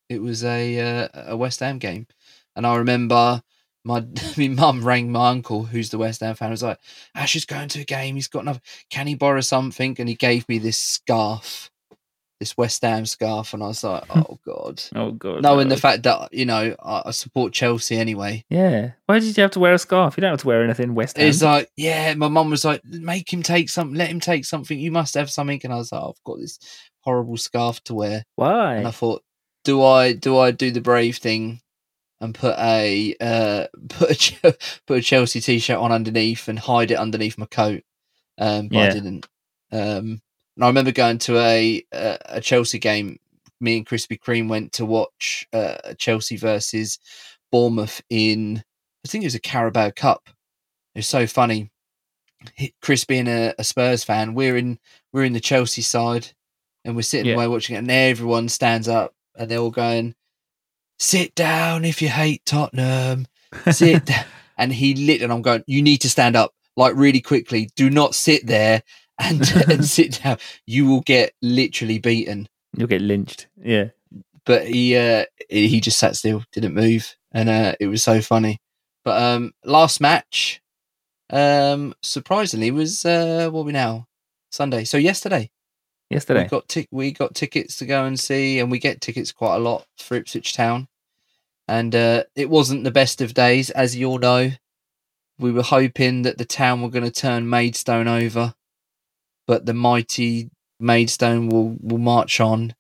It 0.08 0.20
was 0.20 0.42
a 0.44 0.80
uh, 0.80 1.08
a 1.28 1.36
West 1.36 1.60
Ham 1.60 1.78
game, 1.78 2.08
and 2.56 2.66
I 2.66 2.76
remember 2.76 3.42
my 3.84 4.04
my 4.36 4.48
mum 4.48 4.84
rang 4.84 5.12
my 5.12 5.30
uncle, 5.30 5.64
who's 5.64 5.90
the 5.90 5.98
West 5.98 6.20
Ham 6.20 6.34
fan. 6.34 6.48
I 6.48 6.50
Was 6.50 6.62
like, 6.64 6.80
"Ash 7.14 7.36
is 7.36 7.44
going 7.44 7.68
to 7.68 7.82
a 7.82 7.84
game. 7.84 8.16
He's 8.16 8.28
got 8.28 8.40
enough. 8.40 8.60
Can 8.90 9.06
he 9.06 9.14
borrow 9.14 9.40
something?" 9.40 9.96
And 9.98 10.08
he 10.08 10.16
gave 10.16 10.48
me 10.48 10.58
this 10.58 10.78
scarf, 10.78 11.70
this 12.40 12.56
West 12.56 12.82
Ham 12.82 13.04
scarf, 13.06 13.52
and 13.54 13.62
I 13.62 13.66
was 13.68 13.84
like, 13.84 14.04
"Oh 14.08 14.38
God." 14.44 14.82
Oh 14.96 15.12
god. 15.12 15.42
Knowing 15.42 15.68
no. 15.68 15.74
the 15.74 15.80
fact 15.80 16.02
that 16.04 16.32
you 16.32 16.46
know 16.46 16.74
I, 16.82 17.02
I 17.06 17.10
support 17.12 17.52
Chelsea 17.52 17.96
anyway, 17.96 18.44
Yeah. 18.48 18.92
Why 19.06 19.20
did 19.20 19.36
you 19.36 19.42
have 19.42 19.52
to 19.52 19.60
wear 19.60 19.74
a 19.74 19.78
scarf? 19.78 20.16
You 20.16 20.22
don't 20.22 20.32
have 20.32 20.40
to 20.40 20.46
wear 20.46 20.64
anything 20.64 20.94
West 20.94 21.18
Ham. 21.18 21.28
it's 21.28 21.42
like 21.42 21.70
yeah. 21.76 22.14
My 22.14 22.28
mum 22.28 22.50
was 22.50 22.64
like, 22.64 22.84
"Make 22.84 23.32
him 23.32 23.42
take 23.42 23.68
something. 23.68 23.96
Let 23.96 24.10
him 24.10 24.20
take 24.20 24.46
something. 24.46 24.78
You 24.78 24.90
must 24.90 25.14
have 25.14 25.30
something." 25.30 25.60
And 25.62 25.72
I 25.72 25.76
was 25.76 25.92
like, 25.92 26.02
"I've 26.02 26.24
got 26.24 26.38
this 26.38 26.58
horrible 27.02 27.36
scarf 27.36 27.84
to 27.84 27.94
wear." 27.94 28.24
Why? 28.36 28.76
and 28.76 28.88
I 28.88 28.90
thought, 28.90 29.22
do 29.64 29.84
I 29.84 30.14
do 30.14 30.38
I 30.38 30.50
do 30.50 30.70
the 30.70 30.80
brave 30.80 31.18
thing 31.18 31.60
and 32.22 32.34
put 32.34 32.56
a 32.58 33.14
uh, 33.20 33.66
put 33.90 34.32
a 34.44 34.56
put 34.86 34.98
a 34.98 35.02
Chelsea 35.02 35.40
t-shirt 35.40 35.76
on 35.76 35.92
underneath 35.92 36.48
and 36.48 36.58
hide 36.58 36.90
it 36.90 36.98
underneath 36.98 37.36
my 37.36 37.46
coat? 37.46 37.82
Um, 38.38 38.68
but 38.68 38.78
I 38.78 38.90
didn't. 38.90 39.28
Um, 39.70 40.22
and 40.60 40.64
I 40.66 40.68
remember 40.68 40.92
going 40.92 41.16
to 41.20 41.38
a 41.38 41.82
a, 41.92 42.18
a 42.26 42.40
Chelsea 42.42 42.78
game. 42.78 43.18
Me 43.62 43.76
and 43.78 43.86
Krispy 43.86 44.18
Kreme 44.18 44.48
went 44.48 44.72
to 44.74 44.84
watch 44.86 45.46
uh, 45.52 45.94
Chelsea 45.98 46.36
versus 46.36 46.98
Bournemouth 47.50 48.02
in 48.10 48.62
I 49.04 49.08
think 49.08 49.24
it 49.24 49.26
was 49.26 49.34
a 49.34 49.40
Carabao 49.40 49.90
Cup. 49.96 50.28
It 50.94 50.98
was 50.98 51.06
so 51.06 51.26
funny. 51.26 51.70
Chris 52.82 53.04
being 53.04 53.26
a, 53.28 53.54
a 53.58 53.64
Spurs 53.64 54.04
fan, 54.04 54.34
we're 54.34 54.56
in 54.58 54.78
we're 55.12 55.24
in 55.24 55.32
the 55.32 55.40
Chelsea 55.40 55.82
side, 55.82 56.28
and 56.84 56.94
we're 56.94 57.02
sitting 57.02 57.26
Yeah. 57.26 57.34
away 57.36 57.48
watching 57.48 57.76
it, 57.76 57.80
and 57.80 57.90
everyone 57.90 58.48
stands 58.50 58.86
up 58.88 59.14
and 59.34 59.50
they're 59.50 59.58
all 59.58 59.70
going, 59.70 60.14
"Sit 60.98 61.34
down 61.34 61.84
if 61.84 62.02
you 62.02 62.08
hate 62.08 62.44
Tottenham." 62.44 63.26
Sit. 63.70 64.10
And 64.58 64.74
he 64.74 64.92
lit, 64.94 65.22
and 65.22 65.32
I'm 65.32 65.40
going, 65.40 65.64
"You 65.66 65.80
need 65.80 66.02
to 66.02 66.10
stand 66.10 66.36
up, 66.36 66.52
like 66.76 66.94
really 66.94 67.22
quickly. 67.22 67.70
Do 67.76 67.88
not 67.88 68.14
sit 68.14 68.46
there 68.46 68.82
and 69.20 69.40
and 69.70 69.84
sit 69.84 70.20
down. 70.22 70.38
You 70.66 70.86
will 70.86 71.02
get 71.02 71.32
literally 71.42 71.98
beaten." 71.98 72.48
You'll 72.76 72.88
get 72.88 73.02
lynched. 73.02 73.48
Yeah. 73.60 73.88
but 74.46 74.66
he 74.66 74.96
uh 74.96 75.24
he 75.48 75.80
just 75.80 75.98
sat 75.98 76.16
still, 76.16 76.44
didn't 76.52 76.74
move, 76.74 77.14
and 77.32 77.48
uh 77.48 77.74
it 77.80 77.86
was 77.88 78.02
so 78.02 78.20
funny. 78.20 78.58
But 79.04 79.20
um 79.22 79.52
last 79.64 80.00
match, 80.00 80.60
um 81.30 81.94
surprisingly 82.02 82.70
was 82.70 83.04
uh 83.04 83.48
what 83.50 83.60
are 83.60 83.64
we 83.64 83.72
now 83.72 84.06
Sunday. 84.50 84.84
So 84.84 84.96
yesterday 84.96 85.50
we 86.10 86.16
Yesterday. 86.16 86.48
got 86.48 86.68
tic- 86.68 86.88
we 86.90 87.12
got 87.12 87.34
tickets 87.34 87.76
to 87.78 87.86
go 87.86 88.04
and 88.04 88.18
see, 88.18 88.58
and 88.58 88.70
we 88.70 88.78
get 88.78 89.00
tickets 89.00 89.30
quite 89.32 89.56
a 89.56 89.60
lot 89.60 89.86
for 89.98 90.16
Ipswich 90.16 90.54
Town, 90.54 90.88
and 91.68 91.94
uh 91.94 92.24
it 92.34 92.50
wasn't 92.50 92.84
the 92.84 92.90
best 92.90 93.20
of 93.20 93.34
days, 93.34 93.70
as 93.70 93.96
you 93.96 94.06
all 94.08 94.18
know. 94.18 94.50
We 95.38 95.52
were 95.52 95.62
hoping 95.62 96.22
that 96.22 96.36
the 96.38 96.44
town 96.44 96.82
were 96.82 96.90
going 96.90 97.04
to 97.04 97.10
turn 97.10 97.48
Maidstone 97.48 98.06
over, 98.08 98.54
but 99.50 99.66
the 99.66 99.74
mighty 99.74 100.48
Maidstone 100.78 101.48
will 101.48 101.76
will 101.80 101.98
march 101.98 102.40
on 102.40 102.72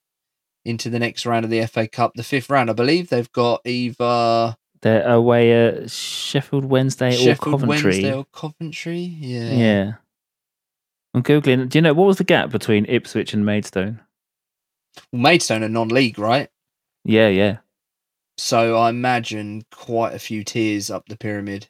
into 0.64 0.88
the 0.88 1.00
next 1.00 1.26
round 1.26 1.44
of 1.44 1.50
the 1.50 1.66
FA 1.66 1.88
Cup, 1.88 2.12
the 2.14 2.22
fifth 2.22 2.48
round. 2.48 2.70
I 2.70 2.74
believe 2.74 3.08
they've 3.08 3.32
got 3.32 3.60
either 3.66 4.56
They're 4.80 5.04
away 5.08 5.50
at 5.66 5.90
Sheffield 5.90 6.64
Wednesday 6.64 7.08
or 7.08 7.18
Sheffield 7.18 7.62
Coventry. 7.62 7.90
Wednesday 7.90 8.14
or 8.14 8.24
Coventry. 8.32 9.00
Yeah. 9.00 9.50
yeah. 9.50 9.92
I'm 11.12 11.24
googling. 11.24 11.68
Do 11.68 11.76
you 11.76 11.82
know 11.82 11.92
what 11.92 12.06
was 12.06 12.18
the 12.18 12.24
gap 12.24 12.50
between 12.50 12.86
Ipswich 12.86 13.34
and 13.34 13.44
Maidstone? 13.44 13.98
Well, 15.10 15.22
Maidstone 15.22 15.64
are 15.64 15.68
non-league, 15.68 16.20
right? 16.20 16.50
Yeah, 17.04 17.30
yeah. 17.30 17.56
So 18.38 18.76
I 18.76 18.90
imagine 18.90 19.64
quite 19.72 20.14
a 20.14 20.20
few 20.20 20.44
tiers 20.44 20.88
up 20.88 21.08
the 21.08 21.16
pyramid. 21.16 21.66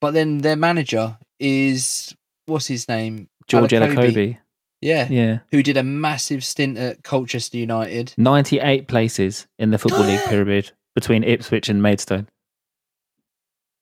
But 0.00 0.12
then 0.12 0.38
their 0.38 0.54
manager 0.54 1.18
is 1.40 2.14
what's 2.46 2.68
his 2.68 2.88
name? 2.88 3.28
George. 3.48 3.70
Elokobi. 3.72 4.38
Yeah, 4.80 5.08
Yeah. 5.10 5.38
who 5.50 5.62
did 5.62 5.76
a 5.76 5.82
massive 5.82 6.44
stint 6.44 6.78
at 6.78 7.02
Colchester 7.02 7.56
United. 7.58 8.14
98 8.16 8.86
places 8.86 9.46
in 9.58 9.70
the 9.70 9.78
Football 9.78 10.04
League 10.04 10.20
pyramid 10.28 10.70
between 10.94 11.24
Ipswich 11.24 11.68
and 11.68 11.82
Maidstone. 11.82 12.28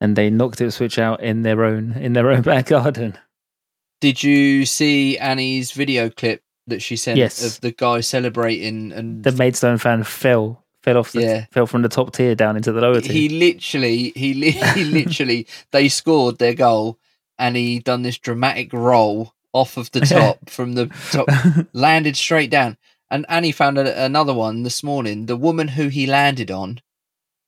And 0.01 0.17
they 0.17 0.31
knocked 0.31 0.61
Ipswich 0.61 0.99
out 0.99 1.23
in 1.23 1.43
their 1.43 1.65
own 1.65 1.93
in 1.93 2.13
their 2.13 2.31
own 2.31 2.43
back 2.51 2.67
garden. 2.67 3.17
Did 4.01 4.23
you 4.23 4.67
see 4.67 5.17
Annie's 5.19 5.73
video 5.73 6.11
clip 6.11 6.43
that 6.67 6.83
she 6.83 6.97
sent 6.97 7.17
Yes. 7.19 7.45
of 7.45 7.61
the 7.61 7.73
guy 7.73 8.01
celebrating 8.01 8.93
and 8.93 9.23
The 9.23 9.33
Maidstone 9.33 9.79
fan 9.79 10.03
fell 10.05 10.65
fell 10.83 10.99
off 10.99 11.13
the, 11.13 11.23
Yeah. 11.23 11.47
fell 11.51 11.67
from 11.67 11.83
the 11.83 11.89
top 11.89 12.13
tier 12.15 12.35
down 12.35 12.57
into 12.57 12.73
the 12.73 12.81
lower 12.81 13.01
tier. 13.01 13.13
he 13.13 13.29
literally 13.29 14.13
he, 14.15 14.35
li- 14.35 14.51
he 14.75 14.85
literally 14.85 15.47
they 15.73 15.89
scored 15.89 16.39
their 16.39 16.55
goal 16.55 16.99
and 17.39 17.57
he 17.57 17.79
done 17.81 18.03
this 18.03 18.19
dramatic 18.19 18.73
roll 18.73 19.33
off 19.57 19.77
of 19.77 19.91
the 19.93 20.01
top 20.17 20.51
from 20.51 20.75
the 20.75 20.87
top 21.11 21.29
landed 21.73 22.17
straight 22.17 22.51
down 22.51 22.77
and 23.11 23.25
annie 23.29 23.53
found 23.53 23.79
a, 23.79 24.05
another 24.05 24.35
one 24.35 24.63
this 24.63 24.83
morning 24.83 25.27
the 25.27 25.37
woman 25.37 25.69
who 25.69 25.89
he 25.89 26.07
landed 26.07 26.51
on 26.51 26.81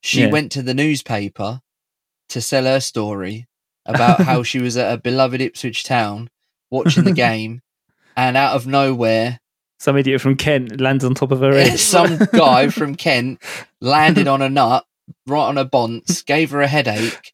she 0.01 0.21
Yeah. 0.23 0.31
went 0.31 0.53
to 0.53 0.63
the 0.63 0.75
newspaper 0.75 1.61
to 2.29 2.41
sell 2.41 2.65
her 2.65 2.81
story 2.81 3.47
about 3.87 4.21
how 4.31 4.43
she 4.43 4.59
was 4.61 4.77
at 4.77 4.93
a 4.93 4.99
beloved 4.99 5.41
ipswich 5.41 5.83
town 5.85 6.29
watching 6.71 7.05
the 7.05 7.13
game 7.13 7.63
and 8.17 8.37
out 8.37 8.55
of 8.57 8.67
nowhere 8.67 9.39
Some 9.81 9.97
idiot 9.97 10.21
from 10.21 10.37
Kent 10.37 10.81
lands 10.81 11.05
on 11.05 11.15
top 11.15 11.31
of 11.33 11.41
her 11.41 11.53
head. 11.55 11.79
some 11.79 12.19
guy 12.33 12.69
from 12.69 12.95
Kent 12.97 13.41
landed 13.81 14.27
on 14.29 14.43
a 14.43 14.49
nut 14.49 14.85
right 15.27 15.47
on 15.49 15.57
her 15.57 15.65
bonds, 15.65 16.23
gave 16.23 16.51
her 16.51 16.61
a 16.61 16.67
headache, 16.69 17.33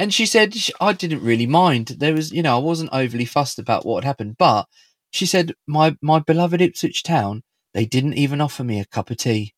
and 0.00 0.12
she 0.12 0.26
said 0.26 0.56
I 0.80 0.92
didn't 0.92 1.22
really 1.22 1.46
mind. 1.46 1.88
There 1.98 2.14
was, 2.14 2.32
you 2.32 2.42
know, 2.42 2.56
I 2.56 2.58
wasn't 2.60 2.90
overly 2.92 3.24
fussed 3.24 3.58
about 3.58 3.84
what 3.86 4.02
had 4.02 4.08
happened, 4.08 4.36
but 4.38 4.66
she 5.12 5.26
said 5.26 5.54
my 5.66 5.96
my 6.02 6.18
beloved 6.18 6.60
Ipswich 6.60 7.02
town, 7.04 7.42
they 7.74 7.84
didn't 7.84 8.14
even 8.14 8.40
offer 8.40 8.64
me 8.64 8.80
a 8.80 8.84
cup 8.84 9.10
of 9.10 9.18
tea. 9.18 9.54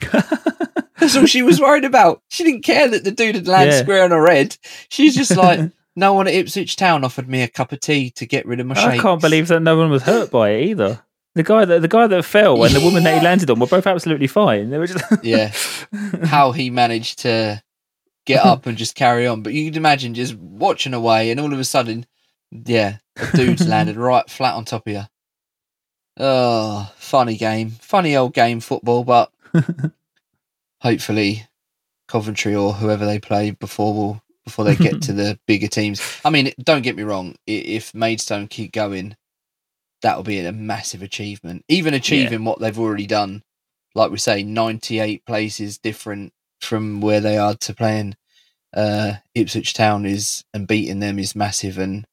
That's 1.00 1.16
all 1.16 1.26
she 1.26 1.42
was 1.42 1.60
worried 1.60 1.84
about. 1.84 2.22
She 2.28 2.44
didn't 2.44 2.64
care 2.64 2.88
that 2.88 3.04
the 3.04 3.10
dude 3.12 3.36
had 3.36 3.46
landed 3.48 3.74
Yeah. 3.74 3.82
square 3.82 4.04
on 4.04 4.10
her 4.10 4.26
head. 4.30 4.56
She's 4.90 5.14
just 5.16 5.36
like, 5.36 5.70
no 5.96 6.12
one 6.12 6.26
at 6.28 6.34
Ipswich 6.34 6.76
town 6.76 7.04
offered 7.04 7.28
me 7.28 7.42
a 7.42 7.48
cup 7.48 7.72
of 7.72 7.80
tea 7.80 8.10
to 8.12 8.26
get 8.26 8.46
rid 8.46 8.60
of 8.60 8.66
my 8.66 8.74
shame. 8.74 8.90
I 8.90 8.98
can't 8.98 9.20
believe 9.20 9.48
that 9.48 9.60
no 9.60 9.76
one 9.76 9.90
was 9.90 10.02
hurt 10.02 10.30
by 10.30 10.50
it 10.50 10.66
either. 10.66 11.02
The 11.34 11.44
guy 11.44 11.64
that 11.64 11.82
the 11.82 11.88
guy 11.88 12.08
that 12.08 12.24
fell 12.24 12.64
and 12.64 12.74
the 12.74 12.80
woman 12.80 13.04
that 13.04 13.18
he 13.18 13.24
landed 13.24 13.48
on 13.48 13.60
were 13.60 13.66
both 13.68 13.86
absolutely 13.86 14.26
fine. 14.26 14.70
They 14.70 14.78
were 14.78 14.88
just 14.88 15.04
Yeah. 15.22 15.52
how 16.24 16.50
he 16.52 16.68
managed 16.68 17.20
to 17.20 17.62
get 18.28 18.44
up 18.44 18.66
and 18.66 18.78
just 18.78 18.94
carry 18.94 19.26
on. 19.26 19.42
But 19.42 19.54
you 19.54 19.68
can 19.70 19.76
imagine 19.76 20.14
just 20.14 20.34
watching 20.36 20.94
away, 20.94 21.30
and 21.30 21.40
all 21.40 21.52
of 21.52 21.58
a 21.58 21.64
sudden, 21.64 22.06
yeah, 22.52 22.98
a 23.16 23.36
dude's 23.36 23.66
landed 23.68 23.96
right 23.96 24.28
flat 24.30 24.54
on 24.54 24.64
top 24.64 24.86
of 24.86 24.92
you. 24.92 25.02
Oh, 26.20 26.92
funny 26.96 27.36
game, 27.36 27.70
funny 27.70 28.16
old 28.16 28.34
game, 28.34 28.60
football. 28.60 29.02
But 29.02 29.32
hopefully, 30.80 31.46
Coventry 32.06 32.54
or 32.54 32.74
whoever 32.74 33.06
they 33.06 33.18
play 33.18 33.50
before 33.50 33.94
will 33.94 34.22
before 34.44 34.64
they 34.64 34.76
get 34.76 35.02
to 35.02 35.12
the 35.12 35.38
bigger 35.46 35.68
teams. 35.68 36.00
I 36.24 36.30
mean, 36.30 36.52
don't 36.62 36.82
get 36.82 36.96
me 36.96 37.02
wrong. 37.02 37.36
If 37.46 37.94
Maidstone 37.94 38.48
keep 38.48 38.72
going, 38.72 39.16
that 40.02 40.16
will 40.16 40.24
be 40.24 40.40
a 40.40 40.52
massive 40.52 41.02
achievement. 41.02 41.64
Even 41.68 41.94
achieving 41.94 42.44
what 42.44 42.58
they've 42.58 42.78
already 42.78 43.06
done, 43.06 43.42
like 43.94 44.10
we 44.10 44.18
say, 44.18 44.42
ninety-eight 44.42 45.24
places 45.24 45.78
different 45.78 46.32
from 46.60 47.00
where 47.00 47.20
they 47.20 47.38
are 47.38 47.54
to 47.54 47.74
playing 47.74 48.16
uh, 48.74 49.14
Ipswich 49.34 49.74
Town 49.74 50.04
is 50.04 50.44
and 50.52 50.66
beating 50.66 51.00
them 51.00 51.18
is 51.18 51.34
massive. 51.34 51.78
And 51.78 52.06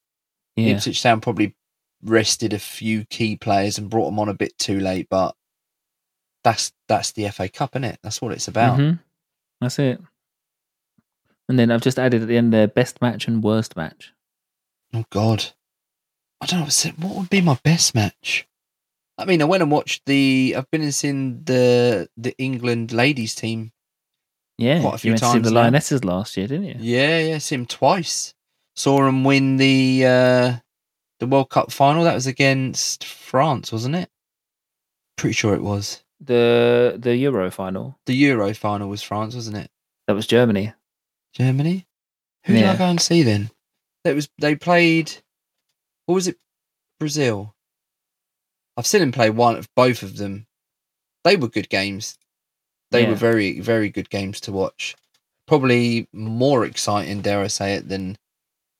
yeah. 0.55 0.75
Ipswich 0.75 1.01
Town 1.01 1.21
probably 1.21 1.55
rested 2.03 2.53
a 2.53 2.59
few 2.59 3.05
key 3.05 3.35
players 3.35 3.77
and 3.77 3.89
brought 3.89 4.05
them 4.05 4.19
on 4.19 4.29
a 4.29 4.33
bit 4.33 4.57
too 4.57 4.79
late, 4.79 5.07
but 5.09 5.35
that's 6.43 6.71
that's 6.87 7.11
the 7.11 7.27
FA 7.29 7.49
Cup, 7.49 7.71
isn't 7.75 7.83
it? 7.83 7.99
That's 8.03 8.21
what 8.21 8.31
it's 8.31 8.47
about. 8.47 8.79
Mhm. 8.79 8.99
That's 9.61 9.79
it. 9.79 9.99
And 11.49 11.59
then 11.59 11.71
I've 11.71 11.81
just 11.81 11.99
added 11.99 12.21
at 12.21 12.27
the 12.27 12.37
end 12.37 12.53
there 12.53 12.67
best 12.67 13.01
match 13.01 13.27
and 13.27 13.43
worst 13.43 13.75
match. 13.75 14.13
Oh 14.93 15.05
God, 15.09 15.45
I 16.41 16.45
don't 16.45 16.59
know 16.59 16.91
what 17.07 17.15
would 17.17 17.29
be 17.29 17.41
my 17.41 17.57
best 17.63 17.95
match. 17.95 18.47
I 19.17 19.25
mean, 19.25 19.41
I 19.41 19.45
went 19.45 19.63
and 19.63 19.71
watched 19.71 20.05
the. 20.05 20.55
I've 20.57 20.69
been 20.71 20.81
and 20.81 20.93
seen 20.93 21.43
the 21.45 22.09
the 22.17 22.35
England 22.37 22.91
ladies 22.91 23.33
team. 23.35 23.71
Yeah, 24.57 24.81
Quite 24.81 24.95
a 24.95 24.97
few 24.99 25.09
you 25.09 25.11
went 25.13 25.19
to 25.19 25.25
see 25.25 25.31
times 25.33 25.47
the 25.47 25.53
now. 25.53 25.61
Lionesses 25.61 26.05
last 26.05 26.37
year, 26.37 26.47
didn't 26.47 26.65
you? 26.65 26.75
Yeah, 26.79 27.19
yeah, 27.19 27.37
seen 27.39 27.61
him 27.61 27.65
twice. 27.65 28.33
Saw 28.75 29.05
him 29.07 29.23
win 29.23 29.57
the 29.57 30.05
uh, 30.05 30.53
the 31.19 31.27
World 31.27 31.49
Cup 31.49 31.71
final. 31.71 32.03
That 32.03 32.13
was 32.13 32.27
against 32.27 33.03
France, 33.03 33.71
wasn't 33.71 33.95
it? 33.95 34.09
Pretty 35.17 35.33
sure 35.33 35.53
it 35.53 35.61
was. 35.61 36.03
The 36.21 36.95
the 36.97 37.15
Euro 37.17 37.51
final 37.51 37.99
The 38.05 38.15
Euro 38.15 38.53
final 38.53 38.87
was 38.89 39.01
France, 39.03 39.35
wasn't 39.35 39.57
it? 39.57 39.69
that 40.07 40.13
was 40.13 40.27
Germany. 40.27 40.73
Germany. 41.33 41.85
Who 42.45 42.53
did 42.53 42.63
I 42.65 42.77
go 42.77 42.85
and 42.85 43.01
see 43.01 43.23
then? 43.23 43.49
That 44.03 44.15
was 44.15 44.29
they 44.37 44.55
played. 44.55 45.11
What 46.05 46.15
was 46.15 46.27
it? 46.27 46.37
Brazil. 46.99 47.55
I've 48.77 48.85
seen 48.87 49.01
him 49.01 49.11
play 49.11 49.29
one 49.29 49.55
of 49.57 49.67
both 49.75 50.03
of 50.03 50.17
them. 50.17 50.47
They 51.23 51.35
were 51.35 51.47
good 51.47 51.69
games. 51.69 52.17
They 52.95 53.03
Yeah. 53.03 53.09
were 53.09 53.15
very, 53.15 53.59
very 53.59 53.89
good 53.89 54.09
games 54.09 54.39
to 54.41 54.51
watch. 54.51 54.95
Probably 55.47 56.07
more 56.11 56.65
exciting, 56.65 57.21
dare 57.21 57.41
I 57.41 57.47
say 57.47 57.75
it, 57.75 57.87
than 57.89 58.17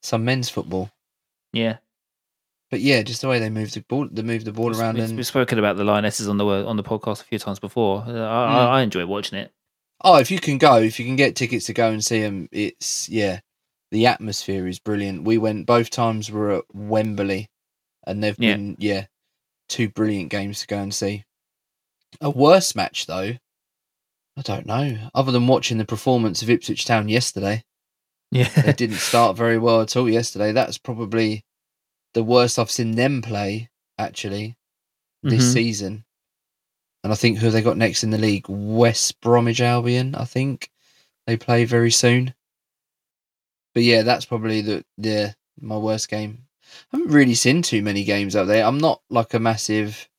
some 0.02 0.26
men's 0.26 0.50
football. 0.50 0.92
Yeah, 1.54 1.78
But 2.72 2.82
yeah, 2.82 3.04
just 3.04 3.22
the 3.22 3.28
way 3.28 3.40
they 3.40 3.50
moved 3.50 3.76
the 3.76 3.82
ball, 3.82 4.08
they 4.12 4.24
moved 4.24 4.46
the 4.46 4.52
ball 4.52 4.68
We've- 4.70 4.80
around, 4.80 4.96
we've, 4.96 5.04
and 5.06 5.16
we've 5.16 5.28
spoken 5.28 5.60
about 5.60 5.78
the 5.78 5.84
Lionesses 5.84 6.28
on 6.28 6.38
the 6.38 6.46
on 6.46 6.76
the 6.76 6.84
podcast 6.84 7.22
a 7.22 7.24
few 7.26 7.40
times 7.40 7.60
before. 7.60 8.04
Uh, 8.08 8.12
I, 8.12 8.14
Mm. 8.14 8.20
I, 8.20 8.66
I 8.80 8.82
enjoy 8.82 9.06
watching 9.06 9.38
it. 9.40 9.54
Oh, 10.02 10.18
if 10.18 10.30
you 10.32 10.40
can 10.40 10.58
go, 10.58 10.78
if 10.78 11.00
you 11.00 11.06
can 11.06 11.16
get 11.16 11.36
tickets 11.36 11.68
to 11.68 11.74
go 11.74 11.90
and 11.90 12.04
see 12.04 12.20
them, 12.22 12.50
it's 12.52 13.08
yeah, 13.08 13.40
the 13.92 14.08
atmosphere 14.08 14.68
is 14.68 14.80
brilliant. 14.80 15.24
We 15.24 15.38
went 15.38 15.66
both 15.68 15.90
times. 15.92 16.30
We're 16.32 16.58
at 16.58 16.64
Wembley, 16.74 17.50
and 18.06 18.22
they've 18.24 18.36
Yeah. 18.40 18.56
been 18.56 18.76
yeah, 18.80 19.06
two 19.70 19.88
brilliant 19.88 20.30
games 20.32 20.60
to 20.62 20.68
go 20.68 20.80
and 20.80 20.94
see. 20.94 21.24
A 22.20 22.30
worse 22.30 22.76
match 22.76 23.06
though, 23.06 23.34
I 24.38 24.42
don't 24.42 24.66
know. 24.66 25.10
Other 25.14 25.32
than 25.32 25.48
watching 25.48 25.78
the 25.78 25.86
performance 25.86 26.42
of 26.42 26.50
Ipswich 26.50 26.86
Town 26.86 27.08
yesterday, 27.10 27.64
Yeah, 28.32 28.50
they 28.50 28.74
didn't 28.78 28.98
start 28.98 29.38
very 29.38 29.58
well 29.58 29.82
at 29.82 29.96
all 29.96 30.10
yesterday. 30.10 30.52
That's 30.52 30.78
probably 30.78 31.46
the 32.14 32.24
worst 32.24 32.60
I've 32.60 32.72
seen 32.72 32.92
them 32.92 33.22
play 33.22 33.70
actually 33.98 34.58
this 35.24 35.44
Mhm. 35.50 35.54
season. 35.54 36.06
And 37.04 37.14
I 37.14 37.16
think 37.16 37.38
who 37.38 37.50
they 37.50 37.62
got 37.62 37.78
next 37.78 38.04
in 38.04 38.10
the 38.10 38.18
league? 38.18 38.46
West 38.50 39.22
Bromwich 39.22 39.62
Albion, 39.62 40.16
I 40.16 40.26
think. 40.26 40.70
They 41.28 41.38
play 41.38 41.64
very 41.66 41.92
soon. 41.92 42.34
But 43.74 43.84
yeah, 43.84 44.02
that's 44.04 44.26
probably 44.26 44.62
the 44.62 44.86
the 44.98 45.36
my 45.60 45.78
worst 45.78 46.10
game. 46.10 46.48
I 46.92 46.98
haven't 46.98 47.14
really 47.14 47.36
seen 47.36 47.62
too 47.62 47.82
many 47.82 48.04
games 48.04 48.36
out 48.36 48.48
there. 48.48 48.66
I'm 48.66 48.80
not 48.80 49.02
like 49.10 49.34
a 49.34 49.40
massive 49.40 50.10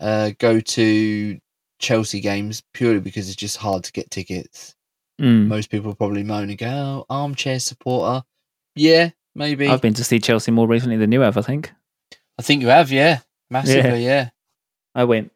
uh 0.00 0.30
go 0.38 0.60
to 0.60 1.38
Chelsea 1.78 2.20
games 2.20 2.62
purely 2.72 3.00
because 3.00 3.28
it's 3.28 3.36
just 3.36 3.56
hard 3.56 3.84
to 3.84 3.92
get 3.92 4.10
tickets. 4.10 4.74
Mm. 5.20 5.46
Most 5.46 5.70
people 5.70 5.94
probably 5.94 6.22
moan 6.22 6.48
and 6.48 6.58
go, 6.58 6.66
oh, 6.68 7.06
armchair 7.10 7.58
supporter. 7.60 8.24
Yeah, 8.76 9.10
maybe. 9.34 9.66
I've 9.68 9.82
been 9.82 9.94
to 9.94 10.04
see 10.04 10.18
Chelsea 10.20 10.50
more 10.52 10.68
recently 10.68 10.96
than 10.96 11.10
you 11.12 11.20
have. 11.22 11.36
I 11.36 11.42
think 11.42 11.72
I 12.38 12.42
think 12.42 12.62
you 12.62 12.68
have, 12.68 12.90
yeah. 12.92 13.20
Massively, 13.50 14.04
yeah. 14.04 14.30
I 14.94 15.04
went 15.04 15.32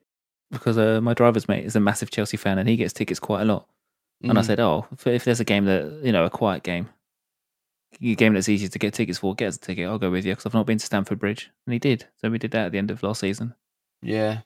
because 0.51 0.77
uh, 0.79 1.01
my 1.01 1.15
driver's 1.15 1.49
mate 1.49 1.65
is 1.65 1.75
a 1.77 1.81
massive 1.81 2.11
Chelsea 2.11 2.37
fan 2.37 2.59
and 2.59 2.69
he 2.69 2.77
gets 2.77 2.93
tickets 2.93 3.19
quite 3.19 3.43
a 3.43 3.45
lot. 3.45 3.67
And 4.23 4.39
I 4.39 4.43
Mm. 4.43 4.47
said, 4.47 4.61
"Oh, 4.61 4.87
if, 4.93 5.07
if 5.07 5.25
there's 5.25 5.41
a 5.41 5.45
game 5.45 5.65
that 5.65 6.01
you 6.05 6.13
know, 6.13 6.25
a 6.25 6.31
quiet 6.31 6.63
game, 6.63 6.89
a 8.01 8.15
game 8.15 8.35
that's 8.35 8.49
easy 8.49 8.69
to 8.69 8.79
get 8.79 8.95
tickets 8.95 9.19
for, 9.19 9.35
get 9.35 9.49
us 9.49 9.57
a 9.57 9.61
ticket. 9.61 9.87
I'll 9.89 9.99
go 9.99 10.11
with 10.11 10.25
you 10.25 10.33
because 10.33 10.47
I've 10.47 10.55
not 10.55 10.67
been 10.67 10.79
to 10.79 10.87
Stamford 10.87 11.19
Bridge." 11.19 11.51
And 11.67 11.73
he 11.73 11.79
did. 11.81 12.07
So 12.21 12.31
we 12.31 12.39
did 12.39 12.53
that 12.53 12.67
at 12.67 12.73
the 12.73 12.79
end 12.79 12.91
of 12.93 13.03
last 13.03 13.21
season. 13.21 13.55
Yeah, 14.01 14.43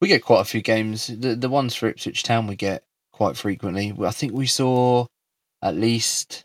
we 0.00 0.08
get 0.08 0.24
quite 0.24 0.40
a 0.40 0.44
few 0.44 0.62
games. 0.62 1.06
The 1.08 1.34
the 1.36 1.48
ones 1.48 1.74
for 1.74 1.88
Ipswich 1.88 2.22
Town 2.22 2.46
we 2.46 2.56
get 2.56 2.84
quite 3.12 3.36
frequently. 3.36 3.94
I 4.04 4.10
think 4.10 4.32
we 4.32 4.46
saw 4.46 5.06
at 5.62 5.74
least 5.76 6.44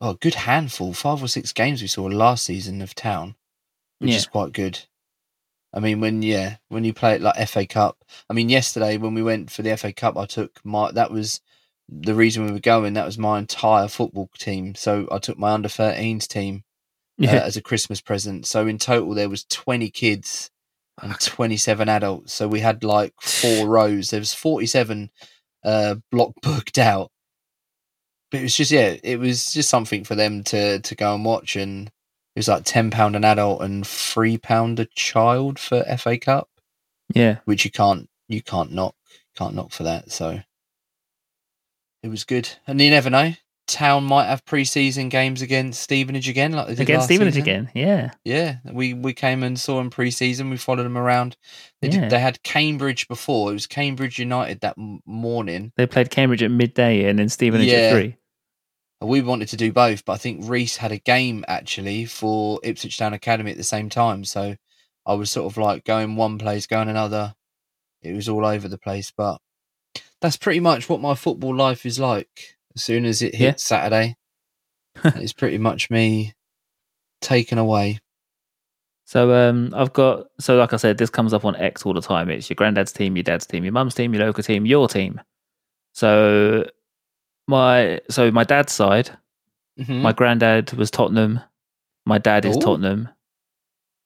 oh, 0.00 0.10
a 0.10 0.14
good 0.14 0.34
handful, 0.34 0.92
five 0.92 1.22
or 1.22 1.28
six 1.28 1.52
games 1.52 1.80
we 1.82 1.88
saw 1.88 2.04
last 2.04 2.44
season 2.44 2.82
of 2.82 2.94
Town, 2.94 3.34
which 3.98 4.10
Yeah. 4.10 4.16
is 4.16 4.26
quite 4.26 4.52
good. 4.52 4.80
I 5.72 5.78
mean, 5.80 6.00
when 6.00 6.22
yeah, 6.22 6.56
when 6.68 6.84
you 6.84 6.92
play 6.92 7.14
it 7.14 7.20
like 7.22 7.48
FA 7.48 7.66
Cup. 7.66 8.04
I 8.28 8.32
mean, 8.34 8.48
yesterday 8.48 8.96
when 8.96 9.14
we 9.14 9.22
went 9.22 9.50
for 9.50 9.62
the 9.62 9.76
FA 9.76 9.92
Cup, 9.92 10.16
I 10.16 10.26
took 10.26 10.60
my 10.64 10.90
that 10.92 11.10
was 11.12 11.40
the 11.88 12.14
reason 12.14 12.44
we 12.46 12.52
were 12.52 12.60
going. 12.60 12.94
That 12.94 13.06
was 13.06 13.18
my 13.18 13.38
entire 13.38 13.88
football 13.88 14.30
team. 14.38 14.74
So 14.74 15.08
I 15.10 15.18
took 15.18 15.38
my 15.38 15.52
under 15.52 15.68
13s 15.68 16.26
team 16.28 16.64
uh, 17.20 17.26
as 17.42 17.56
a 17.56 17.62
Christmas 17.62 18.00
present. 18.00 18.46
So 18.46 18.66
in 18.66 18.78
total, 18.78 19.14
there 19.14 19.28
was 19.28 19.44
20 19.44 19.90
kids 19.90 20.50
and 21.02 21.18
27 21.18 21.88
adults. 21.88 22.32
So 22.32 22.48
we 22.48 22.60
had 22.60 22.84
like 22.84 23.14
four 23.20 23.66
rows. 23.68 24.10
There 24.10 24.20
was 24.20 24.34
47 24.34 25.10
uh, 25.64 25.96
block 26.10 26.32
booked 26.42 26.78
out. 26.78 27.10
But 28.30 28.40
it 28.40 28.42
was 28.44 28.56
just 28.56 28.70
yeah, 28.70 28.96
it 29.02 29.18
was 29.18 29.52
just 29.52 29.68
something 29.68 30.04
for 30.04 30.14
them 30.14 30.44
to 30.44 30.78
to 30.78 30.94
go 30.94 31.16
and 31.16 31.24
watch, 31.24 31.56
and 31.56 31.88
it 31.88 32.38
was 32.38 32.46
like 32.46 32.62
ten 32.64 32.92
pound 32.92 33.16
an 33.16 33.24
adult 33.24 33.60
and 33.60 33.84
three 33.84 34.38
pound 34.38 34.78
a 34.78 34.86
child 34.94 35.58
for 35.58 35.82
FA 35.98 36.16
Cup, 36.16 36.48
yeah. 37.12 37.38
which 37.44 37.64
you 37.64 37.72
can't 37.72 38.08
you 38.28 38.40
can't 38.40 38.70
knock 38.70 38.94
can't 39.36 39.56
knock 39.56 39.72
for 39.72 39.82
that. 39.82 40.12
So 40.12 40.40
it 42.04 42.08
was 42.08 42.22
good, 42.22 42.48
and 42.68 42.80
you 42.80 42.90
never 42.90 43.10
know. 43.10 43.32
Town 43.72 44.04
might 44.04 44.26
have 44.26 44.44
pre-season 44.44 45.08
games 45.08 45.42
against 45.42 45.82
Stevenage 45.82 46.28
again, 46.28 46.52
like 46.52 46.66
they 46.68 46.74
did 46.74 46.82
Against 46.82 47.06
Stevenage 47.06 47.34
season. 47.34 47.42
again. 47.42 47.70
Yeah, 47.74 48.10
Yeah, 48.24 48.56
we 48.72 48.94
we 48.94 49.12
came 49.14 49.42
and 49.42 49.58
saw 49.58 49.76
them 49.78 49.90
pre-season. 49.90 50.50
We 50.50 50.56
followed 50.56 50.84
them 50.84 50.98
around. 50.98 51.36
They 51.80 51.88
Yeah. 51.88 52.00
did, 52.02 52.10
they 52.10 52.18
had 52.20 52.42
Cambridge 52.42 53.08
before. 53.08 53.50
It 53.50 53.54
was 53.54 53.66
Cambridge 53.66 54.18
United 54.18 54.60
that 54.60 54.76
morning. 55.06 55.72
they 55.76 55.86
played 55.86 56.10
Cambridge 56.10 56.42
at 56.42 56.50
midday 56.50 57.08
and 57.08 57.18
then 57.18 57.28
Stevenage 57.28 57.68
Yeah. 57.68 57.78
at 57.78 57.92
three. 57.92 58.16
We 59.02 59.22
wanted 59.22 59.48
to 59.48 59.56
do 59.56 59.72
both, 59.72 60.04
but 60.04 60.12
I 60.12 60.16
think 60.18 60.40
Reese 60.48 60.76
had 60.76 60.92
a 60.92 60.98
game 60.98 61.44
actually 61.48 62.04
for 62.04 62.60
Ipswich 62.62 62.98
Town 62.98 63.14
Academy 63.14 63.50
at 63.50 63.56
the 63.56 63.64
same 63.64 63.88
time. 63.88 64.24
So 64.24 64.56
I 65.06 65.14
was 65.14 65.30
sort 65.30 65.50
of 65.50 65.56
like 65.56 65.84
going 65.84 66.16
one 66.16 66.36
place, 66.36 66.66
going 66.66 66.88
another. 66.90 67.34
It 68.02 68.12
was 68.12 68.28
all 68.28 68.44
over 68.44 68.68
the 68.68 68.76
place, 68.78 69.10
but 69.16 69.38
that's 70.20 70.36
pretty 70.36 70.60
much 70.60 70.88
what 70.88 71.00
my 71.00 71.14
football 71.14 71.54
life 71.56 71.86
is 71.86 71.98
like. 71.98 72.56
As 72.76 72.84
soon 72.84 73.04
as 73.04 73.22
it 73.22 73.34
Yeah. 73.34 73.48
hits 73.50 73.64
Saturday, 73.64 74.16
it's 75.04 75.32
pretty 75.32 75.58
much 75.58 75.90
me 75.90 76.34
taken 77.20 77.58
away. 77.58 77.98
So 79.06 79.32
um, 79.34 79.72
I've 79.74 79.92
got 79.92 80.28
so 80.38 80.56
like 80.56 80.72
I 80.72 80.76
said, 80.76 80.98
this 80.98 81.10
comes 81.10 81.34
up 81.34 81.44
on 81.44 81.56
X 81.56 81.84
all 81.84 81.94
the 81.94 82.00
time. 82.00 82.30
It's 82.30 82.48
your 82.48 82.54
granddad's 82.54 82.92
team, 82.92 83.16
your 83.16 83.24
dad's 83.24 83.46
team, 83.46 83.64
your 83.64 83.72
mum's 83.72 83.94
team, 83.94 84.14
your 84.14 84.24
local 84.24 84.42
team, 84.44 84.66
your 84.66 84.86
team. 84.88 85.20
So 85.94 86.64
my 87.48 88.00
so 88.08 88.30
my 88.30 88.44
dad's 88.44 88.72
side, 88.72 89.10
Mhm. 89.80 90.02
my 90.02 90.12
granddad 90.12 90.72
was 90.74 90.90
Tottenham, 90.92 91.40
my 92.06 92.18
dad 92.18 92.44
is 92.44 92.56
Ooh. 92.56 92.60
Tottenham, 92.60 93.08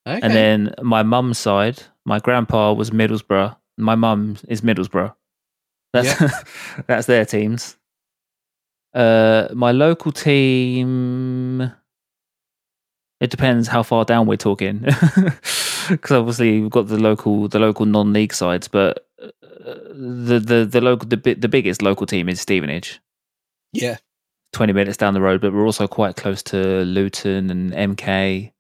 Okay. 0.06 0.20
and 0.22 0.32
then 0.34 0.74
my 0.82 1.02
mum's 1.02 1.38
side, 1.38 1.82
my 2.06 2.18
grandpa 2.18 2.72
was 2.72 2.90
Middlesbrough, 2.90 3.54
my 3.76 3.94
mum 3.96 4.36
is 4.48 4.62
Middlesbrough. 4.62 5.14
That's 5.92 6.44
that's 6.86 7.06
their 7.06 7.26
teams. 7.26 7.76
Uh, 8.94 9.48
my 9.54 9.72
local 9.72 10.12
team. 10.12 11.72
It 13.20 13.30
depends 13.30 13.68
how 13.68 13.82
far 13.82 14.04
down 14.04 14.26
we're 14.26 14.36
talking, 14.36 14.78
because 15.88 16.10
obviously 16.10 16.60
we've 16.60 16.70
got 16.70 16.88
the 16.88 16.98
local 16.98 17.48
the 17.48 17.58
local 17.58 17.86
non 17.86 18.12
league 18.12 18.34
sides, 18.34 18.68
but 18.68 19.06
uh, 19.22 19.28
the 19.94 20.38
the 20.44 20.64
the 20.66 20.80
local 20.80 21.08
the 21.08 21.16
the 21.16 21.48
biggest 21.48 21.80
local 21.80 22.06
team 22.06 22.28
is 22.28 22.40
Stevenage. 22.40 23.00
yeah. 23.72 23.96
20 24.52 24.72
minutes 24.72 24.96
down 24.96 25.14
the 25.14 25.20
road, 25.20 25.40
but 25.40 25.52
we're 25.52 25.66
also 25.66 25.88
quite 25.88 26.14
close 26.16 26.40
to 26.44 26.84
Luton 26.84 27.50
and 27.50 27.72
MK 27.72 28.52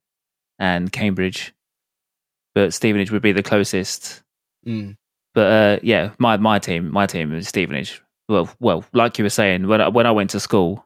and 0.58 0.90
Cambridge. 0.90 1.54
But 2.54 2.74
Stevenage 2.74 3.10
would 3.12 3.22
be 3.22 3.32
the 3.32 3.42
closest. 3.44 4.22
Mm. 4.66 4.96
But 5.34 5.52
uh, 5.52 5.78
yeah, 5.82 6.10
my 6.18 6.36
my 6.36 6.58
team, 6.58 6.90
my 6.90 7.06
team 7.06 7.32
is 7.34 7.48
Stevenage. 7.48 8.02
Well, 8.28 8.48
well, 8.60 8.84
like 8.92 9.18
you 9.18 9.24
were 9.24 9.30
saying, 9.30 9.66
when 9.68 9.80
I, 9.80 9.88
when 9.88 10.06
I 10.06 10.10
went 10.12 10.30
to 10.30 10.40
school, 10.40 10.84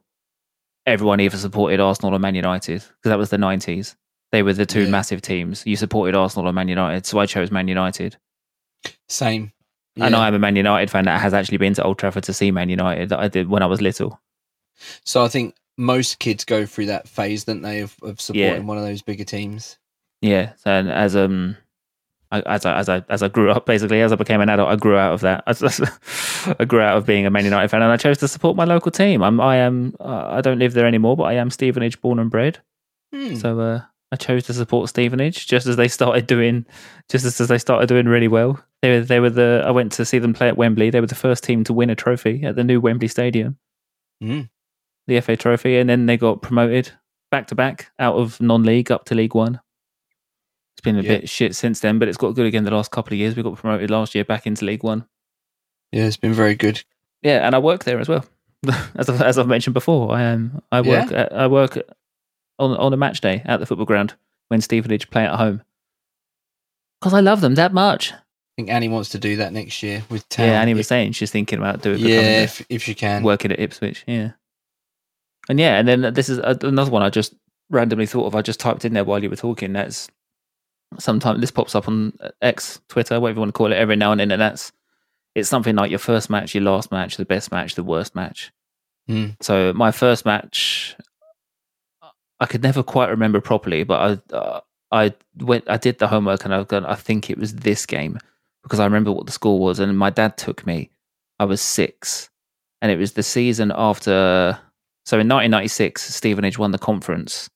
everyone 0.87 1.21
either 1.21 1.37
supported 1.37 1.81
Arsenal 1.81 2.15
or 2.15 2.19
Man 2.19 2.35
United 2.35 2.81
because 2.83 3.11
that 3.11 3.19
was 3.19 3.31
the 3.31 3.37
90s. 3.37 3.95
They 4.33 4.43
were 4.43 4.53
the 4.53 4.67
two 4.67 4.85
Yeah. 4.85 4.91
massive 4.91 5.23
teams. 5.23 5.65
You 5.67 5.77
supported 5.77 6.15
Arsenal 6.17 6.49
or 6.49 6.53
Man 6.53 6.69
United, 6.69 7.07
so 7.07 7.19
I 7.19 7.27
chose 7.27 7.51
Man 7.51 7.69
United. 7.69 8.17
Same. 9.09 9.53
And 9.97 10.13
Yeah. 10.13 10.21
I'm 10.21 10.35
a 10.35 10.39
Man 10.39 10.57
United 10.57 10.91
fan 10.91 11.05
that 11.07 11.21
has 11.21 11.35
actually 11.35 11.59
been 11.59 11.75
to 11.75 11.83
Old 11.83 11.99
Trafford 11.99 12.25
to 12.25 12.33
see 12.33 12.51
Man 12.51 12.69
United. 12.69 13.09
That 13.09 13.21
I 13.21 13.29
did 13.29 13.49
when 13.49 13.63
I 13.63 13.67
was 13.67 13.81
little. 13.81 14.21
So 15.05 15.25
I 15.25 15.29
think 15.29 15.55
most 15.77 16.19
kids 16.19 16.45
go 16.45 16.67
through 16.67 16.87
that 16.87 17.09
phase, 17.09 17.45
don't 17.45 17.63
they, 17.63 17.81
of, 17.81 17.97
of 18.03 18.21
supporting 18.21 18.45
Yeah. 18.53 18.59
one 18.61 18.79
of 18.79 18.85
those 18.85 19.03
bigger 19.03 19.25
teams. 19.25 19.79
Yeah, 20.21 20.53
and 20.65 20.91
as 20.91 21.15
um, 21.17 21.57
I, 22.31 22.41
as 22.41 22.67
I 22.67 22.79
as 22.79 22.89
I 22.89 23.03
as 23.09 23.23
I 23.23 23.29
grew 23.29 23.51
up, 23.51 23.65
basically 23.65 24.01
as 24.03 24.13
I 24.13 24.17
became 24.17 24.41
an 24.41 24.49
adult, 24.51 24.69
I 24.69 24.77
grew 24.77 24.97
out 24.97 25.15
of 25.15 25.21
that. 25.23 25.45
I 26.61 26.65
grew 26.65 26.81
out 26.81 26.99
of 26.99 27.07
being 27.07 27.25
a 27.27 27.31
Man 27.31 27.45
United 27.45 27.69
fan, 27.69 27.83
and 27.83 27.91
I 27.91 27.97
chose 27.97 28.19
to 28.19 28.29
support 28.29 28.57
my 28.57 28.65
local 28.65 28.91
team. 28.91 29.23
I'm 29.23 29.41
I 29.41 29.57
am 29.57 29.95
uh, 30.01 30.29
I 30.29 30.41
don't 30.41 30.59
live 30.59 30.75
there 30.75 30.87
anymore, 30.87 31.17
but 31.17 31.25
I 31.25 31.35
am 31.35 31.51
Stevenage 31.51 32.01
born 32.01 32.19
and 32.19 32.31
bred. 32.31 32.59
Hmm. 33.15 33.35
So 33.37 33.59
uh, 33.61 33.81
I 34.13 34.17
chose 34.17 34.45
to 34.45 34.53
support 34.53 34.89
Stevenage 34.91 35.47
just 35.47 35.67
as 35.67 35.77
they 35.77 35.89
started 35.89 36.27
doing, 36.27 36.67
just 37.09 37.25
as 37.25 37.39
they 37.49 37.59
started 37.59 37.89
doing 37.89 38.07
really 38.07 38.29
well. 38.29 38.63
They 38.83 38.91
were 38.99 39.01
they 39.05 39.21
were 39.21 39.31
the 39.31 39.65
I 39.67 39.71
went 39.71 39.93
to 39.93 40.05
see 40.05 40.19
them 40.19 40.35
play 40.35 40.49
at 40.49 40.57
Wembley. 40.59 40.91
They 40.91 41.01
were 41.01 41.07
the 41.07 41.15
first 41.15 41.45
team 41.45 41.65
to 41.65 41.73
win 41.73 41.89
a 41.91 41.95
trophy 41.95 42.45
at 42.45 42.57
the 42.57 42.65
new 42.65 42.81
Wembley 42.81 43.09
Stadium, 43.09 43.57
Mm. 44.23 44.51
the 45.07 45.21
FA 45.23 45.37
Trophy, 45.37 45.79
and 45.79 45.89
then 45.89 46.05
they 46.07 46.17
got 46.19 46.43
promoted 46.43 46.93
back 47.31 47.47
to 47.49 47.55
back 47.55 47.91
out 47.99 48.17
of 48.17 48.41
non-league 48.41 48.91
up 48.93 49.05
to 49.07 49.15
League 49.15 49.35
One. 49.35 49.61
It's 50.79 50.85
been 50.85 50.97
a 50.97 51.03
Yeah. 51.03 51.19
bit 51.19 51.29
shit 51.29 51.57
since 51.57 51.81
then, 51.81 51.99
but 51.99 52.07
it's 52.07 52.17
got 52.17 52.37
good 52.37 52.47
again 52.47 52.63
the 52.63 52.71
last 52.71 52.93
couple 52.93 53.13
of 53.13 53.19
years. 53.19 53.35
We 53.35 53.43
got 53.43 53.57
promoted 53.57 53.91
last 53.91 54.15
year 54.15 54.25
back 54.25 54.47
into 54.47 54.65
League 54.65 54.85
One. 54.85 55.07
Yeah, 55.91 56.05
it's 56.05 56.17
been 56.17 56.33
very 56.33 56.55
good. 56.55 56.85
Yeah, 57.21 57.45
and 57.45 57.57
I 57.57 57.59
work 57.59 57.83
there 57.83 57.99
as 57.99 58.09
well. 58.09 58.25
as 58.95 59.09
I've, 59.09 59.21
as 59.21 59.39
I've 59.39 59.49
mentioned 59.49 59.75
before, 59.75 60.13
I 60.15 60.23
am 60.23 60.63
I 60.71 60.81
work 60.83 61.11
at, 61.11 61.33
I 61.33 61.49
work 61.49 61.79
on 62.61 62.77
on 62.77 62.93
a 62.93 62.97
match 62.97 63.21
day 63.21 63.43
at 63.45 63.59
the 63.59 63.67
football 63.67 63.87
ground 63.87 64.15
when 64.49 64.61
Stevenage 64.61 65.11
play 65.11 65.25
at 65.25 65.35
home 65.35 65.63
because 67.01 67.13
I 67.13 67.21
love 67.21 67.41
them 67.41 67.57
that 67.57 67.73
much. 67.73 68.13
I 68.13 68.17
think 68.57 68.71
Annie 68.71 68.89
wants 68.89 69.09
to 69.11 69.19
do 69.19 69.35
that 69.37 69.53
next 69.53 69.83
year 69.83 70.05
with 70.11 70.29
Town. 70.29 70.47
Yeah, 70.47 70.61
Annie 70.61 70.75
was 70.75 70.87
saying 70.87 71.13
she's 71.13 71.33
thinking 71.33 71.59
about 71.59 71.83
doing 71.83 71.99
yeah, 71.99 72.43
if, 72.43 72.65
if 72.69 72.85
she 72.85 72.95
can. 72.95 73.25
working 73.25 73.51
at 73.51 73.59
Ipswich. 73.59 74.05
Yeah, 74.07 74.31
and 75.49 75.59
yeah, 75.59 75.77
and 75.77 75.89
then 75.89 76.15
this 76.15 76.29
is 76.29 76.39
uh, 76.39 76.57
another 76.63 76.93
one 76.93 77.03
I 77.03 77.11
just 77.11 77.35
randomly 77.69 78.07
thought 78.07 78.27
of. 78.27 78.37
I 78.37 78.43
just 78.43 78.61
typed 78.61 78.85
in 78.85 78.95
there 78.95 79.05
while 79.05 79.21
you 79.21 79.29
were 79.31 79.35
talking. 79.37 79.73
That's 79.73 80.09
sometimes 80.99 81.41
this 81.41 81.51
pops 81.51 81.75
up 81.75 81.89
on 81.89 82.13
X, 82.41 82.81
Twitter, 82.89 83.21
whatever 83.21 83.37
you 83.37 83.41
want 83.41 83.49
to 83.51 83.59
call 83.59 83.73
it, 83.73 83.77
every 83.77 83.97
now 83.97 84.13
and 84.13 84.21
then, 84.21 84.31
and 84.31 84.41
that's 84.41 84.73
it's 85.35 85.49
something 85.49 85.77
like 85.77 85.91
your 85.91 85.99
first 85.99 86.31
match, 86.31 86.55
your 86.55 86.65
last 86.65 86.91
match, 86.91 87.17
the 87.17 87.25
best 87.25 87.53
match, 87.53 87.75
the 87.75 87.85
worst 87.85 88.15
match. 88.15 88.53
Hmm. 89.07 89.29
So 89.41 89.73
my 89.73 89.91
first 89.91 90.25
match, 90.25 90.97
I 92.41 92.47
could 92.47 92.63
never 92.63 92.83
quite 92.83 93.09
remember 93.11 93.41
properly, 93.41 93.85
but 93.85 94.23
I 94.33 94.35
uh, 94.35 94.61
I 94.91 95.15
went, 95.37 95.69
I 95.69 95.77
did 95.77 95.99
the 95.99 96.09
homework, 96.09 96.45
and 96.45 96.55
I 96.55 96.63
got, 96.65 96.89
I 96.89 96.95
think 96.95 97.31
it 97.31 97.39
was 97.39 97.55
this 97.55 97.85
game 97.85 98.19
because 98.63 98.81
I 98.81 98.85
remember 98.85 99.13
what 99.13 99.27
the 99.27 99.33
score 99.33 99.59
was, 99.59 99.79
and 99.79 99.97
my 99.99 100.11
dad 100.11 100.37
took 100.37 100.67
me. 100.67 100.91
I 101.39 101.45
was 101.45 101.61
six, 101.61 102.31
and 102.81 102.91
it 102.91 102.99
was 102.99 103.13
the 103.13 103.23
season 103.23 103.73
after. 103.75 104.59
So 105.07 105.17
in 105.17 105.29
1996, 105.29 106.15
Stevenage 106.15 106.59
won 106.59 106.73
the 106.73 106.79
conference, 106.79 107.49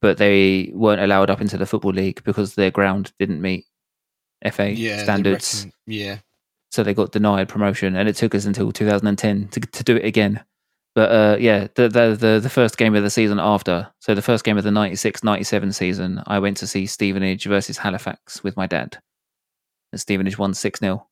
but 0.00 0.18
they 0.18 0.70
weren't 0.74 1.00
allowed 1.00 1.30
up 1.30 1.40
into 1.40 1.56
the 1.56 1.66
football 1.66 1.92
league 1.92 2.22
because 2.24 2.54
their 2.54 2.70
ground 2.70 3.12
didn't 3.18 3.40
meet 3.40 3.64
FA 4.52 4.70
yeah, 4.70 5.02
standards 5.02 5.64
reckon- 5.64 5.72
yeah. 5.86 6.18
so 6.70 6.82
they 6.82 6.94
got 6.94 7.12
denied 7.12 7.48
promotion, 7.48 7.96
and 7.96 8.08
it 8.08 8.16
took 8.16 8.34
us 8.34 8.44
until 8.44 8.70
2010 8.72 9.48
to 9.48 9.60
to 9.60 9.84
do 9.84 9.96
it 9.96 10.04
again. 10.04 10.44
But 10.94 11.10
uh, 11.12 11.36
yeah, 11.38 11.68
the, 11.74 11.88
the 11.88 12.16
the 12.18 12.40
the 12.42 12.50
first 12.50 12.78
game 12.78 12.94
of 12.94 13.02
the 13.02 13.10
season 13.10 13.38
after, 13.38 13.88
so 13.98 14.14
the 14.14 14.22
first 14.22 14.44
game 14.44 14.56
of 14.56 14.64
the 14.64 14.70
96-97 14.70 15.74
season, 15.74 16.22
I 16.26 16.38
went 16.38 16.56
to 16.58 16.66
see 16.66 16.86
Stevenage 16.86 17.44
versus 17.44 17.76
Halifax 17.78 18.42
with 18.42 18.56
my 18.56 18.66
dad. 18.66 18.98
And 19.92 20.00
Stevenage 20.00 20.38
won 20.38 20.54
six 20.54 20.80
0 20.80 21.06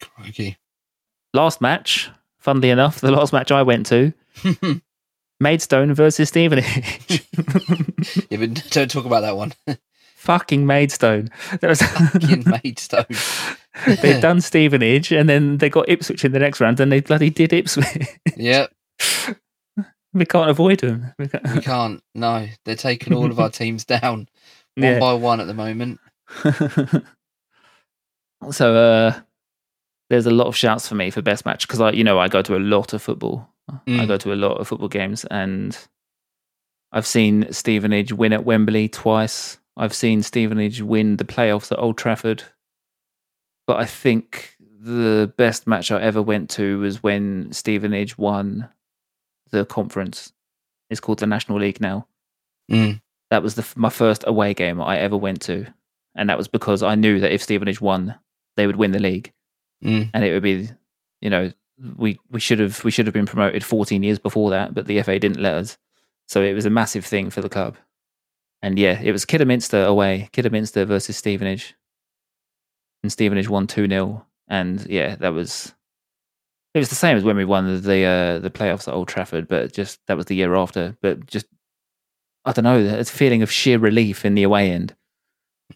Crikey. 0.00 0.56
Last 1.34 1.60
match, 1.60 2.10
funnily 2.38 2.70
enough, 2.70 3.00
the 3.00 3.10
last 3.10 3.32
match 3.34 3.52
I 3.52 3.62
went 3.62 3.84
to, 3.86 4.12
Maidstone 5.40 5.92
versus 5.94 6.28
Stevenage. 6.28 6.64
yeah, 8.30 8.38
but 8.38 8.66
don't 8.70 8.90
talk 8.90 9.04
about 9.04 9.20
that 9.20 9.36
one. 9.36 9.52
Fucking 10.16 10.66
Maidstone. 10.66 11.28
There 11.60 11.70
was 11.70 11.80
Fucking 11.82 12.44
Maidstone. 12.64 13.06
They'd 14.02 14.20
done 14.20 14.40
Stevenage, 14.40 15.12
and 15.12 15.28
then 15.28 15.58
they 15.58 15.68
got 15.70 15.88
Ipswich 15.88 16.24
in 16.24 16.32
the 16.32 16.38
next 16.38 16.60
round, 16.60 16.80
and 16.80 16.90
they 16.90 17.00
bloody 17.00 17.30
did 17.30 17.52
Ipswich. 17.52 18.08
Yep. 18.36 18.72
we 20.14 20.24
can't 20.24 20.50
avoid 20.50 20.80
them. 20.80 21.12
We 21.18 21.28
can't- 21.28 21.54
we 21.54 21.60
can't. 21.60 22.02
No, 22.14 22.48
they're 22.64 22.74
taking 22.74 23.12
all 23.12 23.30
of 23.30 23.38
our 23.38 23.50
teams 23.50 23.84
down 23.84 24.28
one 24.74 24.84
Yeah. 24.84 24.98
by 24.98 25.12
one 25.12 25.40
at 25.40 25.46
the 25.46 25.54
moment. 25.54 26.00
so 28.50 28.74
uh, 28.76 29.20
there's 30.10 30.26
a 30.26 30.30
lot 30.30 30.46
of 30.46 30.56
shouts 30.56 30.88
for 30.88 30.94
me 30.94 31.10
for 31.10 31.22
best 31.22 31.44
match 31.46 31.66
because 31.66 31.80
I, 31.80 31.90
you 31.92 32.04
know, 32.04 32.18
I 32.18 32.28
go 32.28 32.42
to 32.42 32.56
a 32.56 32.58
lot 32.58 32.92
of 32.92 33.02
football. 33.02 33.48
I 33.68 33.72
Mm. 33.86 34.06
go 34.06 34.16
to 34.16 34.32
a 34.32 34.34
lot 34.36 34.58
of 34.58 34.68
football 34.68 34.88
games, 34.88 35.24
and 35.24 35.76
I've 36.92 37.06
seen 37.06 37.52
Stevenage 37.52 38.12
win 38.12 38.32
at 38.32 38.44
Wembley 38.44 38.88
twice. 38.88 39.58
I've 39.76 39.94
seen 39.94 40.22
Stevenage 40.22 40.80
win 40.82 41.16
the 41.16 41.24
playoffs 41.24 41.72
at 41.72 41.78
Old 41.78 41.98
Trafford. 41.98 42.44
But 43.66 43.78
I 43.78 43.84
think 43.84 44.56
the 44.60 45.32
best 45.36 45.66
match 45.66 45.90
I 45.90 46.00
ever 46.00 46.22
went 46.22 46.48
to 46.50 46.78
was 46.78 47.02
when 47.02 47.50
Stevenage 47.52 48.16
won 48.16 48.68
the 49.50 49.64
conference. 49.66 50.32
It's 50.88 51.00
called 51.00 51.18
the 51.18 51.26
National 51.26 51.58
League 51.58 51.80
now. 51.80 52.06
Mm. 52.70 53.00
That 53.30 53.42
was 53.42 53.56
the, 53.56 53.66
my 53.74 53.90
first 53.90 54.22
away 54.26 54.54
game 54.54 54.80
I 54.80 54.98
ever 54.98 55.16
went 55.16 55.42
to, 55.42 55.66
and 56.14 56.30
that 56.30 56.38
was 56.38 56.46
because 56.46 56.82
I 56.84 56.94
knew 56.94 57.18
that 57.18 57.32
if 57.32 57.42
Stevenage 57.42 57.80
won, 57.80 58.14
they 58.56 58.66
would 58.68 58.76
win 58.76 58.92
the 58.92 59.00
league, 59.00 59.32
Mm. 59.84 60.10
and 60.14 60.24
it 60.24 60.32
would 60.32 60.42
be, 60.44 60.68
you 61.20 61.28
know, 61.30 61.50
we 61.96 62.18
we 62.30 62.40
should 62.40 62.58
have 62.58 62.82
we 62.84 62.90
should 62.90 63.06
have 63.06 63.14
been 63.14 63.26
promoted 63.26 63.64
14 63.64 64.02
years 64.02 64.18
before 64.18 64.50
that, 64.50 64.74
but 64.74 64.86
the 64.86 65.02
FA 65.02 65.18
didn't 65.18 65.40
let 65.40 65.54
us, 65.54 65.78
so 66.26 66.42
it 66.42 66.54
was 66.54 66.66
a 66.66 66.70
massive 66.70 67.04
thing 67.04 67.30
for 67.30 67.40
the 67.40 67.48
club. 67.48 67.76
And 68.62 68.78
yeah, 68.78 69.00
it 69.02 69.12
was 69.12 69.24
Kidderminster 69.24 69.84
away, 69.84 70.28
Kidderminster 70.32 70.84
versus 70.84 71.16
Stevenage, 71.16 71.74
and 73.02 73.12
Stevenage 73.12 73.48
won 73.48 73.66
two 73.66 73.88
0 73.88 74.26
and 74.48 74.86
yeah, 74.86 75.16
that 75.16 75.32
was. 75.32 75.72
It 76.74 76.78
was 76.78 76.90
the 76.90 76.94
same 76.94 77.16
as 77.16 77.24
when 77.24 77.36
we 77.36 77.46
won 77.46 77.80
the 77.80 78.04
uh, 78.04 78.38
the 78.38 78.50
playoffs 78.50 78.86
at 78.86 78.94
Old 78.94 79.08
Trafford, 79.08 79.48
but 79.48 79.72
just 79.72 79.98
that 80.06 80.16
was 80.16 80.26
the 80.26 80.34
year 80.34 80.54
after. 80.54 80.96
But 81.00 81.26
just 81.26 81.46
I 82.46 82.52
don't 82.52 82.64
know, 82.64 82.78
it's 82.78 83.10
a 83.10 83.16
feeling 83.16 83.42
of 83.42 83.50
sheer 83.50 83.78
relief 83.78 84.24
in 84.24 84.34
the 84.34 84.44
away 84.44 84.70
end. 84.70 84.94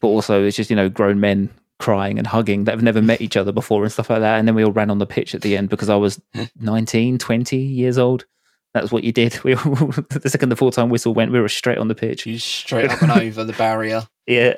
But 0.01 0.09
also, 0.09 0.45
it's 0.45 0.57
just, 0.57 0.71
you 0.71 0.77
know, 0.77 0.89
grown 0.89 1.19
men 1.19 1.51
crying 1.81 2.19
and 2.19 2.27
hugging 2.27 2.65
that 2.65 2.73
have 2.73 2.83
never 2.83 3.03
met 3.03 3.21
each 3.21 3.37
other 3.37 3.51
before 3.51 3.83
and 3.83 3.93
stuff 3.93 4.11
like 4.11 4.21
that. 4.21 4.39
And 4.39 4.47
then 4.47 4.55
we 4.55 4.65
all 4.65 4.73
ran 4.73 4.91
on 4.91 4.99
the 4.99 5.07
pitch 5.07 5.35
at 5.35 5.43
the 5.43 5.57
end 5.57 5.69
because 5.69 5.89
I 5.89 5.97
was 5.97 6.21
19, 6.61 7.19
20 7.19 7.57
years 7.57 7.99
old. 7.99 8.27
That's 8.73 8.93
what 8.93 9.03
you 9.03 9.13
did. 9.13 9.41
We 9.45 9.55
the 9.55 10.29
second 10.29 10.51
the 10.51 10.57
full 10.57 10.71
time 10.71 10.91
whistle 10.91 11.15
went, 11.15 11.33
we 11.33 11.41
were 11.41 11.49
straight 11.49 11.79
on 11.79 11.89
the 11.89 11.95
pitch. 11.95 12.27
You 12.27 12.39
straight 12.39 12.91
up 12.91 13.03
and 13.03 13.11
over 13.11 13.45
the 13.45 13.53
barrier. 13.55 14.07
Yeah. 14.27 14.55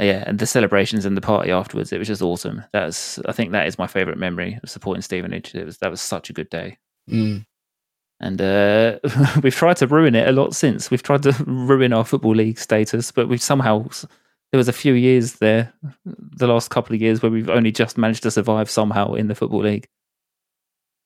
yeah. 0.00 0.24
And 0.26 0.40
the 0.40 0.46
celebrations 0.46 1.04
and 1.04 1.16
the 1.16 1.20
party 1.20 1.52
afterwards, 1.52 1.92
it 1.92 1.98
was 1.98 2.08
just 2.08 2.20
awesome. 2.20 2.64
That's, 2.72 3.20
I 3.20 3.32
think 3.32 3.52
that 3.52 3.68
is 3.68 3.78
my 3.78 3.86
favorite 3.86 4.18
memory 4.18 4.58
of 4.60 4.68
supporting 4.68 5.02
Stevenage. 5.02 5.54
It 5.54 5.64
was, 5.64 5.78
that 5.78 5.90
was 5.90 6.00
such 6.00 6.30
a 6.30 6.32
good 6.32 6.50
day. 6.50 6.78
Mm. 7.08 7.46
And 8.18 8.40
uh, 8.40 8.98
we've 9.42 9.54
tried 9.54 9.76
to 9.76 9.86
ruin 9.86 10.16
it 10.16 10.26
a 10.26 10.32
lot 10.32 10.56
since. 10.56 10.90
We've 10.90 11.02
tried 11.02 11.22
to 11.22 11.32
ruin 11.46 11.92
our 11.92 12.04
football 12.04 12.34
league 12.34 12.58
status, 12.58 13.12
but 13.12 13.28
we've 13.28 13.40
somehow 13.40 13.88
there 14.52 14.58
was 14.58 14.68
a 14.68 14.72
few 14.72 14.94
years 14.94 15.34
there, 15.34 15.72
the 16.04 16.46
last 16.46 16.70
couple 16.70 16.94
of 16.94 17.02
years, 17.02 17.22
where 17.22 17.30
we've 17.30 17.50
only 17.50 17.70
just 17.72 17.98
managed 17.98 18.22
to 18.22 18.30
survive 18.30 18.70
somehow 18.70 19.14
in 19.14 19.28
the 19.28 19.34
football 19.34 19.62
league. 19.62 19.88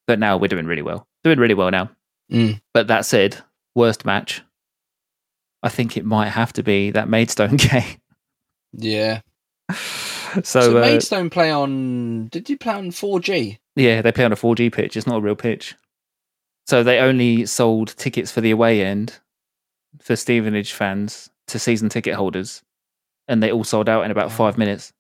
But 0.07 0.19
now 0.19 0.37
we're 0.37 0.49
doing 0.49 0.67
really 0.67 0.83
well, 0.83 1.07
doing 1.25 1.39
really 1.39 1.55
well 1.55 1.71
now. 1.71 1.91
Mm. 2.31 2.61
But 2.73 2.89
that 2.89 3.05
said, 3.05 3.39
worst 3.75 4.05
match. 4.05 4.43
I 5.63 5.69
think 5.69 5.97
it 5.97 6.05
might 6.05 6.29
have 6.29 6.53
to 6.55 6.63
be 6.63 6.91
that 6.91 7.09
Maidstone 7.09 7.57
game. 7.57 7.99
Yeah. 8.73 9.21
so 9.71 10.43
So, 10.43 10.79
uh, 10.79 10.81
Maidstone 10.81 11.31
play 11.31 11.51
on. 11.51 12.29
Did 12.29 12.49
you 12.49 12.59
play 12.59 12.75
on 12.75 12.91
4G? 12.91 13.59
Yeah, 13.77 14.03
they 14.03 14.13
play 14.13 14.25
on 14.25 14.33
a 14.33 14.37
4G 14.37 14.73
pitch. 14.73 14.97
It's 14.97 15.07
not 15.07 15.19
a 15.19 15.21
real 15.21 15.37
pitch. 15.37 15.75
So 16.67 16.83
they 16.83 16.99
only 16.99 17.47
sold 17.47 17.97
tickets 17.97 18.31
for 18.31 18.41
the 18.41 18.51
away 18.51 18.85
end 18.85 19.19
for 20.01 20.17
Stevenage 20.17 20.73
fans 20.73 21.31
to 21.49 21.59
season 21.59 21.89
ticket 21.89 22.15
holders, 22.15 22.63
and 23.29 23.43
they 23.43 23.51
all 23.51 23.65
sold 23.65 23.89
out 23.89 24.05
in 24.05 24.11
about 24.11 24.33
five 24.33 24.59
minutes. 24.59 24.93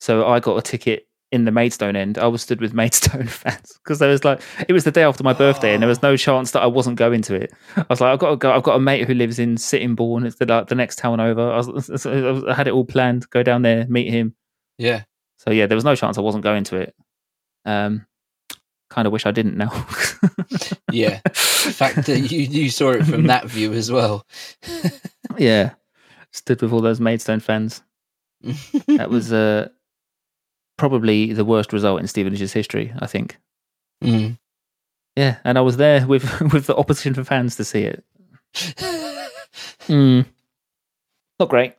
So 0.00 0.26
I 0.26 0.40
got 0.40 0.56
a 0.56 0.62
ticket 0.62 1.06
in 1.32 1.44
the 1.44 1.52
Maidstone 1.52 1.94
end. 1.94 2.18
I 2.18 2.26
was 2.26 2.42
stood 2.42 2.60
with 2.60 2.74
Maidstone 2.80 3.26
fans 3.26 3.78
because 3.82 3.98
there 3.98 4.08
was 4.08 4.24
like 4.24 4.40
it 4.68 4.72
was 4.72 4.84
the 4.84 4.90
day 4.90 5.02
after 5.02 5.22
my 5.22 5.32
birthday, 5.32 5.74
and 5.74 5.82
there 5.82 5.88
was 5.88 6.02
no 6.02 6.16
chance 6.16 6.50
that 6.52 6.62
I 6.62 6.66
wasn't 6.66 6.96
going 6.96 7.22
to 7.22 7.34
it. 7.34 7.52
I 7.76 7.86
was 7.88 8.00
like, 8.00 8.12
I've 8.12 8.18
got 8.18 8.30
to 8.30 8.36
go. 8.36 8.52
I've 8.52 8.62
got 8.62 8.76
a 8.76 8.80
mate 8.80 9.06
who 9.06 9.14
lives 9.14 9.38
in 9.38 9.56
Sittingbourne. 9.56 10.26
It's 10.26 10.36
the 10.36 10.46
like, 10.46 10.68
the 10.68 10.74
next 10.74 10.96
town 10.96 11.20
over. 11.20 11.50
I, 11.52 11.56
was, 11.58 12.06
I 12.06 12.54
had 12.54 12.68
it 12.68 12.74
all 12.74 12.84
planned. 12.84 13.28
Go 13.30 13.42
down 13.42 13.62
there, 13.62 13.86
meet 13.88 14.10
him. 14.10 14.34
Yeah. 14.78 15.04
So 15.38 15.50
yeah, 15.50 15.66
there 15.66 15.76
was 15.76 15.84
no 15.84 15.94
chance 15.94 16.18
I 16.18 16.22
wasn't 16.22 16.44
going 16.44 16.64
to 16.64 16.76
it. 16.76 16.94
Um, 17.64 18.06
kind 18.90 19.06
of 19.06 19.12
wish 19.12 19.24
I 19.24 19.30
didn't 19.30 19.56
know. 19.56 19.70
Yeah. 20.92 21.20
The 21.24 21.30
fact 21.74 22.06
that 22.06 22.18
you, 22.30 22.40
you 22.40 22.70
saw 22.70 22.90
it 22.90 23.04
from 23.04 23.26
that 23.28 23.46
view 23.46 23.72
as 23.72 23.90
well. 23.90 24.26
yeah, 25.38 25.70
stood 26.32 26.62
with 26.62 26.72
all 26.72 26.80
those 26.80 27.00
Maidstone 27.00 27.40
fans. 27.40 27.82
That 28.86 29.10
was 29.10 29.32
uh, 29.32 29.68
probably 30.78 31.32
the 31.32 31.44
worst 31.44 31.72
result 31.72 32.00
in 32.00 32.06
Stevenage's 32.06 32.52
history. 32.52 32.92
I 32.98 33.06
think. 33.06 33.36
Mm. 34.02 34.38
Yeah, 35.16 35.38
and 35.44 35.58
I 35.58 35.60
was 35.60 35.76
there 35.76 36.06
with 36.06 36.40
with 36.52 36.66
the 36.66 36.76
opposition 36.76 37.14
for 37.14 37.24
fans 37.24 37.56
to 37.56 37.64
see 37.64 37.82
it. 37.82 38.04
Mm. 39.88 40.26
Not 41.40 41.48
great, 41.48 41.74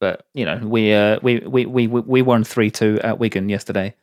but 0.00 0.26
you 0.34 0.44
know 0.44 0.58
we 0.64 0.92
uh, 0.92 1.20
we 1.22 1.38
we 1.40 1.64
we 1.66 1.86
we 1.86 2.22
won 2.22 2.42
three 2.42 2.70
two 2.70 2.98
at 3.04 3.18
Wigan 3.18 3.48
yesterday. 3.48 3.94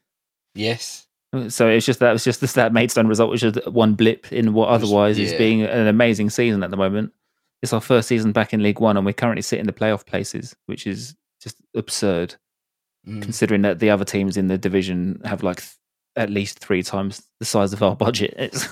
yes. 0.56 1.04
So 1.50 1.68
it's 1.68 1.86
just 1.86 2.00
that 2.00 2.16
it's 2.16 2.24
just 2.24 2.40
this, 2.40 2.54
that 2.54 2.72
Maidstone 2.72 3.08
result 3.08 3.30
which 3.32 3.44
is 3.44 3.60
one 3.68 3.96
blip 3.96 4.32
in 4.32 4.54
what 4.54 4.70
was- 4.70 4.82
otherwise 4.82 5.20
is 5.20 5.34
being 5.34 5.62
an 5.62 5.88
amazing 5.88 6.30
season 6.30 6.64
at 6.64 6.72
the 6.72 6.78
moment. 6.78 7.12
It's 7.64 7.74
our 7.74 7.82
first 7.82 8.08
season 8.08 8.32
back 8.32 8.54
in 8.54 8.62
League 8.64 8.80
One, 8.80 8.98
and 8.98 9.06
we're 9.06 9.14
currently 9.14 9.42
sitting 9.42 9.62
in 9.62 9.68
the 9.68 9.74
playoff 9.74 10.06
places, 10.06 10.56
which 10.68 10.86
is 10.88 11.16
just 11.42 11.58
absurd 11.76 12.36
Mm. 13.08 13.22
considering 13.22 13.62
that 13.62 13.80
the 13.80 13.90
other 13.90 14.04
teams 14.04 14.36
in 14.36 14.48
the 14.48 14.58
division 14.58 15.22
have 15.24 15.42
like 15.42 15.58
th- 15.62 15.72
at 16.18 16.30
least 16.30 16.60
three 16.60 16.84
times 16.84 17.22
the 17.40 17.46
size 17.46 17.72
of 17.72 17.82
our 17.82 17.96
budget. 17.96 18.34
It's 18.38 18.68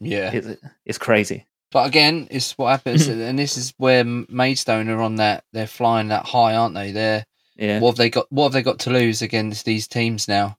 Yeah. 0.00 0.32
it's, 0.32 0.48
it's 0.84 0.98
crazy. 0.98 1.46
But 1.70 1.86
again, 1.86 2.26
it's 2.30 2.58
what 2.58 2.70
happens, 2.70 3.06
and 3.08 3.38
this 3.38 3.56
is 3.56 3.72
where 3.76 4.02
Maidstone 4.04 4.88
are 4.88 5.00
on 5.00 5.16
that. 5.16 5.44
They're 5.52 5.68
flying 5.68 6.08
that 6.08 6.26
high, 6.26 6.56
aren't 6.56 6.74
they? 6.74 6.90
They're 6.90 7.24
Yeah, 7.56 7.78
what 7.78 7.90
have 7.92 7.96
they 7.98 8.10
got? 8.10 8.26
What 8.32 8.44
have 8.46 8.52
they 8.52 8.62
got 8.62 8.80
to 8.80 8.90
lose 8.90 9.22
against 9.22 9.64
these 9.64 9.86
teams 9.86 10.26
now? 10.26 10.58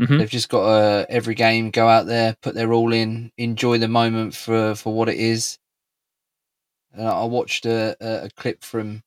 Mhm. 0.00 0.18
They've 0.18 0.30
just 0.30 0.48
got 0.48 0.64
to 0.64 1.06
every 1.10 1.34
game 1.34 1.70
go 1.70 1.86
out 1.86 2.06
there, 2.06 2.34
put 2.40 2.54
their 2.54 2.72
all 2.72 2.92
in, 2.94 3.30
enjoy 3.36 3.76
the 3.78 3.88
moment 3.88 4.34
for 4.34 4.74
for 4.74 4.94
what 4.94 5.08
it 5.10 5.18
is. 5.18 5.58
And 6.92 7.06
I 7.06 7.24
watched 7.24 7.66
a, 7.66 7.96
a, 8.00 8.30
clip 8.36 8.64
from 8.64 9.02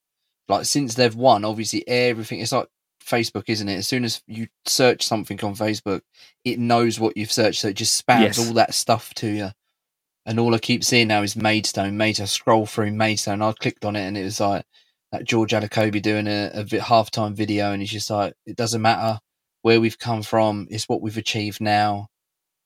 like 0.48 0.66
since 0.66 0.96
they've 0.96 1.16
won, 1.16 1.44
obviously 1.46 1.88
everything. 1.88 2.40
It's 2.40 2.52
like 2.52 2.68
Facebook, 3.04 3.46
isn't 3.48 3.68
it? 3.68 3.76
As 3.78 3.88
soon 3.88 4.04
as 4.06 4.22
you 4.28 4.48
search 4.66 5.06
something 5.06 5.40
on 5.44 5.56
Facebook, 5.56 6.02
it 6.46 6.60
knows 6.60 7.00
what 7.00 7.18
you've 7.18 7.32
searched, 7.32 7.62
so 7.62 7.70
it 7.70 7.76
just 7.76 8.06
spams 8.06 8.22
Yes. 8.22 8.40
all 8.48 8.54
that 8.54 8.74
stuff 8.74 9.14
to 9.16 9.28
you. 9.28 9.52
And 10.26 10.40
all 10.40 10.54
I 10.54 10.60
keep 10.60 10.84
seeing 10.84 11.08
now 11.08 11.24
is 11.24 11.36
Maidstone. 11.36 11.98
Maidstone. 11.98 12.26
I 12.26 12.28
scroll 12.28 12.66
through 12.68 12.92
Maidstone. 12.92 13.42
I 13.42 13.54
clicked 13.54 13.86
on 13.86 13.96
it, 13.96 14.06
and 14.08 14.18
it 14.18 14.24
was 14.24 14.40
like 14.40 14.66
that 15.12 15.24
George 15.26 15.52
Elokobi 15.52 16.02
doing 16.02 16.28
a, 16.28 16.52
a 16.54 16.64
halftime 16.64 17.34
video, 17.34 17.72
and 17.72 17.82
he's 17.82 17.92
just 17.92 18.10
like, 18.12 18.36
it 18.46 18.56
doesn't 18.56 18.82
matter 18.82 19.20
where 19.64 19.82
we've 19.82 19.98
come 19.98 20.22
from; 20.22 20.68
it's 20.70 20.88
what 20.88 21.02
we've 21.02 21.18
achieved 21.18 21.60
now. 21.60 22.08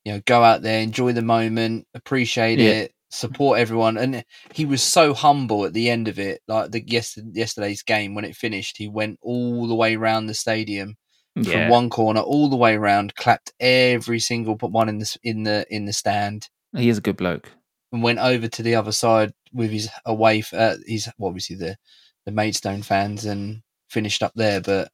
You 0.04 0.12
know, 0.12 0.22
go 0.26 0.44
out 0.44 0.62
there, 0.62 0.80
enjoy 0.82 1.12
the 1.14 1.22
moment, 1.22 1.86
appreciate 1.94 2.58
Yeah. 2.58 2.70
it, 2.70 2.92
support 3.10 3.58
everyone. 3.58 3.96
And 3.96 4.24
he 4.52 4.64
was 4.64 4.82
so 4.82 5.14
humble 5.14 5.64
at 5.64 5.72
the 5.72 5.90
end 5.90 6.08
of 6.08 6.18
it. 6.18 6.40
Like 6.48 6.70
the 6.70 6.82
yes, 6.86 7.18
yesterday's 7.32 7.82
game 7.82 8.14
when 8.14 8.24
it 8.24 8.36
finished, 8.36 8.76
he 8.78 8.88
went 8.88 9.18
all 9.22 9.66
the 9.66 9.74
way 9.74 9.96
around 9.96 10.26
the 10.26 10.34
stadium 10.34 10.96
from 11.44 11.68
one 11.68 11.90
corner 11.90 12.20
all 12.20 12.48
the 12.48 12.56
way 12.56 12.74
around, 12.74 13.14
clapped 13.14 13.52
every 13.60 14.18
single 14.18 14.56
put 14.56 14.70
one 14.70 14.88
in 14.88 14.98
the 14.98 15.16
in 15.22 15.42
the 15.42 15.66
in 15.70 15.84
the 15.84 15.92
stand, 15.92 16.48
he 16.76 16.88
is 16.88 16.98
a 16.98 17.02
good 17.02 17.16
bloke. 17.16 17.50
and 17.92 18.02
went 18.02 18.18
over 18.18 18.48
to 18.48 18.62
the 18.62 18.74
other 18.74 18.92
side 18.92 19.32
with 19.52 19.70
his 19.70 19.88
away 20.04 20.42
uh, 20.52 20.76
his 20.86 21.08
well, 21.18 21.28
obviously 21.28 21.56
the 21.56 21.76
the 22.24 22.32
Maidstone 22.32 22.82
fans 22.82 23.24
and 23.24 23.62
finished 23.90 24.22
up 24.22 24.32
there. 24.34 24.60
But 24.60 24.90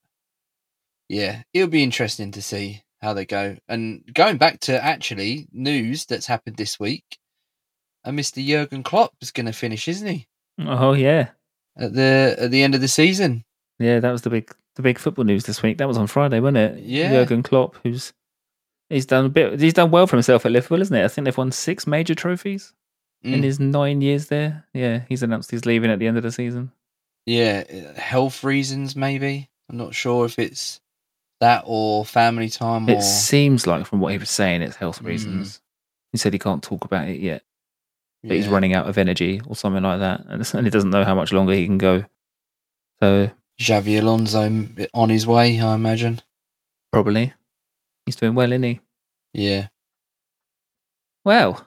yeah, 1.08 1.42
it'll 1.52 1.68
be 1.68 1.82
interesting 1.82 2.32
to 2.32 2.42
see 2.42 2.82
how 3.00 3.14
they 3.14 3.24
go. 3.24 3.56
And 3.68 4.02
going 4.12 4.38
back 4.38 4.60
to 4.60 4.84
actually 4.84 5.48
news 5.52 6.06
that's 6.06 6.26
happened 6.26 6.56
this 6.56 6.78
week, 6.80 7.18
and 8.04 8.18
Mr. 8.18 8.44
Jürgen 8.46 8.84
Klopp 8.84 9.12
is 9.20 9.30
going 9.30 9.46
to 9.46 9.52
finish, 9.52 9.88
isn't 9.88 10.08
he? 10.08 10.26
Oh 10.60 10.92
yeah, 10.92 11.28
At 11.76 11.94
the 11.94 12.36
at 12.38 12.50
the 12.50 12.62
end 12.62 12.74
of 12.74 12.80
the 12.80 12.88
season. 12.88 13.44
yeah. 13.78 14.00
That 14.00 14.12
was 14.12 14.22
the 14.22 14.30
big 14.30 14.50
the 14.76 14.82
big 14.82 14.98
football 14.98 15.24
news 15.24 15.44
this 15.44 15.62
week. 15.62 15.78
That 15.78 15.88
was 15.88 15.98
on 15.98 16.06
Friday, 16.06 16.40
wasn't 16.40 16.58
it? 16.58 16.82
Yeah. 16.84 17.12
Jürgen 17.12 17.42
Klopp, 17.44 17.76
who's 17.82 18.12
he's 18.90 19.06
done 19.06 19.26
a 19.26 19.28
bit. 19.28 19.60
He's 19.60 19.74
done 19.74 19.90
well 19.90 20.06
for 20.06 20.16
himself 20.16 20.44
at 20.46 20.52
Liverpool, 20.52 20.80
isn't 20.82 20.96
it? 20.96 21.04
I 21.04 21.08
think 21.08 21.24
they've 21.24 21.36
won 21.36 21.52
six 21.52 21.86
major 21.86 22.14
trophies 22.14 22.72
in 23.22 23.40
Mm. 23.40 23.44
his 23.44 23.60
nine 23.60 24.00
years 24.00 24.26
there. 24.28 24.66
Yeah, 24.74 25.02
he's 25.08 25.22
announced 25.22 25.50
he's 25.50 25.64
leaving 25.66 25.90
at 25.90 25.98
the 25.98 26.06
end 26.06 26.16
of 26.16 26.22
the 26.22 26.32
season. 26.32 26.72
yeah, 27.26 27.62
health 27.96 28.42
reasons 28.44 28.96
maybe. 28.96 29.48
I'm 29.70 29.76
not 29.78 29.94
sure 29.94 30.26
if 30.26 30.38
it's 30.38 30.80
that 31.40 31.62
or 31.66 32.04
family 32.04 32.48
time 32.48 32.88
or 32.88 32.92
It 32.94 33.02
seems 33.02 33.66
like 33.66 33.86
from 33.86 34.00
what 34.00 34.12
he 34.12 34.18
was 34.18 34.28
saying, 34.30 34.60
it's 34.62 34.76
health 34.76 35.02
Mm. 35.02 35.06
reasons. 35.06 35.60
He 36.12 36.18
said 36.18 36.32
he 36.32 36.38
can't 36.38 36.62
talk 36.62 36.84
about 36.84 37.08
it 37.08 37.20
yet, 37.20 37.42
but 38.22 38.36
he's 38.36 38.48
running 38.48 38.74
out 38.74 38.88
of 38.88 38.98
energy 38.98 39.40
or 39.46 39.56
something 39.56 39.82
like 39.82 40.00
that, 40.00 40.24
and 40.28 40.48
and 40.54 40.66
he 40.66 40.70
doesn't 40.70 40.90
know 40.90 41.04
how 41.04 41.14
much 41.14 41.32
longer 41.32 41.52
he 41.52 41.66
can 41.66 41.78
go. 41.78 42.04
So 43.02 43.30
Xabi 43.60 44.00
Alonso 44.00 44.66
on 44.94 45.08
his 45.10 45.26
way, 45.26 45.60
I 45.60 45.74
imagine. 45.74 46.20
probably 46.92 47.32
he's 48.06 48.16
doing 48.16 48.34
well, 48.34 48.50
isn't 48.52 48.62
he? 48.62 48.80
Yeah, 49.34 49.68
Well, 51.24 51.64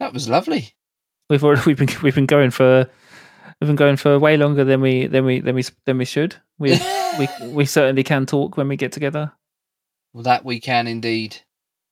that 0.00 0.12
was 0.12 0.28
lovely. 0.28 0.74
we've 1.28 1.42
already, 1.44 1.62
we've 1.66 1.76
been 1.78 1.88
we've 2.02 2.14
been 2.14 2.26
going 2.26 2.50
for 2.50 2.88
we've 3.60 3.68
been 3.68 3.76
going 3.76 3.96
for 3.96 4.18
way 4.18 4.36
longer 4.36 4.64
than 4.64 4.80
we 4.80 5.06
than 5.06 5.24
we 5.24 5.40
than 5.40 5.54
we 5.54 5.64
than 5.84 5.98
we 5.98 6.04
should. 6.04 6.36
We 6.58 6.78
we 7.18 7.28
we 7.48 7.64
certainly 7.66 8.02
can 8.02 8.26
talk 8.26 8.56
when 8.56 8.68
we 8.68 8.76
get 8.76 8.92
together. 8.92 9.32
well, 10.14 10.22
that 10.24 10.44
we 10.44 10.60
can 10.60 10.86
indeed. 10.86 11.36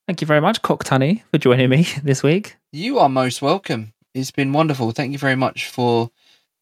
Thank 0.07 0.21
you 0.21 0.27
very 0.27 0.41
much, 0.41 0.61
Cock 0.63 0.85
Tunny, 0.85 1.23
for 1.31 1.39
joining 1.39 1.71
me 1.71 1.87
this 2.03 2.23
week. 2.23 2.57
You 2.75 2.99
are 2.99 3.09
most 3.09 3.41
welcome. 3.41 3.93
It's 4.15 4.33
been 4.33 4.53
wonderful. 4.53 4.91
Thank 4.91 5.13
you 5.13 5.19
very 5.19 5.37
much 5.37 5.69
for 5.69 6.11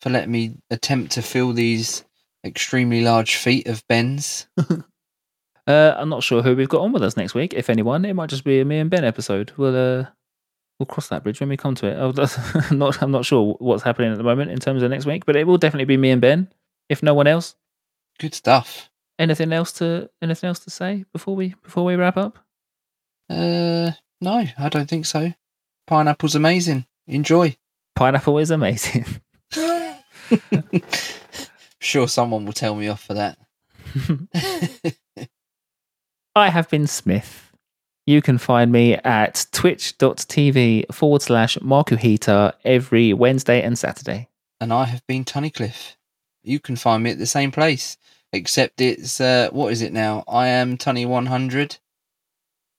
for 0.02 0.10
letting 0.10 0.30
me 0.30 0.58
attempt 0.68 1.12
to 1.12 1.22
fill 1.22 1.54
these 1.54 2.04
extremely 2.44 3.00
large 3.00 3.36
feet 3.36 3.66
of 3.66 3.86
Ben's. 3.88 4.46
Uh, 5.64 5.94
I'm 5.96 6.08
not 6.08 6.24
sure 6.24 6.42
who 6.42 6.56
we've 6.56 6.68
got 6.68 6.80
on 6.80 6.90
with 6.90 7.04
us 7.04 7.16
next 7.16 7.34
week. 7.34 7.54
If 7.54 7.70
anyone, 7.70 8.04
it 8.04 8.14
might 8.14 8.30
just 8.30 8.42
be 8.42 8.58
a 8.58 8.64
me 8.64 8.80
and 8.80 8.90
Ben 8.90 9.04
episode. 9.04 9.52
We'll 9.56 9.76
uh, 9.76 10.06
we'll 10.76 10.86
cross 10.88 11.06
that 11.06 11.22
bridge 11.22 11.38
when 11.38 11.50
we 11.50 11.56
come 11.56 11.76
to 11.76 11.86
it. 11.86 11.96
I'm 12.70 12.78
not 12.78 13.00
I'm 13.00 13.12
not 13.12 13.24
sure 13.24 13.54
what's 13.60 13.84
happening 13.84 14.10
at 14.10 14.18
the 14.18 14.24
moment 14.24 14.50
in 14.50 14.58
terms 14.58 14.82
of 14.82 14.90
next 14.90 15.06
week, 15.06 15.24
but 15.24 15.36
it 15.36 15.46
will 15.46 15.58
definitely 15.58 15.84
be 15.84 15.96
me 15.96 16.10
and 16.10 16.20
Ben. 16.20 16.48
If 16.88 17.00
no 17.00 17.14
one 17.14 17.28
else, 17.28 17.54
Good 18.18 18.34
stuff. 18.34 18.90
anything 19.20 19.52
else 19.52 19.70
to 19.74 20.10
anything 20.20 20.48
else 20.48 20.58
to 20.64 20.70
say 20.70 21.04
before 21.12 21.36
we 21.36 21.54
before 21.62 21.84
we 21.84 21.94
wrap 21.94 22.16
up? 22.16 22.40
Uh, 23.30 23.92
no, 24.20 24.44
I 24.58 24.68
don't 24.68 24.90
think 24.90 25.06
so. 25.06 25.32
Pineapple's 25.87 26.35
amazing. 26.35 26.87
Enjoy. 27.07 27.57
Pineapple 27.95 28.39
is 28.39 28.51
amazing. 28.51 29.05
sure, 31.80 32.09
someone 32.09 32.45
will 32.47 32.53
tell 32.53 32.74
me 32.74 32.89
off 32.89 33.05
for 33.05 33.14
that. 33.14 33.39
I 36.35 36.49
have 36.49 36.70
been 36.70 36.87
Smith. 36.87 37.51
You 38.07 38.22
can 38.22 38.39
find 38.39 38.72
me 38.72 38.95
at 38.95 39.47
twitch.tv 39.53 40.93
forward 40.93 41.22
slash 41.22 41.57
Markuhita 41.59 42.55
every 42.64 43.12
Wednesday 43.12 43.62
and 43.62 43.78
Saturday. 43.78 44.28
and 44.61 44.72
I 44.72 44.87
have 44.87 45.07
been 45.07 45.24
Tunnicliffe. 45.24 45.97
You 46.43 46.59
can 46.59 46.76
find 46.76 47.03
me 47.03 47.11
at 47.11 47.18
the 47.18 47.26
same 47.26 47.53
place, 47.53 47.97
except 48.33 48.80
it's 48.80 49.20
uh, 49.20 49.51
what 49.53 49.72
is 49.72 49.83
it 49.83 49.93
now? 49.93 50.24
I 50.26 50.49
am 50.49 50.76
Tunny 50.78 51.07
one 51.07 51.26
hundred. 51.26 51.76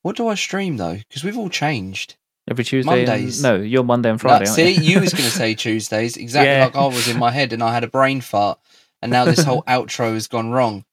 What 0.01 0.17
do 0.17 0.27
I 0.27 0.35
stream 0.35 0.75
though? 0.77 0.95
Because 1.07 1.23
we've 1.23 1.37
all 1.37 1.49
changed. 1.49 2.15
Every 2.49 2.63
Tuesday. 2.65 3.05
and- 3.05 3.41
no, 3.41 3.55
you're 3.55 3.83
Monday 3.83 4.09
and 4.09 4.17
No, 4.17 4.21
Friday. 4.29 4.45
aren't 4.45 4.55
see, 4.55 4.71
you 4.73 4.99
was 4.99 5.13
going 5.13 5.23
to 5.25 5.31
say 5.31 5.55
Tuesdays, 5.55 6.17
exactly 6.17 6.49
Yeah. 6.51 6.65
like 6.65 6.75
I 6.75 6.85
was 6.87 7.07
in 7.07 7.17
my 7.17 7.31
head, 7.31 7.53
and 7.53 7.63
I 7.63 7.73
had 7.73 7.83
a 7.83 7.87
brain 7.87 8.19
fart, 8.21 8.59
and 9.01 9.11
now 9.11 9.23
this 9.25 9.43
whole 9.43 9.63
outro 9.67 10.13
has 10.13 10.27
gone 10.27 10.51
wrong. 10.51 10.83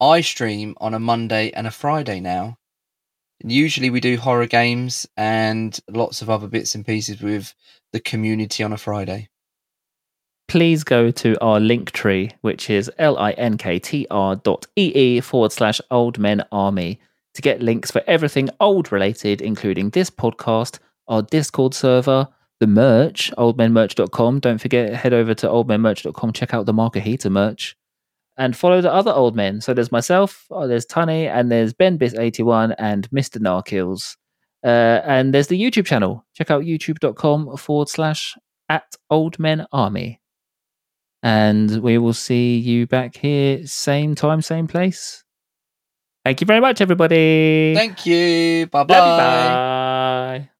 I 0.00 0.22
stream 0.22 0.74
on 0.80 0.94
a 0.94 0.98
Monday 0.98 1.50
and 1.52 1.66
a 1.66 1.70
Friday 1.70 2.20
now. 2.20 2.58
Usually 3.44 3.90
we 3.90 4.00
do 4.00 4.16
horror 4.16 4.46
games 4.46 5.06
and 5.16 5.78
lots 5.90 6.22
of 6.22 6.30
other 6.30 6.46
bits 6.48 6.74
and 6.74 6.86
pieces 6.86 7.20
with 7.20 7.54
the 7.92 8.00
community 8.00 8.62
on 8.64 8.72
a 8.72 8.78
Friday. 8.78 9.28
please 10.48 10.84
go 10.84 11.10
to 11.10 11.36
our 11.42 11.58
link 11.60 11.90
tree, 11.92 12.30
which 12.42 12.68
is 12.70 12.90
linktr 12.98 14.42
dot 14.42 14.66
ee 14.76 15.20
forward 15.20 15.52
slash 15.52 15.80
old 15.90 16.18
men 16.18 16.42
army 16.52 17.00
to 17.34 17.42
get 17.42 17.60
links 17.62 17.90
for 17.90 18.02
everything 18.06 18.48
old 18.60 18.92
related, 18.92 19.40
including 19.42 19.90
this 19.90 20.10
podcast, 20.10 20.78
our 21.08 21.22
Discord 21.22 21.74
server, 21.74 22.28
the 22.60 22.66
merch, 22.66 23.30
oldmenmerch.com. 23.38 24.40
Don't 24.40 24.60
forget, 24.60 24.94
head 24.94 25.12
over 25.12 25.34
to 25.34 25.46
oldmenmerch.com, 25.48 26.32
check 26.32 26.54
out 26.54 26.66
the 26.66 26.72
Marker 26.72 27.00
Heater 27.00 27.30
merch, 27.30 27.76
and 28.36 28.56
follow 28.56 28.80
the 28.80 28.92
other 28.92 29.12
old 29.12 29.34
men. 29.36 29.60
So 29.60 29.74
there's 29.74 29.92
myself, 29.92 30.46
oh, 30.50 30.66
there's 30.66 30.86
Tunny, 30.86 31.26
and 31.28 31.50
there's 31.50 31.72
Ben 31.72 31.98
Bis81 31.98 32.74
and 32.78 33.08
Mr. 33.10 33.38
Narkills. 33.38 34.16
Uh, 34.64 35.02
and 35.04 35.34
there's 35.34 35.48
the 35.48 35.60
YouTube 35.60 35.84
channel. 35.86 36.24
Check 36.34 36.50
out 36.50 36.62
youtube.com 36.64 37.56
forward 37.56 37.88
slash 37.88 38.34
at 38.68 38.94
old 39.10 39.38
men 39.38 39.66
army 39.72 40.20
and 41.22 41.82
we 41.82 41.98
will 41.98 42.12
see 42.12 42.56
you 42.58 42.86
back 42.86 43.16
here 43.16 43.66
same 43.66 44.14
time 44.14 44.40
same 44.40 44.66
place 44.66 45.24
thank 46.24 46.40
you 46.40 46.46
very 46.46 46.60
much 46.60 46.80
everybody 46.80 47.74
Thank 47.74 48.06
you. 48.06 48.66
Bye 48.68 48.80
Love 48.80 48.88
you, 48.88 48.94
bye. 48.94 50.38
bye 50.38 50.50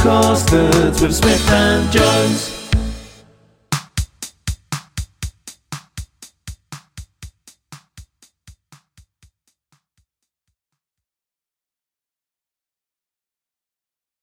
Costards 0.00 1.02
with 1.02 1.14
Smith 1.14 1.50
and 1.50 1.92
Jones. 1.92 2.59